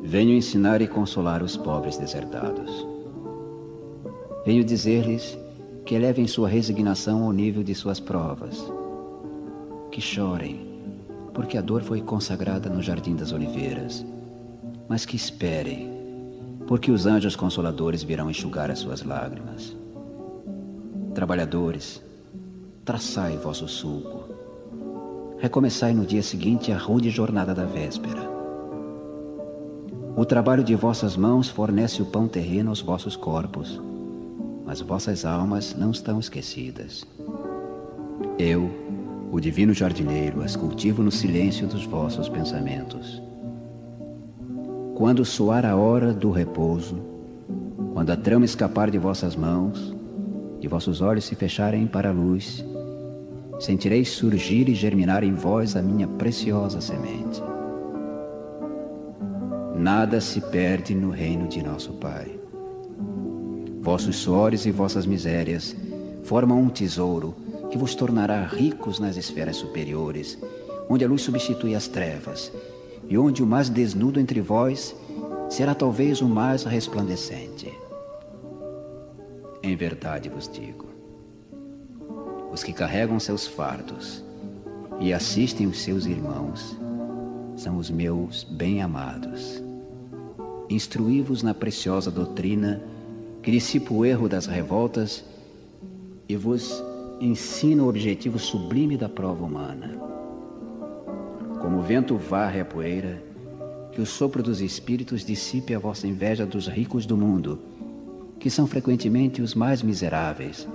Venho 0.03 0.33
ensinar 0.35 0.81
e 0.81 0.87
consolar 0.89 1.43
os 1.43 1.57
pobres 1.57 1.99
deserdados. 1.99 2.87
Venho 4.47 4.65
dizer-lhes 4.65 5.37
que 5.85 5.95
elevem 5.95 6.27
sua 6.27 6.49
resignação 6.49 7.25
ao 7.25 7.33
nível 7.33 7.63
de 7.63 7.75
suas 7.75 8.01
provas, 8.01 8.73
que 9.91 10.01
chorem, 10.01 10.66
porque 11.37 11.59
a 11.59 11.61
dor 11.61 11.83
foi 11.83 12.01
consagrada 12.01 12.71
no 12.71 12.81
jardim 12.81 13.15
das 13.15 13.31
oliveiras, 13.31 14.03
mas 14.89 15.05
que 15.05 15.17
esperem, 15.17 15.93
porque 16.67 16.91
os 16.91 17.05
anjos 17.05 17.37
consoladores 17.37 18.03
virão 18.03 18.31
enxugar 18.31 18.71
as 18.71 18.79
suas 18.79 19.03
lágrimas. 19.03 19.77
Trabalhadores, 21.15 22.03
traçai 22.87 23.37
vosso 23.37 23.69
sulco. 23.69 24.25
Recomeçai 25.39 25.93
no 25.93 26.07
dia 26.07 26.23
seguinte 26.23 26.73
a 26.73 26.79
rude 26.79 27.11
jornada 27.11 27.55
da 27.55 27.67
véspera. 27.67 28.23
O 30.17 30.25
trabalho 30.25 30.65
de 30.65 30.75
vossas 30.75 31.19
mãos 31.19 31.51
fornece 31.51 32.01
o 32.01 32.07
pão 32.07 32.27
terreno 32.27 32.71
aos 32.71 32.81
vossos 32.81 33.15
corpos, 33.15 33.79
mas 34.65 34.81
vossas 34.81 35.27
almas 35.27 35.77
não 35.77 35.91
estão 35.91 36.19
esquecidas. 36.19 37.07
Eu, 38.39 38.71
o 39.37 39.41
divino 39.41 39.75
jardineiro, 39.75 40.41
as 40.41 40.57
cultivo 40.57 41.03
no 41.03 41.13
silêncio 41.13 41.67
dos 41.67 41.85
vossos 41.85 42.27
pensamentos. 42.27 43.23
Quando 44.95 45.27
soar 45.27 45.67
a 45.67 45.77
hora 45.77 46.11
do 46.11 46.31
repouso, 46.31 47.03
quando 47.93 48.09
a 48.13 48.17
trama 48.17 48.47
escapar 48.47 48.91
de 48.91 48.97
vossas 48.97 49.37
mãos 49.37 49.95
e 50.59 50.67
vossos 50.67 51.03
olhos 51.03 51.27
se 51.27 51.35
fecharem 51.35 51.87
para 51.87 52.09
a 52.09 52.13
luz, 52.13 52.65
sentireis 53.61 54.09
surgir 54.09 54.71
e 54.71 54.75
germinar 54.75 55.23
em 55.23 55.35
vós 55.35 55.77
a 55.77 55.83
minha 55.83 56.09
preciosa 56.09 56.81
semente. 56.81 57.43
Nada 59.75 60.19
se 60.19 60.41
perde 60.41 60.95
no 60.95 61.11
reino 61.11 61.47
de 61.47 61.63
nosso 61.63 61.93
Pai. 61.93 62.41
Vossos 63.83 64.17
suores 64.17 64.65
e 64.65 64.71
vossas 64.71 65.05
misérias 65.05 65.77
formam 66.23 66.59
um 66.59 66.71
tesouro 66.71 67.35
que 67.71 67.79
vos 67.79 67.95
tornará 67.95 68.45
ricos 68.45 68.99
nas 68.99 69.17
esferas 69.17 69.57
superiores, 69.57 70.39
onde 70.89 71.05
a 71.05 71.09
luz 71.09 71.23
substitui 71.23 71.75
as 71.75 71.89
trevas, 71.89 72.53
e 73.09 73.17
onde 73.17 73.43
o 73.43 73.47
mais 73.47 73.69
desnudo 73.69 74.19
entre 74.19 74.41
vós 74.41 74.95
será 75.49 75.75
talvez 75.75 76.21
o 76.21 76.29
mais 76.29 76.65
resplandecente. 76.65 77.73
Em 79.63 79.75
verdade 79.77 80.29
vos 80.29 80.49
digo: 80.49 80.87
os 82.53 82.63
que 82.63 82.73
carregam 82.73 83.19
seus 83.19 83.47
fardos 83.47 84.25
e 85.01 85.13
assistem 85.13 85.67
os 85.67 85.81
seus 85.83 86.07
irmãos 86.07 86.77
são 87.57 87.77
os 87.77 87.91
meus 87.91 88.45
bem-amados. 88.45 89.63
Instruí-vos 90.69 91.43
na 91.43 91.55
preciosa 91.55 92.11
doutrina 92.11 92.83
que 93.43 93.51
dissipa 93.51 93.95
o 93.95 94.05
erro 94.05 94.29
das 94.29 94.47
revoltas 94.47 95.25
e 96.29 96.37
vos 96.37 96.83
ensina 97.21 97.83
o 97.83 97.89
objetivo 97.89 98.39
sublime 98.39 98.97
da 98.97 99.09
prova 99.09 99.45
humana. 99.45 99.99
Como 101.61 101.79
o 101.79 101.83
vento 101.83 102.17
varre 102.17 102.61
a 102.61 102.65
poeira, 102.65 103.23
que 103.93 104.01
o 104.01 104.07
sopro 104.07 104.43
dos 104.43 104.61
espíritos 104.61 105.25
dissipe 105.25 105.75
a 105.75 105.79
vossa 105.79 106.07
inveja 106.07 106.45
dos 106.45 106.67
ricos 106.67 107.07
do 107.07 107.17
mundo, 107.17 107.59
que 108.39 108.51
são 108.51 108.67
frequentemente 108.67 109.41
os 109.41 109.55
mais 109.55 109.83
miseráveis, 109.83 110.69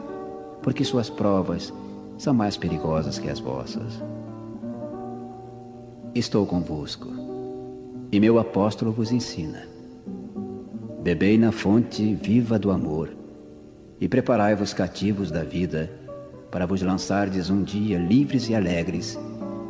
porque 0.64 0.84
suas 0.84 1.10
provas 1.10 1.72
são 2.18 2.34
mais 2.34 2.58
perigosas 2.58 3.20
que 3.20 3.30
as 3.30 3.40
vossas. 3.40 4.02
Estou 6.16 6.46
convosco, 6.48 7.08
e 8.12 8.20
meu 8.20 8.40
apóstolo 8.40 8.92
vos 8.92 9.12
ensina. 9.12 9.68
Bebei 11.04 11.38
na 11.38 11.52
fonte 11.52 12.16
viva 12.16 12.58
do 12.58 12.72
amor, 12.72 13.10
e 14.00 14.08
preparai-vos 14.08 14.74
cativos 14.74 15.30
da 15.30 15.44
vida 15.44 16.01
para 16.52 16.66
vos 16.66 16.82
lançardes 16.82 17.50
um 17.50 17.64
dia 17.64 17.98
livres 17.98 18.50
e 18.50 18.54
alegres 18.54 19.18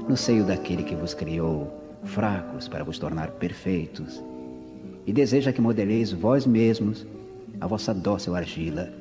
no 0.09 0.17
seio 0.17 0.43
daquele 0.43 0.81
que 0.81 0.95
vos 0.95 1.13
criou, 1.13 1.71
fracos 2.03 2.67
para 2.67 2.83
vos 2.83 2.97
tornar 2.97 3.29
perfeitos, 3.31 4.21
e 5.05 5.13
deseja 5.13 5.53
que 5.53 5.61
modeleis 5.61 6.11
vós 6.11 6.45
mesmos 6.45 7.05
a 7.61 7.67
vossa 7.67 7.93
dócil 7.93 8.35
argila 8.35 8.91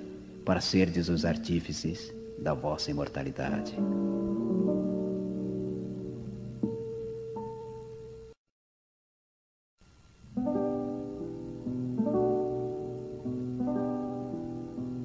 para 0.45 0.61
serdes 0.61 1.09
os 1.09 1.24
artífices 1.24 2.14
da 2.39 2.53
vossa 2.53 2.91
imortalidade. 2.91 3.74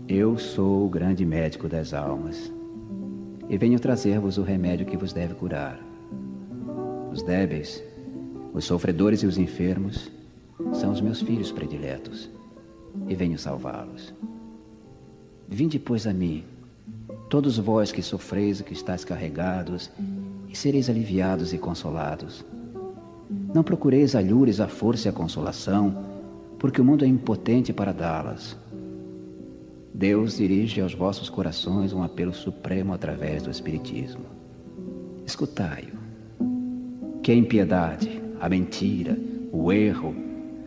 Eu 0.07 0.38
sou 0.38 0.86
o 0.86 0.89
grande 0.89 1.26
médico 1.26 1.67
das 1.67 1.93
almas 1.93 2.53
e 3.55 3.57
venho 3.57 3.79
trazer-vos 3.79 4.37
o 4.37 4.43
remédio 4.43 4.85
que 4.85 4.97
vos 4.97 5.13
deve 5.13 5.33
curar. 5.33 5.79
Os 7.09 7.23
débeis, 7.23 7.81
os 8.53 8.65
sofredores 8.65 9.23
e 9.23 9.25
os 9.25 9.37
enfermos 9.37 10.11
são 10.73 10.91
os 10.91 10.99
meus 10.99 11.21
filhos 11.21 11.53
prediletos, 11.53 12.29
e 13.07 13.15
venho 13.15 13.39
salvá-los. 13.39 14.13
Vinde, 15.47 15.79
pois, 15.79 16.05
a 16.05 16.11
mim, 16.11 16.43
todos 17.29 17.57
vós 17.57 17.93
que 17.93 18.01
sofreis 18.01 18.59
e 18.59 18.63
que 18.65 18.73
estáis 18.73 19.05
carregados, 19.05 19.89
e 20.49 20.53
sereis 20.57 20.89
aliviados 20.89 21.53
e 21.53 21.57
consolados. 21.57 22.43
Não 23.53 23.63
procureis 23.63 24.17
alhures 24.17 24.59
a 24.59 24.67
força 24.67 25.07
e 25.07 25.09
a 25.09 25.13
consolação, 25.13 26.03
porque 26.59 26.81
o 26.81 26.83
mundo 26.83 27.05
é 27.05 27.07
impotente 27.07 27.71
para 27.71 27.93
dá-las. 27.93 28.57
Deus 29.97 30.35
dirige 30.35 30.81
aos 30.81 30.93
vossos 30.93 31.29
corações 31.29 31.93
um 31.93 32.03
apelo 32.03 32.33
supremo 32.33 32.91
através 32.91 33.43
do 33.43 33.49
Espiritismo. 33.49 34.25
Escutai-o. 35.25 35.95
Que 37.23 37.31
a 37.31 37.35
impiedade, 37.35 38.21
a 38.41 38.49
mentira, 38.49 39.17
o 39.53 39.71
erro, 39.71 40.13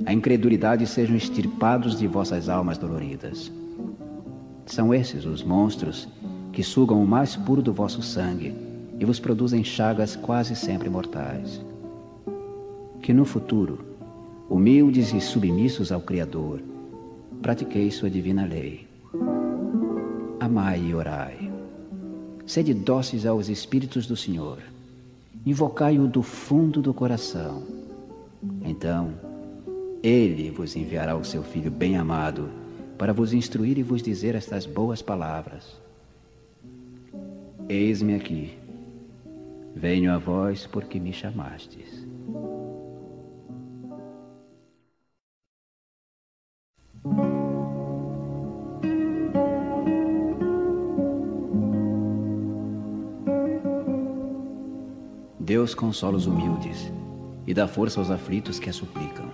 a 0.07 0.15
incredulidade 0.15 0.87
sejam 0.87 1.15
extirpados 1.15 1.99
de 1.99 2.07
vossas 2.07 2.49
almas 2.49 2.79
doloridas. 2.79 3.53
São 4.65 4.95
esses 4.95 5.27
os 5.27 5.43
monstros 5.43 6.09
que 6.51 6.63
sugam 6.63 7.03
o 7.03 7.07
mais 7.07 7.37
puro 7.37 7.61
do 7.61 7.75
vosso 7.75 8.01
sangue 8.01 8.55
e 8.99 9.05
vos 9.05 9.21
produzem 9.21 9.63
chagas 9.63 10.17
quase 10.17 10.57
sempre 10.57 10.89
mortais. 10.89 11.63
Que 13.03 13.13
no 13.13 13.27
futuro, 13.27 13.85
humildes 14.49 15.13
e 15.13 15.21
submissos 15.21 15.93
ao 15.93 16.01
Criador, 16.01 16.63
pratiqueis 17.43 17.95
sua 17.95 18.09
divina 18.09 18.47
lei 18.47 18.88
amai 20.49 20.81
e 20.81 20.95
orai. 20.95 21.53
Sede 22.47 22.73
dóceis 22.73 23.27
aos 23.27 23.51
Espíritos 23.51 24.07
do 24.07 24.17
Senhor. 24.17 24.59
Invocai-o 25.45 26.07
do 26.09 26.23
fundo 26.23 26.81
do 26.81 26.95
coração. 26.95 27.63
Então, 28.65 29.13
ele 30.03 30.51
vos 30.51 30.75
enviará 30.75 31.15
o 31.17 31.25
seu 31.25 31.43
Filho 31.43 31.71
bem-amado 31.71 32.49
para 32.97 33.13
vos 33.13 33.35
instruir 33.35 33.79
e 33.79 33.83
vos 33.83 34.03
dizer 34.03 34.35
estas 34.35 34.65
boas 34.65 35.03
palavras. 35.03 35.77
Eis-me 37.69 38.15
aqui. 38.15 38.57
Venho 39.77 40.11
a 40.11 40.17
vós 40.17 40.67
porque 40.67 40.99
me 40.99 41.13
chamastes. 41.13 42.07
Deus 55.49 55.75
consola 55.75 56.19
os 56.19 56.27
humildes 56.27 56.93
e 57.47 57.55
dá 57.55 57.67
força 57.67 57.99
aos 57.99 58.11
aflitos 58.11 58.59
que 58.59 58.69
a 58.69 58.73
suplicam. 58.73 59.31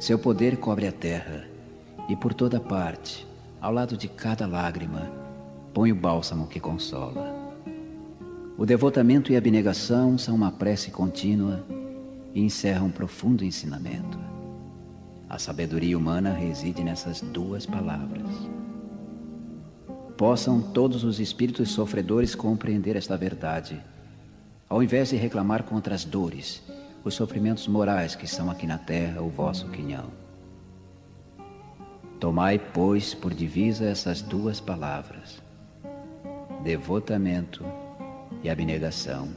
Seu 0.00 0.18
poder 0.18 0.56
cobre 0.56 0.88
a 0.88 0.90
terra 0.90 1.46
e 2.08 2.16
por 2.16 2.34
toda 2.34 2.58
parte, 2.58 3.24
ao 3.60 3.72
lado 3.72 3.96
de 3.96 4.08
cada 4.08 4.48
lágrima, 4.48 5.08
põe 5.72 5.92
o 5.92 5.94
bálsamo 5.94 6.48
que 6.48 6.58
consola. 6.58 7.36
O 8.58 8.66
devotamento 8.66 9.30
e 9.30 9.36
a 9.36 9.38
abnegação 9.38 10.18
são 10.18 10.34
uma 10.34 10.50
prece 10.50 10.90
contínua 10.90 11.64
e 12.34 12.42
encerram 12.42 12.86
um 12.86 12.90
profundo 12.90 13.44
ensinamento. 13.44 14.18
A 15.28 15.38
sabedoria 15.38 15.96
humana 15.96 16.32
reside 16.32 16.82
nessas 16.82 17.20
duas 17.20 17.64
palavras. 17.64 18.26
Possam 20.16 20.60
todos 20.60 21.04
os 21.04 21.20
espíritos 21.20 21.70
sofredores 21.70 22.34
compreender 22.34 22.96
esta 22.96 23.16
verdade 23.16 23.80
ao 24.68 24.82
invés 24.82 25.10
de 25.10 25.16
reclamar 25.16 25.62
contra 25.62 25.94
as 25.94 26.04
dores, 26.04 26.62
os 27.04 27.14
sofrimentos 27.14 27.68
morais 27.68 28.16
que 28.16 28.26
são 28.26 28.50
aqui 28.50 28.66
na 28.66 28.78
terra 28.78 29.22
o 29.22 29.28
vosso 29.28 29.68
quinhão. 29.68 30.06
Tomai, 32.18 32.58
pois, 32.58 33.14
por 33.14 33.32
divisa 33.32 33.84
essas 33.84 34.20
duas 34.20 34.58
palavras: 34.58 35.40
devotamento 36.64 37.64
e 38.42 38.50
abnegação, 38.50 39.28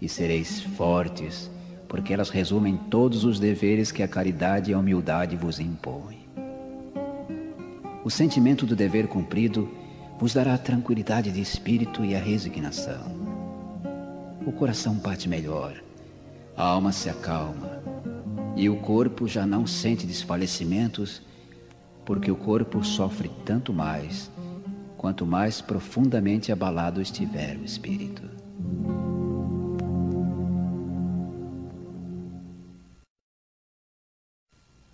e 0.00 0.08
sereis 0.08 0.60
fortes, 0.60 1.50
porque 1.88 2.12
elas 2.12 2.30
resumem 2.30 2.76
todos 2.76 3.24
os 3.24 3.40
deveres 3.40 3.90
que 3.90 4.02
a 4.02 4.08
caridade 4.08 4.70
e 4.70 4.74
a 4.74 4.78
humildade 4.78 5.36
vos 5.36 5.58
impõem. 5.58 6.22
O 8.04 8.10
sentimento 8.10 8.66
do 8.66 8.76
dever 8.76 9.08
cumprido 9.08 9.68
vos 10.18 10.34
dará 10.34 10.54
a 10.54 10.58
tranquilidade 10.58 11.32
de 11.32 11.40
espírito 11.40 12.04
e 12.04 12.14
a 12.14 12.20
resignação 12.20 13.21
o 14.44 14.52
coração 14.52 14.94
bate 14.94 15.28
melhor, 15.28 15.80
a 16.56 16.64
alma 16.64 16.92
se 16.92 17.08
acalma 17.08 17.82
e 18.56 18.68
o 18.68 18.76
corpo 18.80 19.26
já 19.26 19.46
não 19.46 19.66
sente 19.66 20.06
desfalecimentos, 20.06 21.22
porque 22.04 22.30
o 22.30 22.36
corpo 22.36 22.82
sofre 22.84 23.30
tanto 23.44 23.72
mais 23.72 24.30
quanto 24.98 25.24
mais 25.24 25.60
profundamente 25.60 26.52
abalado 26.52 27.00
estiver 27.00 27.56
o 27.56 27.64
espírito. 27.64 28.22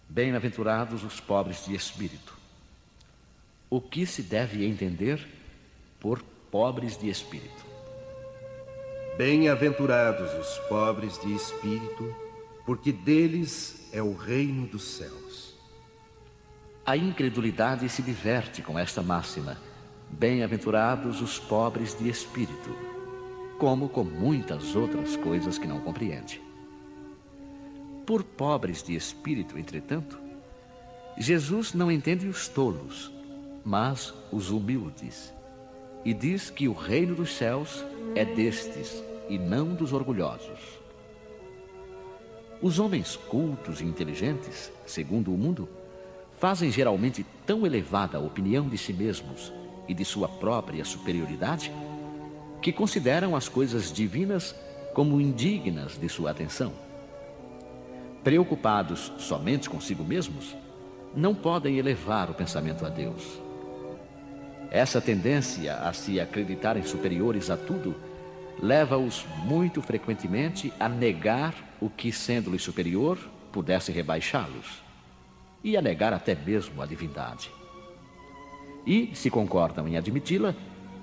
Bem-aventurados 0.09 1.05
os 1.05 1.20
pobres 1.20 1.64
de 1.64 1.74
espírito. 1.74 2.36
O 3.70 3.80
que 3.80 4.07
se 4.07 4.22
deve 4.22 4.66
entender 4.66 5.26
por 6.01 6.22
pobres 6.51 6.99
de 6.99 7.09
espírito? 7.09 7.68
Bem-aventurados 9.19 10.33
os 10.35 10.59
pobres 10.69 11.21
de 11.21 11.35
espírito, 11.35 12.14
porque 12.64 12.93
deles 12.93 13.89
é 13.93 14.01
o 14.01 14.14
reino 14.14 14.64
dos 14.64 14.85
céus. 14.85 15.59
A 16.87 16.97
incredulidade 16.97 17.89
se 17.89 18.01
diverte 18.01 18.62
com 18.62 18.79
esta 18.79 19.03
máxima: 19.03 19.59
Bem-aventurados 20.09 21.21
os 21.21 21.37
pobres 21.37 21.99
de 21.99 22.09
espírito, 22.09 22.71
como 23.59 23.89
com 23.89 24.05
muitas 24.05 24.77
outras 24.77 25.16
coisas 25.16 25.59
que 25.59 25.66
não 25.66 25.81
compreende. 25.81 26.41
Por 28.07 28.23
pobres 28.23 28.85
de 28.85 28.95
espírito, 28.95 29.59
entretanto, 29.59 30.16
Jesus 31.19 31.75
não 31.75 31.91
entende 31.91 32.29
os 32.29 32.47
tolos, 32.47 33.12
mas 33.64 34.14
os 34.31 34.53
humildes, 34.53 35.35
e 36.05 36.14
diz 36.14 36.51
que 36.51 36.69
o 36.69 36.73
reino 36.73 37.16
dos 37.16 37.35
céus 37.35 37.85
é 38.14 38.25
destes 38.25 39.07
e 39.29 39.39
não 39.39 39.74
dos 39.74 39.93
orgulhosos. 39.93 40.59
Os 42.61 42.79
homens 42.79 43.16
cultos 43.16 43.81
e 43.81 43.85
inteligentes, 43.85 44.72
segundo 44.85 45.33
o 45.33 45.39
mundo, 45.39 45.68
fazem 46.39 46.70
geralmente 46.70 47.24
tão 47.47 47.64
elevada 47.64 48.18
a 48.18 48.20
opinião 48.20 48.68
de 48.68 48.76
si 48.76 48.93
mesmos 48.93 49.53
e 49.87 49.95
de 49.95 50.05
sua 50.05 50.29
própria 50.29 50.85
superioridade 50.85 51.72
que 52.61 52.72
consideram 52.72 53.37
as 53.37 53.49
coisas 53.49 53.93
divinas 53.93 54.55
como 54.93 55.20
indignas 55.20 55.97
de 55.97 56.09
sua 56.09 56.33
atenção. 56.33 56.72
Preocupados 58.24 59.12
somente 59.18 59.70
consigo 59.70 60.05
mesmos, 60.05 60.57
não 61.14 61.35
podem 61.35 61.79
elevar 61.79 62.31
o 62.31 62.35
pensamento 62.35 62.85
a 62.85 62.89
Deus. 62.89 63.41
Essa 64.70 65.01
tendência 65.01 65.76
a 65.76 65.93
se 65.93 66.20
acreditarem 66.20 66.83
superiores 66.83 67.49
a 67.49 67.57
tudo 67.57 67.95
leva-os 68.61 69.24
muito 69.44 69.80
frequentemente 69.80 70.72
a 70.78 70.88
negar 70.88 71.54
o 71.80 71.88
que, 71.88 72.12
sendo-lhe 72.12 72.59
superior, 72.59 73.18
pudesse 73.52 73.92
rebaixá-los, 73.92 74.82
e 75.62 75.76
a 75.76 75.82
negar 75.82 76.12
até 76.12 76.34
mesmo 76.34 76.82
a 76.82 76.86
divindade. 76.86 77.50
E, 78.86 79.11
se 79.14 79.30
concordam 79.30 79.86
em 79.86 79.96
admiti-la, 79.96 80.54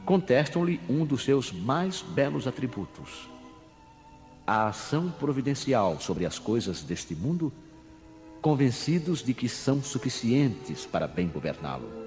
contestam-lhe 0.06 0.80
um 0.90 1.06
dos 1.06 1.24
seus 1.24 1.52
mais 1.52 2.02
belos 2.02 2.48
atributos, 2.48 3.30
a 4.46 4.68
ação 4.68 5.10
providencial 5.10 6.00
sobre 6.00 6.26
as 6.26 6.38
coisas 6.38 6.84
deste 6.84 7.16
mundo, 7.16 7.52
convencidos 8.42 9.24
de 9.24 9.34
que 9.34 9.50
são 9.50 9.82
suficientes 9.82 10.86
para 10.86 11.08
bem 11.08 11.28
governá-lo. 11.28 12.05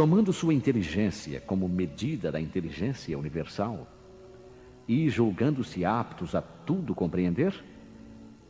Tomando 0.00 0.32
sua 0.32 0.54
inteligência 0.54 1.42
como 1.42 1.68
medida 1.68 2.32
da 2.32 2.40
inteligência 2.40 3.18
universal 3.18 3.86
e 4.88 5.10
julgando-se 5.10 5.84
aptos 5.84 6.34
a 6.34 6.40
tudo 6.40 6.94
compreender, 6.94 7.62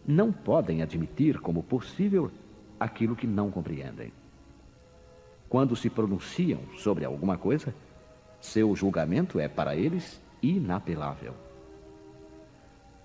não 0.06 0.30
podem 0.30 0.80
admitir 0.80 1.40
como 1.40 1.60
possível 1.60 2.30
aquilo 2.78 3.16
que 3.16 3.26
não 3.26 3.50
compreendem. 3.50 4.12
Quando 5.48 5.74
se 5.74 5.90
pronunciam 5.90 6.60
sobre 6.78 7.04
alguma 7.04 7.36
coisa, 7.36 7.74
seu 8.40 8.76
julgamento 8.76 9.40
é 9.40 9.48
para 9.48 9.74
eles 9.74 10.20
inapelável. 10.40 11.34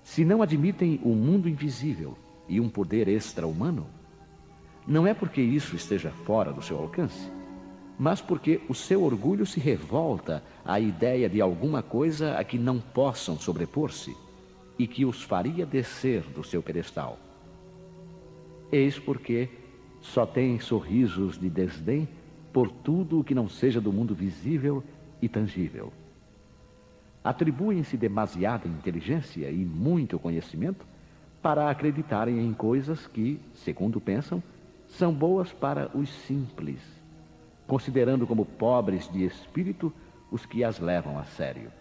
Se 0.03 0.23
não 0.23 0.43
admitem 0.43 0.99
o 1.03 1.09
um 1.09 1.15
mundo 1.15 1.49
invisível 1.49 2.15
e 2.47 2.61
um 2.61 2.69
poder 2.69 3.07
extra-humano, 3.07 3.87
não 4.85 5.07
é 5.07 5.15
porque 5.15 5.41
isso 5.41 5.75
esteja 5.75 6.11
fora 6.11 6.53
do 6.53 6.61
seu 6.61 6.77
alcance, 6.77 7.33
mas 7.97 8.21
porque 8.21 8.61
o 8.67 8.73
seu 8.73 9.03
orgulho 9.03 9.45
se 9.45 9.59
revolta 9.59 10.43
à 10.63 10.79
ideia 10.79 11.29
de 11.29 11.39
alguma 11.41 11.81
coisa 11.81 12.37
a 12.37 12.43
que 12.43 12.57
não 12.57 12.79
possam 12.79 13.37
sobrepor-se 13.37 14.15
e 14.77 14.85
que 14.85 15.05
os 15.05 15.23
faria 15.23 15.65
descer 15.65 16.21
do 16.21 16.43
seu 16.43 16.61
pedestal. 16.61 17.17
Eis 18.71 18.99
porque 18.99 19.49
só 20.01 20.25
têm 20.25 20.59
sorrisos 20.59 21.37
de 21.37 21.49
desdém 21.49 22.07
por 22.51 22.69
tudo 22.69 23.19
o 23.19 23.23
que 23.23 23.35
não 23.35 23.47
seja 23.47 23.79
do 23.79 23.93
mundo 23.93 24.13
visível 24.13 24.83
e 25.21 25.29
tangível 25.29 25.91
atribuem-se 27.25 27.97
demasiada 27.97 28.67
inteligência 28.67 29.49
e 29.49 29.65
muito 29.65 30.19
conhecimento 30.19 30.85
para 31.41 31.71
acreditarem 31.71 32.39
em 32.39 32.53
coisas 32.53 33.07
que, 33.07 33.39
segundo 33.55 33.99
pensam, 33.99 34.43
são 34.87 35.11
boas 35.11 35.51
para 35.51 35.89
os 35.97 36.07
simples, 36.27 36.79
considerando 37.67 38.27
como 38.27 38.45
pobres 38.45 39.09
de 39.11 39.25
espírito 39.25 39.91
os 40.31 40.45
que 40.45 40.63
as 40.63 40.79
levam 40.79 41.17
a 41.17 41.23
sério. 41.23 41.71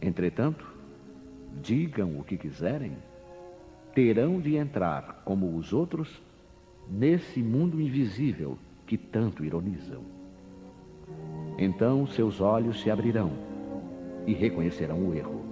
Entretanto, 0.00 0.66
digam 1.62 2.18
o 2.18 2.24
que 2.24 2.36
quiserem, 2.36 2.92
terão 3.94 4.40
de 4.40 4.56
entrar, 4.56 5.22
como 5.24 5.56
os 5.56 5.72
outros, 5.72 6.22
nesse 6.88 7.42
mundo 7.42 7.80
invisível 7.80 8.56
que 8.86 8.96
tanto 8.96 9.44
ironizam. 9.44 10.02
Então 11.58 12.06
seus 12.06 12.40
olhos 12.40 12.80
se 12.80 12.90
abrirão 12.90 13.32
e 14.26 14.32
reconhecerão 14.32 15.08
o 15.08 15.14
erro. 15.14 15.44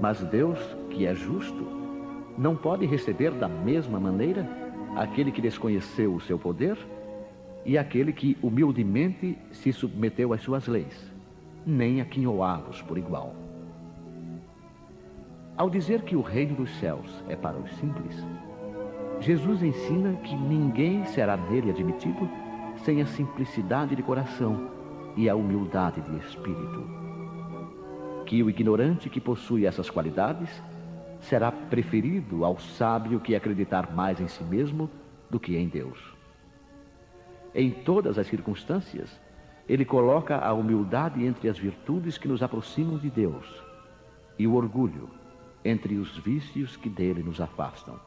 Mas 0.00 0.20
Deus, 0.24 0.58
que 0.90 1.06
é 1.06 1.14
justo, 1.14 1.66
não 2.36 2.56
pode 2.56 2.86
receber 2.86 3.30
da 3.32 3.48
mesma 3.48 3.98
maneira 3.98 4.46
aquele 4.96 5.30
que 5.30 5.40
desconheceu 5.40 6.14
o 6.14 6.20
seu 6.20 6.38
poder 6.38 6.76
e 7.64 7.76
aquele 7.76 8.12
que 8.12 8.36
humildemente 8.42 9.36
se 9.52 9.72
submeteu 9.72 10.32
às 10.32 10.42
suas 10.42 10.66
leis, 10.66 11.10
nem 11.66 12.00
aquinhoá-los 12.00 12.82
por 12.82 12.96
igual. 12.96 13.34
Ao 15.56 15.68
dizer 15.68 16.02
que 16.02 16.16
o 16.16 16.22
reino 16.22 16.56
dos 16.56 16.70
céus 16.78 17.22
é 17.28 17.36
para 17.36 17.58
os 17.58 17.70
simples, 17.76 18.16
Jesus 19.20 19.62
ensina 19.62 20.14
que 20.22 20.34
ninguém 20.34 21.04
será 21.04 21.36
nele 21.36 21.70
admitido 21.70 22.28
sem 22.84 23.02
a 23.02 23.06
simplicidade 23.06 23.94
de 23.94 24.02
coração 24.02 24.70
e 25.16 25.28
a 25.28 25.34
humildade 25.34 26.00
de 26.00 26.16
espírito 26.16 27.00
que 28.30 28.44
o 28.44 28.48
ignorante 28.48 29.10
que 29.10 29.20
possui 29.20 29.66
essas 29.66 29.90
qualidades 29.90 30.62
será 31.18 31.50
preferido 31.50 32.44
ao 32.44 32.60
sábio 32.60 33.18
que 33.18 33.34
acreditar 33.34 33.92
mais 33.92 34.20
em 34.20 34.28
si 34.28 34.44
mesmo 34.44 34.88
do 35.28 35.40
que 35.40 35.56
em 35.56 35.66
Deus. 35.66 36.19
Em 37.54 37.70
todas 37.70 38.18
as 38.18 38.26
circunstâncias, 38.26 39.10
ele 39.68 39.84
coloca 39.84 40.38
a 40.38 40.52
humildade 40.52 41.24
entre 41.24 41.48
as 41.48 41.58
virtudes 41.58 42.18
que 42.18 42.28
nos 42.28 42.42
aproximam 42.42 42.98
de 42.98 43.10
Deus 43.10 43.46
e 44.38 44.46
o 44.46 44.54
orgulho 44.54 45.10
entre 45.64 45.96
os 45.96 46.16
vícios 46.18 46.76
que 46.76 46.88
dele 46.88 47.22
nos 47.22 47.40
afastam. 47.40 47.98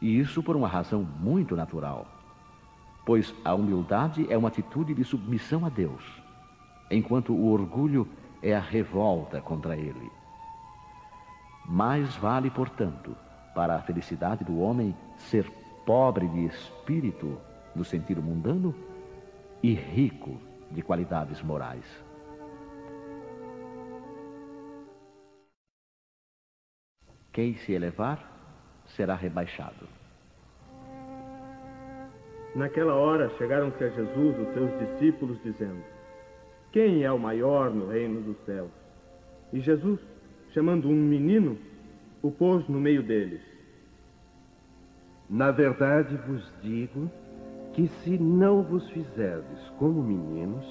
E 0.00 0.18
isso 0.18 0.42
por 0.42 0.56
uma 0.56 0.68
razão 0.68 1.02
muito 1.02 1.56
natural, 1.56 2.06
pois 3.04 3.34
a 3.44 3.54
humildade 3.54 4.26
é 4.30 4.38
uma 4.38 4.48
atitude 4.48 4.94
de 4.94 5.04
submissão 5.04 5.66
a 5.66 5.68
Deus, 5.68 6.02
enquanto 6.90 7.32
o 7.32 7.50
orgulho 7.50 8.08
é 8.42 8.54
a 8.54 8.60
revolta 8.60 9.40
contra 9.40 9.76
ele. 9.76 10.10
Mais 11.66 12.16
vale, 12.16 12.48
portanto, 12.50 13.14
para 13.54 13.76
a 13.76 13.82
felicidade 13.82 14.44
do 14.44 14.60
homem 14.60 14.94
ser 15.16 15.50
pobre 15.84 16.26
de 16.28 16.46
espírito 16.46 17.38
no 17.78 17.84
sentido 17.84 18.20
mundano 18.20 18.74
e 19.62 19.72
rico 19.72 20.36
de 20.72 20.82
qualidades 20.82 21.40
morais. 21.42 21.84
Quem 27.32 27.54
se 27.58 27.72
elevar 27.72 28.18
será 28.84 29.14
rebaixado. 29.14 29.86
Naquela 32.54 32.94
hora 32.94 33.30
chegaram-se 33.38 33.84
a 33.84 33.88
Jesus 33.90 34.38
os 34.38 34.54
seus 34.54 34.78
discípulos, 34.80 35.38
dizendo: 35.44 35.84
quem 36.72 37.04
é 37.04 37.12
o 37.12 37.18
maior 37.18 37.70
no 37.70 37.88
reino 37.88 38.20
dos 38.20 38.36
céus? 38.44 38.70
E 39.52 39.60
Jesus, 39.60 40.00
chamando 40.52 40.88
um 40.88 40.94
menino, 40.94 41.56
o 42.20 42.30
pôs 42.30 42.66
no 42.68 42.80
meio 42.80 43.02
deles. 43.02 43.40
Na 45.30 45.50
verdade 45.50 46.16
vos 46.16 46.52
digo 46.62 47.10
que 47.78 47.86
se 48.02 48.18
não 48.18 48.60
vos 48.60 48.90
fizerdes 48.90 49.70
como 49.78 50.02
meninos, 50.02 50.66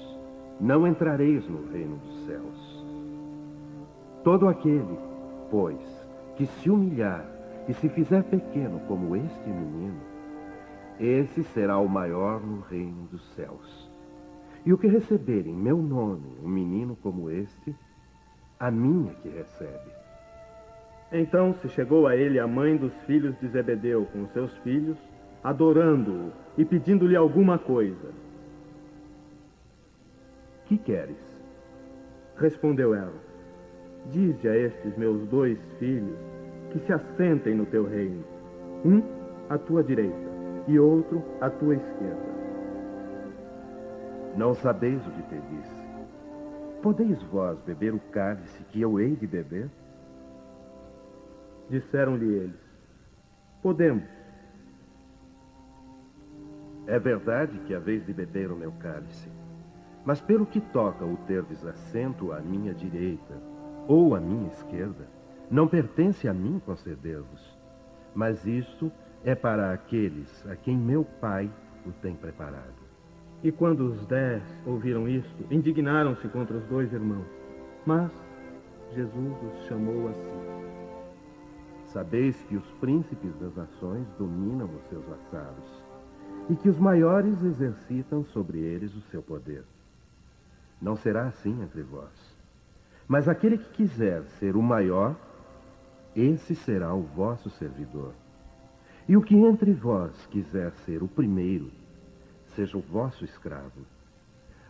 não 0.60 0.86
entrareis 0.86 1.48
no 1.48 1.66
reino 1.72 1.96
dos 1.96 2.26
céus. 2.26 2.84
Todo 4.22 4.46
aquele, 4.46 4.98
pois, 5.50 5.80
que 6.36 6.44
se 6.44 6.68
humilhar 6.68 7.24
e 7.66 7.72
se 7.72 7.88
fizer 7.88 8.22
pequeno 8.24 8.78
como 8.80 9.16
este 9.16 9.48
menino, 9.48 9.98
esse 11.00 11.44
será 11.44 11.78
o 11.78 11.88
maior 11.88 12.42
no 12.42 12.60
reino 12.60 13.08
dos 13.10 13.26
céus. 13.34 13.90
E 14.66 14.70
o 14.70 14.76
que 14.76 14.86
receber 14.86 15.46
em 15.46 15.56
meu 15.56 15.78
nome 15.78 16.36
um 16.44 16.48
menino 16.48 16.94
como 16.96 17.30
este, 17.30 17.74
a 18.60 18.70
minha 18.70 19.14
que 19.22 19.30
recebe. 19.30 19.90
Então 21.10 21.54
se 21.54 21.70
chegou 21.70 22.06
a 22.06 22.14
ele 22.14 22.38
a 22.38 22.46
mãe 22.46 22.76
dos 22.76 22.92
filhos 23.06 23.34
de 23.40 23.48
Zebedeu 23.48 24.04
com 24.12 24.26
seus 24.26 24.54
filhos, 24.58 24.98
adorando-o 25.42 26.32
e 26.56 26.64
pedindo-lhe 26.64 27.16
alguma 27.16 27.58
coisa. 27.58 28.10
Que 30.66 30.76
queres? 30.76 31.16
Respondeu 32.36 32.94
ela: 32.94 33.14
Dize 34.10 34.48
a 34.48 34.56
estes 34.56 34.96
meus 34.96 35.26
dois 35.28 35.58
filhos 35.78 36.18
que 36.70 36.78
se 36.80 36.92
assentem 36.92 37.54
no 37.54 37.66
teu 37.66 37.86
reino, 37.86 38.22
um 38.84 39.02
à 39.48 39.56
tua 39.56 39.82
direita 39.82 40.28
e 40.66 40.78
outro 40.78 41.22
à 41.40 41.48
tua 41.48 41.74
esquerda. 41.74 42.28
Não 44.36 44.54
sabeis 44.54 45.04
o 45.06 45.10
que 45.10 45.22
te 45.22 45.40
disse. 45.50 45.88
Podeis 46.82 47.20
vós 47.24 47.58
beber 47.60 47.94
o 47.94 48.00
cálice 48.12 48.62
que 48.64 48.80
eu 48.80 49.00
hei 49.00 49.16
de 49.16 49.26
beber? 49.26 49.68
Disseram-lhe 51.68 52.34
eles: 52.34 52.60
Podemos. 53.62 54.17
É 56.88 56.98
verdade 56.98 57.58
que 57.66 57.74
haveis 57.74 58.06
de 58.06 58.14
beber 58.14 58.50
o 58.50 58.56
meu 58.56 58.72
cálice, 58.72 59.28
mas 60.06 60.22
pelo 60.22 60.46
que 60.46 60.58
toca 60.58 61.04
o 61.04 61.18
terdes 61.26 61.62
assento 61.66 62.32
à 62.32 62.40
minha 62.40 62.72
direita 62.72 63.34
ou 63.86 64.14
à 64.14 64.20
minha 64.20 64.48
esquerda, 64.48 65.06
não 65.50 65.68
pertence 65.68 66.26
a 66.26 66.32
mim 66.32 66.58
conceder-vos, 66.64 67.58
mas 68.14 68.46
isto 68.46 68.90
é 69.22 69.34
para 69.34 69.70
aqueles 69.70 70.46
a 70.50 70.56
quem 70.56 70.78
meu 70.78 71.04
Pai 71.20 71.50
o 71.84 71.92
tem 71.92 72.14
preparado. 72.14 72.88
E 73.42 73.52
quando 73.52 73.80
os 73.80 74.06
dez 74.06 74.42
ouviram 74.64 75.06
isto, 75.06 75.44
indignaram-se 75.50 76.26
contra 76.28 76.56
os 76.56 76.64
dois 76.68 76.90
irmãos. 76.90 77.28
Mas 77.84 78.10
Jesus 78.94 79.36
os 79.42 79.66
chamou 79.66 80.08
a 80.08 80.14
si. 80.14 81.92
Sabeis 81.92 82.42
que 82.44 82.56
os 82.56 82.66
príncipes 82.80 83.34
das 83.36 83.54
nações 83.54 84.06
dominam 84.18 84.70
os 84.74 84.88
seus 84.88 85.04
vassalos 85.04 85.87
e 86.48 86.56
que 86.56 86.68
os 86.68 86.78
maiores 86.78 87.42
exercitam 87.42 88.24
sobre 88.24 88.58
eles 88.58 88.94
o 88.94 89.00
seu 89.10 89.22
poder. 89.22 89.64
Não 90.80 90.96
será 90.96 91.26
assim 91.26 91.62
entre 91.62 91.82
vós. 91.82 92.12
Mas 93.06 93.28
aquele 93.28 93.58
que 93.58 93.70
quiser 93.70 94.22
ser 94.38 94.56
o 94.56 94.62
maior, 94.62 95.16
esse 96.14 96.54
será 96.54 96.94
o 96.94 97.02
vosso 97.02 97.50
servidor. 97.50 98.12
E 99.08 99.16
o 99.16 99.22
que 99.22 99.34
entre 99.34 99.72
vós 99.72 100.26
quiser 100.26 100.72
ser 100.84 101.02
o 101.02 101.08
primeiro, 101.08 101.70
seja 102.54 102.76
o 102.76 102.82
vosso 102.82 103.24
escravo. 103.24 103.86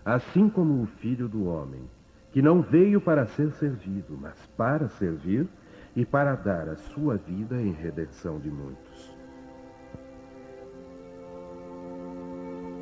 Assim 0.05 0.49
como 0.49 0.83
o 0.83 0.87
filho 0.87 1.29
do 1.29 1.47
homem, 1.47 1.83
que 2.33 2.41
não 2.41 2.63
veio 2.63 3.01
para 3.01 3.27
ser 3.27 3.51
servido, 3.53 4.17
mas 4.21 4.35
para 4.57 4.89
servir 4.89 5.47
e 5.97 6.05
para 6.05 6.35
dar 6.37 6.69
a 6.69 6.77
sua 6.77 7.17
vida 7.17 7.61
em 7.61 7.73
redenção 7.73 8.39
de 8.39 8.51
muitos. 8.51 8.88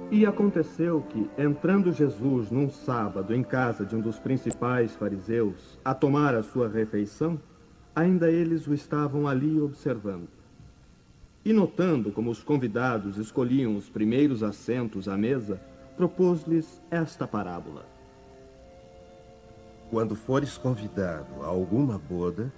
E 0.08 0.24
aconteceu 0.24 1.02
que, 1.08 1.28
entrando 1.36 1.92
Jesus 1.92 2.48
num 2.48 2.70
sábado 2.70 3.34
em 3.34 3.42
casa 3.42 3.84
de 3.84 3.96
um 3.96 4.00
dos 4.00 4.20
principais 4.20 4.94
fariseus 4.94 5.76
a 5.84 5.92
tomar 5.92 6.32
a 6.32 6.44
sua 6.44 6.68
refeição, 6.68 7.40
ainda 7.94 8.30
eles 8.30 8.68
o 8.68 8.74
estavam 8.74 9.26
ali 9.26 9.60
observando. 9.60 10.28
E 11.44 11.52
notando 11.52 12.12
como 12.12 12.30
os 12.30 12.40
convidados 12.40 13.18
escolhiam 13.18 13.76
os 13.76 13.88
primeiros 13.88 14.44
assentos 14.44 15.08
à 15.08 15.16
mesa, 15.16 15.60
propôs-lhes 15.96 16.80
esta 16.88 17.26
parábola. 17.26 17.84
Quando 19.90 20.14
fores 20.14 20.56
convidado 20.56 21.42
a 21.42 21.46
alguma 21.46 21.98
boda, 21.98 22.52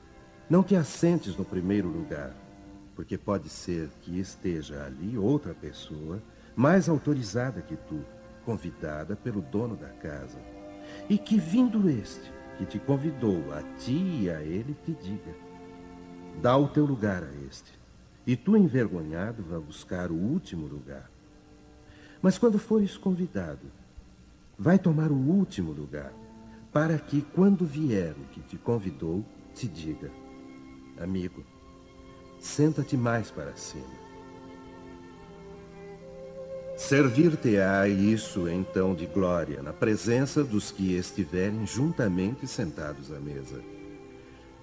não 0.50 0.62
te 0.62 0.76
assentes 0.76 1.34
no 1.34 1.46
primeiro 1.46 1.88
lugar, 1.88 2.34
porque 2.94 3.16
pode 3.16 3.48
ser 3.48 3.88
que 4.02 4.18
esteja 4.18 4.84
ali 4.84 5.16
outra 5.16 5.54
pessoa 5.54 6.20
mais 6.58 6.88
autorizada 6.88 7.62
que 7.62 7.76
tu, 7.76 8.04
convidada 8.44 9.14
pelo 9.14 9.40
dono 9.40 9.76
da 9.76 9.90
casa, 9.90 10.40
e 11.08 11.16
que 11.16 11.38
vindo 11.38 11.88
este, 11.88 12.32
que 12.56 12.66
te 12.66 12.80
convidou 12.80 13.54
a 13.54 13.62
ti 13.76 14.22
e 14.22 14.28
a 14.28 14.42
ele, 14.42 14.74
te 14.84 14.92
diga: 14.92 15.36
dá 16.42 16.56
o 16.56 16.66
teu 16.66 16.84
lugar 16.84 17.22
a 17.22 17.46
este, 17.46 17.78
e 18.26 18.34
tu, 18.34 18.56
envergonhado, 18.56 19.40
vá 19.44 19.60
buscar 19.60 20.10
o 20.10 20.16
último 20.16 20.66
lugar. 20.66 21.08
Mas 22.20 22.36
quando 22.36 22.58
fores 22.58 22.96
convidado, 22.96 23.70
vai 24.58 24.80
tomar 24.80 25.12
o 25.12 25.16
último 25.16 25.70
lugar, 25.70 26.12
para 26.72 26.98
que, 26.98 27.22
quando 27.22 27.64
vier 27.64 28.16
o 28.18 28.24
que 28.32 28.40
te 28.40 28.56
convidou, 28.56 29.24
te 29.54 29.68
diga: 29.68 30.10
amigo, 31.00 31.44
senta-te 32.40 32.96
mais 32.96 33.30
para 33.30 33.54
cima. 33.54 34.07
Servir-te-á 36.78 37.88
isso 37.88 38.48
então 38.48 38.94
de 38.94 39.04
glória 39.04 39.60
na 39.60 39.72
presença 39.72 40.44
dos 40.44 40.70
que 40.70 40.94
estiverem 40.94 41.66
juntamente 41.66 42.46
sentados 42.46 43.12
à 43.12 43.18
mesa. 43.18 43.60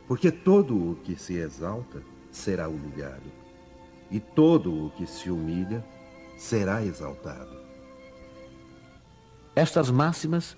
Porque 0.08 0.32
todo 0.32 0.92
o 0.92 0.96
que 0.96 1.18
se 1.18 1.34
exalta 1.34 2.02
será 2.32 2.70
humilhado, 2.70 3.30
e 4.10 4.22
todo 4.22 4.86
o 4.86 4.92
que 4.92 5.06
se 5.06 5.30
humilha 5.30 5.86
será 6.38 6.86
exaltado. 6.86 7.54
Estas 9.54 9.92
máximas 9.92 10.56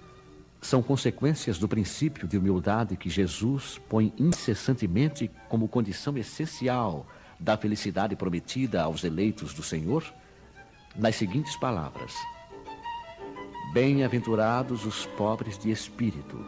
são 0.61 0.83
consequências 0.83 1.57
do 1.57 1.67
princípio 1.67 2.27
de 2.27 2.37
humildade 2.37 2.95
que 2.95 3.09
Jesus 3.09 3.81
põe 3.89 4.13
incessantemente 4.15 5.29
como 5.49 5.67
condição 5.67 6.15
essencial 6.19 7.07
da 7.39 7.57
felicidade 7.57 8.15
prometida 8.15 8.83
aos 8.83 9.03
eleitos 9.03 9.55
do 9.55 9.63
Senhor, 9.63 10.03
nas 10.97 11.15
seguintes 11.15 11.55
palavras: 11.55 12.15
Bem-aventurados 13.73 14.85
os 14.85 15.05
pobres 15.05 15.57
de 15.57 15.69
espírito, 15.69 16.43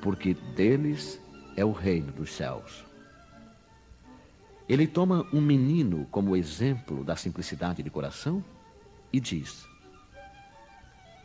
porque 0.00 0.34
deles 0.34 1.20
é 1.56 1.64
o 1.64 1.72
reino 1.72 2.12
dos 2.12 2.32
céus. 2.32 2.84
Ele 4.68 4.86
toma 4.86 5.26
um 5.32 5.40
menino 5.40 6.06
como 6.10 6.36
exemplo 6.36 7.04
da 7.04 7.16
simplicidade 7.16 7.82
de 7.82 7.90
coração 7.90 8.42
e 9.12 9.18
diz: 9.18 9.66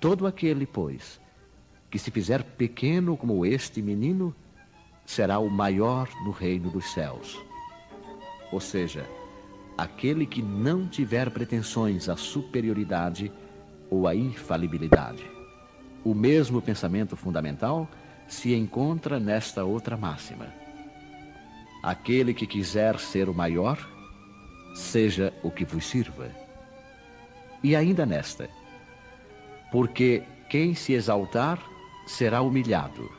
Todo 0.02 0.26
aquele, 0.26 0.66
pois, 0.66 1.22
que 1.90 2.00
se 2.00 2.12
fizer 2.12 2.44
pequeno 2.44 3.16
como 3.16 3.46
este 3.46 3.82
menino, 3.82 4.36
será 5.06 5.40
o 5.40 5.50
maior 5.50 6.10
no 6.26 6.32
reino 6.32 6.70
dos 6.70 6.92
céus. 6.92 7.40
Ou 8.52 8.60
seja, 8.60 9.08
aquele 9.78 10.26
que 10.26 10.42
não 10.42 10.88
tiver 10.88 11.30
pretensões 11.30 12.10
à 12.10 12.18
superioridade 12.18 13.32
ou 13.90 14.08
à 14.08 14.16
infalibilidade. 14.16 15.24
O 16.04 16.16
mesmo 16.16 16.62
pensamento 16.62 17.16
fundamental 17.16 17.88
se 18.28 18.54
encontra 18.56 19.20
nesta 19.20 19.64
outra 19.64 19.96
máxima. 19.96 20.48
Aquele 21.84 22.34
que 22.34 22.48
quiser 22.48 23.00
ser 23.00 23.30
o 23.30 23.34
maior, 23.34 23.78
seja 24.74 25.34
o 25.44 25.52
que 25.52 25.64
vos 25.64 25.86
sirva. 25.86 26.30
E 27.64 27.76
ainda 27.76 28.06
nesta, 28.06 28.50
porque 29.72 30.24
quem 30.50 30.74
se 30.74 30.94
exaltar 30.94 31.62
será 32.06 32.42
humilhado, 32.42 33.10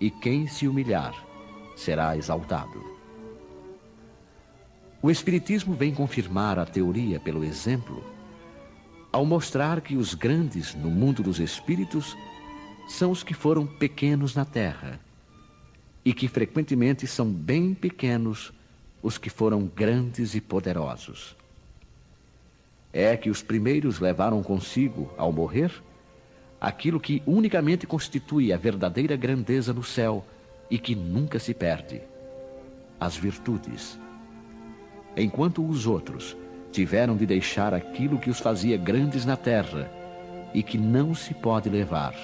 e 0.00 0.10
quem 0.10 0.46
se 0.46 0.68
humilhar 0.68 1.14
será 1.76 2.16
exaltado. 2.16 2.93
O 5.04 5.10
Espiritismo 5.10 5.74
vem 5.74 5.92
confirmar 5.92 6.58
a 6.58 6.64
teoria 6.64 7.20
pelo 7.20 7.44
exemplo, 7.44 8.02
ao 9.12 9.26
mostrar 9.26 9.82
que 9.82 9.98
os 9.98 10.14
grandes 10.14 10.74
no 10.74 10.88
mundo 10.88 11.22
dos 11.22 11.38
espíritos 11.38 12.16
são 12.88 13.10
os 13.10 13.22
que 13.22 13.34
foram 13.34 13.66
pequenos 13.66 14.34
na 14.34 14.46
terra, 14.46 14.98
e 16.02 16.14
que 16.14 16.26
frequentemente 16.26 17.06
são 17.06 17.30
bem 17.30 17.74
pequenos 17.74 18.50
os 19.02 19.18
que 19.18 19.28
foram 19.28 19.66
grandes 19.66 20.34
e 20.34 20.40
poderosos. 20.40 21.36
É 22.90 23.14
que 23.14 23.28
os 23.28 23.42
primeiros 23.42 24.00
levaram 24.00 24.42
consigo, 24.42 25.12
ao 25.18 25.30
morrer, 25.30 25.70
aquilo 26.58 26.98
que 26.98 27.22
unicamente 27.26 27.86
constitui 27.86 28.54
a 28.54 28.56
verdadeira 28.56 29.16
grandeza 29.16 29.74
no 29.74 29.82
céu 29.82 30.26
e 30.70 30.78
que 30.78 30.94
nunca 30.94 31.38
se 31.38 31.52
perde: 31.52 32.00
as 32.98 33.14
virtudes. 33.14 34.02
Enquanto 35.16 35.64
os 35.66 35.86
outros 35.86 36.36
tiveram 36.72 37.16
de 37.16 37.24
deixar 37.26 37.72
aquilo 37.72 38.18
que 38.18 38.30
os 38.30 38.40
fazia 38.40 38.76
grandes 38.76 39.24
na 39.24 39.36
terra 39.36 39.90
e 40.52 40.62
que 40.62 40.76
não 40.76 41.14
se 41.14 41.34
pode 41.34 41.68
levar: 41.68 42.14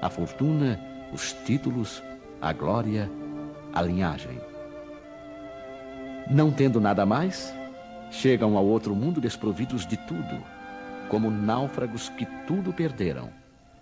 a 0.00 0.08
fortuna, 0.08 0.80
os 1.12 1.32
títulos, 1.32 2.02
a 2.40 2.52
glória 2.52 3.10
a 3.72 3.82
linhagem. 3.82 4.40
Não 6.30 6.50
tendo 6.50 6.80
nada 6.80 7.04
mais, 7.06 7.54
chegam 8.10 8.56
ao 8.56 8.64
outro 8.64 8.94
mundo 8.94 9.20
desprovidos 9.20 9.86
de 9.86 9.96
tudo, 9.96 10.42
como 11.08 11.30
náufragos 11.30 12.08
que 12.10 12.26
tudo 12.46 12.72
perderam, 12.72 13.30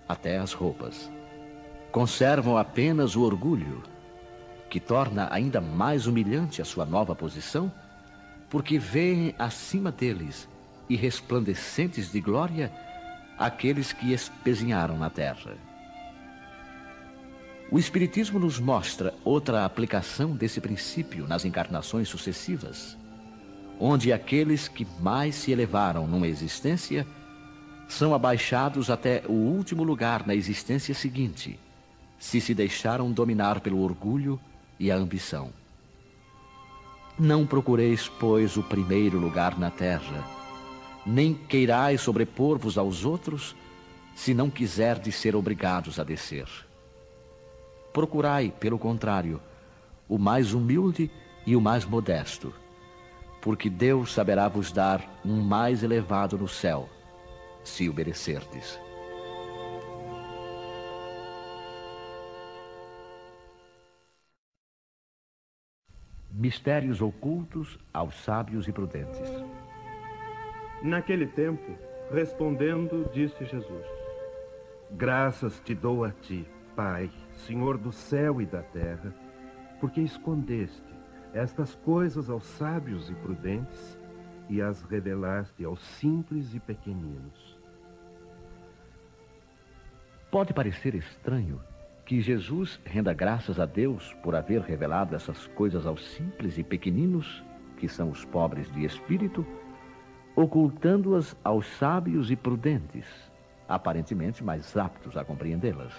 até 0.08 0.38
as 0.38 0.52
roupas. 0.52 1.10
Conservam 1.90 2.56
apenas 2.56 3.16
o 3.16 3.22
orgulho, 3.22 3.82
que 4.70 4.80
torna 4.80 5.28
ainda 5.30 5.60
mais 5.60 6.06
humilhante 6.06 6.60
a 6.60 6.64
sua 6.64 6.84
nova 6.84 7.14
posição, 7.14 7.72
porque 8.48 8.78
veem 8.78 9.34
acima 9.38 9.92
deles 9.92 10.48
e 10.88 10.96
resplandecentes 10.96 12.10
de 12.10 12.20
glória 12.20 12.72
aqueles 13.38 13.92
que 13.92 14.12
espezinharam 14.12 14.96
na 14.96 15.10
terra. 15.10 15.56
O 17.70 17.78
Espiritismo 17.78 18.38
nos 18.38 18.58
mostra 18.58 19.14
outra 19.22 19.64
aplicação 19.64 20.34
desse 20.34 20.60
princípio 20.60 21.26
nas 21.28 21.44
encarnações 21.44 22.08
sucessivas, 22.08 22.96
onde 23.78 24.12
aqueles 24.12 24.66
que 24.66 24.86
mais 24.98 25.34
se 25.34 25.52
elevaram 25.52 26.06
numa 26.06 26.26
existência 26.26 27.06
são 27.86 28.14
abaixados 28.14 28.90
até 28.90 29.22
o 29.28 29.32
último 29.32 29.82
lugar 29.82 30.26
na 30.26 30.34
existência 30.34 30.94
seguinte, 30.94 31.58
se 32.18 32.40
se 32.40 32.54
deixaram 32.54 33.12
dominar 33.12 33.60
pelo 33.60 33.82
orgulho 33.82 34.40
e 34.80 34.90
a 34.90 34.96
ambição. 34.96 35.52
Não 37.18 37.44
procureis, 37.44 38.08
pois, 38.08 38.56
o 38.56 38.62
primeiro 38.62 39.18
lugar 39.18 39.58
na 39.58 39.70
terra, 39.70 40.24
nem 41.04 41.34
queirais 41.34 42.00
sobrepor-vos 42.00 42.78
aos 42.78 43.04
outros, 43.04 43.56
se 44.14 44.32
não 44.32 44.48
quiserdes 44.48 45.16
ser 45.16 45.34
obrigados 45.34 45.98
a 45.98 46.04
descer. 46.04 46.46
Procurai, 47.92 48.52
pelo 48.60 48.78
contrário, 48.78 49.40
o 50.08 50.16
mais 50.16 50.52
humilde 50.52 51.10
e 51.44 51.56
o 51.56 51.60
mais 51.60 51.84
modesto, 51.84 52.54
porque 53.40 53.68
Deus 53.68 54.12
saberá 54.12 54.46
vos 54.46 54.70
dar 54.70 55.20
um 55.24 55.40
mais 55.40 55.82
elevado 55.82 56.38
no 56.38 56.46
céu, 56.46 56.88
se 57.64 57.88
o 57.88 57.92
Mistérios 66.38 67.02
ocultos 67.02 67.80
aos 67.92 68.14
sábios 68.22 68.68
e 68.68 68.72
prudentes. 68.72 69.28
Naquele 70.80 71.26
tempo, 71.26 71.76
respondendo, 72.12 73.10
disse 73.12 73.44
Jesus: 73.44 73.84
Graças 74.92 75.58
te 75.58 75.74
dou 75.74 76.04
a 76.04 76.12
ti, 76.12 76.48
Pai, 76.76 77.10
Senhor 77.34 77.76
do 77.76 77.90
céu 77.90 78.40
e 78.40 78.46
da 78.46 78.62
terra, 78.62 79.12
porque 79.80 80.00
escondeste 80.00 80.94
estas 81.34 81.74
coisas 81.74 82.30
aos 82.30 82.44
sábios 82.44 83.10
e 83.10 83.14
prudentes 83.16 83.98
e 84.48 84.62
as 84.62 84.84
revelaste 84.84 85.64
aos 85.64 85.80
simples 85.80 86.54
e 86.54 86.60
pequeninos. 86.60 87.58
Pode 90.30 90.54
parecer 90.54 90.94
estranho 90.94 91.60
que 92.08 92.22
Jesus 92.22 92.80
renda 92.86 93.12
graças 93.12 93.60
a 93.60 93.66
Deus 93.66 94.16
por 94.22 94.34
haver 94.34 94.62
revelado 94.62 95.14
essas 95.14 95.46
coisas 95.48 95.84
aos 95.84 96.02
simples 96.02 96.56
e 96.56 96.62
pequeninos, 96.62 97.44
que 97.76 97.86
são 97.86 98.08
os 98.08 98.24
pobres 98.24 98.72
de 98.72 98.82
espírito, 98.82 99.46
ocultando-as 100.34 101.36
aos 101.44 101.66
sábios 101.66 102.30
e 102.30 102.34
prudentes, 102.34 103.04
aparentemente 103.68 104.42
mais 104.42 104.74
aptos 104.74 105.18
a 105.18 105.24
compreendê-las. 105.24 105.92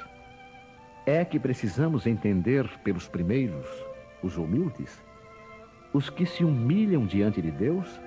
É 1.05 1.23
que 1.23 1.39
precisamos 1.39 2.07
entender 2.07 2.67
pelos 2.79 3.07
primeiros, 3.07 3.67
os 4.23 4.35
humildes, 4.35 5.03
os 5.93 6.09
que 6.09 6.25
se 6.25 6.43
humilham 6.43 7.05
diante 7.05 7.39
de 7.39 7.51
Deus 7.51 8.01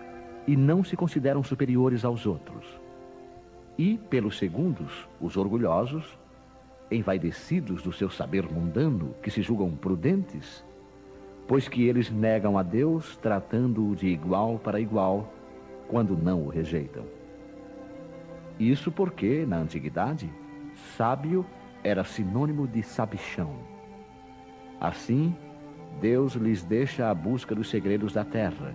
e 0.45 0.57
não 0.57 0.83
se 0.83 0.97
consideram 0.97 1.45
superiores 1.45 2.05
aos 2.05 2.27
outros. 2.27 2.67
E 3.79 3.97
pelos 4.11 4.39
segundos, 4.39 5.09
os 5.21 5.37
orgulhosos, 5.37 6.19
envaidecidos 6.93 7.83
do 7.83 7.93
seu 7.93 8.11
saber 8.11 8.51
mundano, 8.51 9.15
que 9.23 9.31
se 9.31 9.43
julgam 9.43 9.71
prudentes, 9.71 10.65
pois 11.47 11.69
que 11.69 11.87
eles 11.87 12.11
negam 12.11 12.57
a 12.57 12.63
Deus 12.63 13.17
tratando-o 13.17 13.97
de 13.97 14.07
igual 14.07 14.59
para 14.59 14.81
igual, 14.81 15.33
quando 15.89 16.17
não 16.17 16.43
o 16.43 16.49
rejeitam. 16.49 17.05
Isso 18.59 18.91
porque, 18.93 19.45
na 19.47 19.57
antiguidade, 19.57 20.31
sábio 20.97 21.45
era 21.83 22.05
sinônimo 22.05 22.67
de 22.67 22.83
sabichão. 22.83 23.55
Assim, 24.81 25.35
Deus 26.01 26.35
lhes 26.35 26.63
deixa 26.63 27.11
a 27.11 27.15
busca 27.15 27.55
dos 27.55 27.69
segredos 27.69 28.13
da 28.13 28.25
terra 28.25 28.75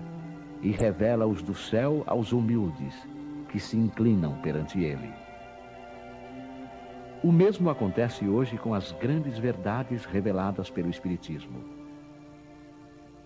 e 0.61 0.71
revela-os 0.71 1.41
do 1.41 1.53
céu 1.53 2.03
aos 2.05 2.31
humildes 2.31 2.95
que 3.49 3.59
se 3.59 3.77
inclinam 3.77 4.33
perante 4.41 4.79
ele. 4.79 5.26
O 7.23 7.31
mesmo 7.31 7.71
acontece 7.71 8.27
hoje 8.27 8.59
com 8.59 8.75
as 8.75 8.91
grandes 8.91 9.39
verdades 9.39 10.05
reveladas 10.05 10.69
pelo 10.69 10.89
Espiritismo. 10.89 11.63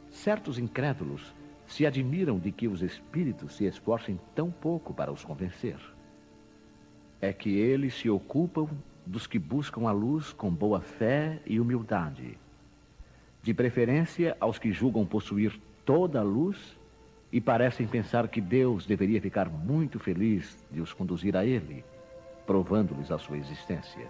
Certos 0.10 0.58
incrédulos 0.58 1.36
se 1.68 1.86
admiram 1.86 2.39
de 2.39 2.54
que 2.54 2.70
os 2.70 2.82
espíritos 2.82 3.58
se 3.58 3.66
esforcem 3.66 4.18
tão 4.34 4.50
pouco 4.50 4.94
para 4.94 5.12
os 5.12 5.26
convencer. 5.26 5.76
É 7.20 7.34
que 7.34 7.50
eles 7.50 7.94
se 7.94 8.10
ocupam 8.10 8.70
dos 9.06 9.28
que 9.28 9.38
buscam 9.38 9.89
a 9.89 9.92
luz 9.92 10.32
com 10.32 10.50
boa 10.50 10.80
fé 10.80 11.42
e 11.46 11.60
humildade, 11.60 12.38
de 13.44 13.54
preferência 13.54 14.38
aos 14.39 14.58
que 14.58 14.72
julgam 14.72 15.06
possuir 15.06 15.60
toda 15.84 16.22
a 16.22 16.24
luz 16.24 16.78
e 17.30 17.42
parecem 17.42 17.86
pensar 17.88 18.30
que 18.30 18.39
Deus 18.39 18.86
deveria 18.86 19.22
ficar 19.22 19.50
muito 19.50 20.00
feliz 20.00 20.64
de 20.72 20.80
os 20.80 20.94
conduzir 20.94 21.36
a 21.36 21.46
Ele 21.46 21.84
provando-lhes 22.46 23.12
a 23.12 23.18
sua 23.18 23.38
existência. 23.38 24.08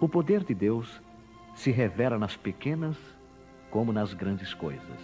O 0.00 0.08
poder 0.08 0.44
de 0.44 0.54
Deus 0.54 1.02
se 1.54 1.70
revela 1.70 2.18
nas 2.18 2.36
pequenas 2.36 2.96
como 3.70 3.92
nas 3.92 4.12
grandes 4.12 4.52
coisas. 4.52 5.00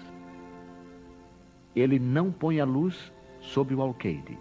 Ele 1.74 1.98
não 1.98 2.30
põe 2.30 2.60
a 2.60 2.64
luz 2.64 3.12
sobre 3.40 3.74
o 3.74 3.80
alqueire, 3.80 4.38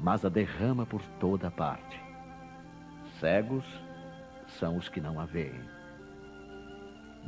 mas 0.00 0.24
a 0.24 0.28
derrama 0.28 0.86
por 0.86 1.02
toda 1.18 1.50
parte. 1.50 2.00
Cegos 3.18 3.64
são 4.46 4.76
os 4.76 4.88
que 4.88 5.00
não 5.00 5.18
a 5.18 5.24
veem. 5.24 5.60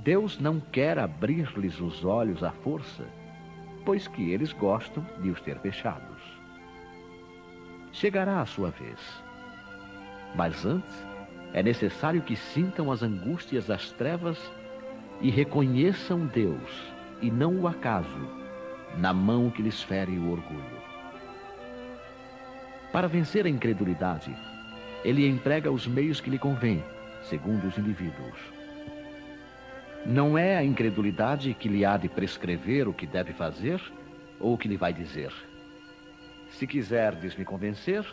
Deus 0.04 0.38
não 0.38 0.60
quer 0.60 0.98
abrir-lhes 0.98 1.80
os 1.80 2.04
olhos 2.04 2.44
à 2.44 2.52
força, 2.52 3.04
pois 3.84 4.06
que 4.06 4.30
eles 4.30 4.52
gostam 4.52 5.04
de 5.20 5.30
os 5.30 5.40
ter 5.40 5.58
fechados 5.58 6.37
chegará 7.98 8.40
a 8.40 8.46
sua 8.46 8.70
vez. 8.70 8.98
Mas 10.34 10.64
antes, 10.64 10.94
é 11.52 11.62
necessário 11.62 12.22
que 12.22 12.36
sintam 12.36 12.92
as 12.92 13.02
angústias 13.02 13.66
das 13.66 13.90
trevas 13.92 14.38
e 15.20 15.30
reconheçam 15.30 16.26
Deus, 16.26 16.92
e 17.20 17.30
não 17.30 17.60
o 17.60 17.66
acaso, 17.66 18.28
na 18.96 19.12
mão 19.12 19.50
que 19.50 19.62
lhes 19.62 19.82
fere 19.82 20.12
o 20.12 20.30
orgulho. 20.30 20.78
Para 22.92 23.08
vencer 23.08 23.46
a 23.46 23.48
incredulidade, 23.48 24.34
ele 25.04 25.26
emprega 25.28 25.70
os 25.70 25.86
meios 25.86 26.20
que 26.20 26.30
lhe 26.30 26.38
convém, 26.38 26.82
segundo 27.22 27.66
os 27.66 27.76
indivíduos. 27.76 28.38
Não 30.06 30.38
é 30.38 30.56
a 30.56 30.64
incredulidade 30.64 31.52
que 31.54 31.68
lhe 31.68 31.84
há 31.84 31.96
de 31.96 32.08
prescrever 32.08 32.88
o 32.88 32.94
que 32.94 33.06
deve 33.06 33.32
fazer 33.32 33.80
ou 34.38 34.54
o 34.54 34.58
que 34.58 34.68
lhe 34.68 34.76
vai 34.76 34.92
dizer. 34.92 35.32
Se 36.50 36.66
quiserdes 36.66 37.36
me 37.36 37.44
convencer, 37.44 38.04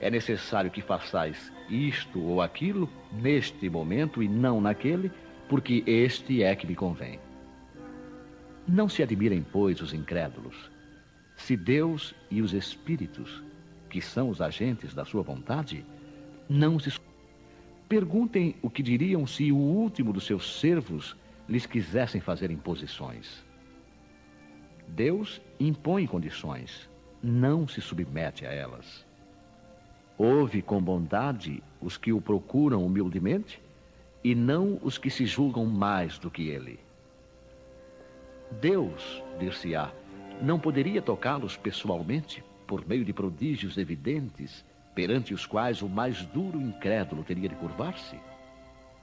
é 0.00 0.10
necessário 0.10 0.70
que 0.70 0.80
façais 0.80 1.52
isto 1.68 2.20
ou 2.20 2.40
aquilo 2.40 2.88
neste 3.12 3.68
momento 3.68 4.22
e 4.22 4.28
não 4.28 4.60
naquele, 4.60 5.10
porque 5.48 5.82
este 5.86 6.42
é 6.42 6.54
que 6.56 6.66
me 6.66 6.74
convém. 6.74 7.20
Não 8.66 8.88
se 8.88 9.02
admirem, 9.02 9.44
pois, 9.52 9.80
os 9.80 9.92
incrédulos. 9.92 10.70
Se 11.36 11.56
Deus 11.56 12.14
e 12.30 12.40
os 12.40 12.52
espíritos, 12.52 13.42
que 13.90 14.00
são 14.00 14.28
os 14.28 14.40
agentes 14.40 14.94
da 14.94 15.04
sua 15.04 15.22
vontade, 15.22 15.84
não 16.48 16.78
se. 16.78 16.92
Perguntem 17.88 18.56
o 18.62 18.70
que 18.70 18.82
diriam 18.82 19.26
se 19.26 19.52
o 19.52 19.56
último 19.56 20.12
dos 20.12 20.24
seus 20.24 20.58
servos 20.60 21.14
lhes 21.48 21.66
quisessem 21.66 22.20
fazer 22.20 22.50
imposições. 22.50 23.44
Deus 24.88 25.42
impõe 25.60 26.06
condições 26.06 26.88
não 27.22 27.68
se 27.68 27.80
submete 27.80 28.44
a 28.44 28.52
elas. 28.52 29.04
Ouve 30.18 30.60
com 30.60 30.82
bondade 30.82 31.62
os 31.80 31.96
que 31.96 32.12
o 32.12 32.20
procuram 32.20 32.84
humildemente 32.84 33.60
e 34.22 34.34
não 34.34 34.78
os 34.82 34.98
que 34.98 35.10
se 35.10 35.26
julgam 35.26 35.64
mais 35.66 36.18
do 36.18 36.30
que 36.30 36.48
ele. 36.48 36.78
Deus, 38.60 39.22
dir-se-á, 39.38 39.90
não 40.40 40.58
poderia 40.58 41.00
tocá-los 41.00 41.56
pessoalmente 41.56 42.44
por 42.66 42.86
meio 42.86 43.04
de 43.04 43.12
prodígios 43.12 43.76
evidentes 43.78 44.64
perante 44.94 45.32
os 45.32 45.46
quais 45.46 45.82
o 45.82 45.88
mais 45.88 46.24
duro 46.26 46.60
incrédulo 46.60 47.24
teria 47.24 47.48
de 47.48 47.54
curvar-se? 47.54 48.18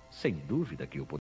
Sem 0.10 0.34
dúvida 0.34 0.86
que 0.86 1.00
o 1.00 1.06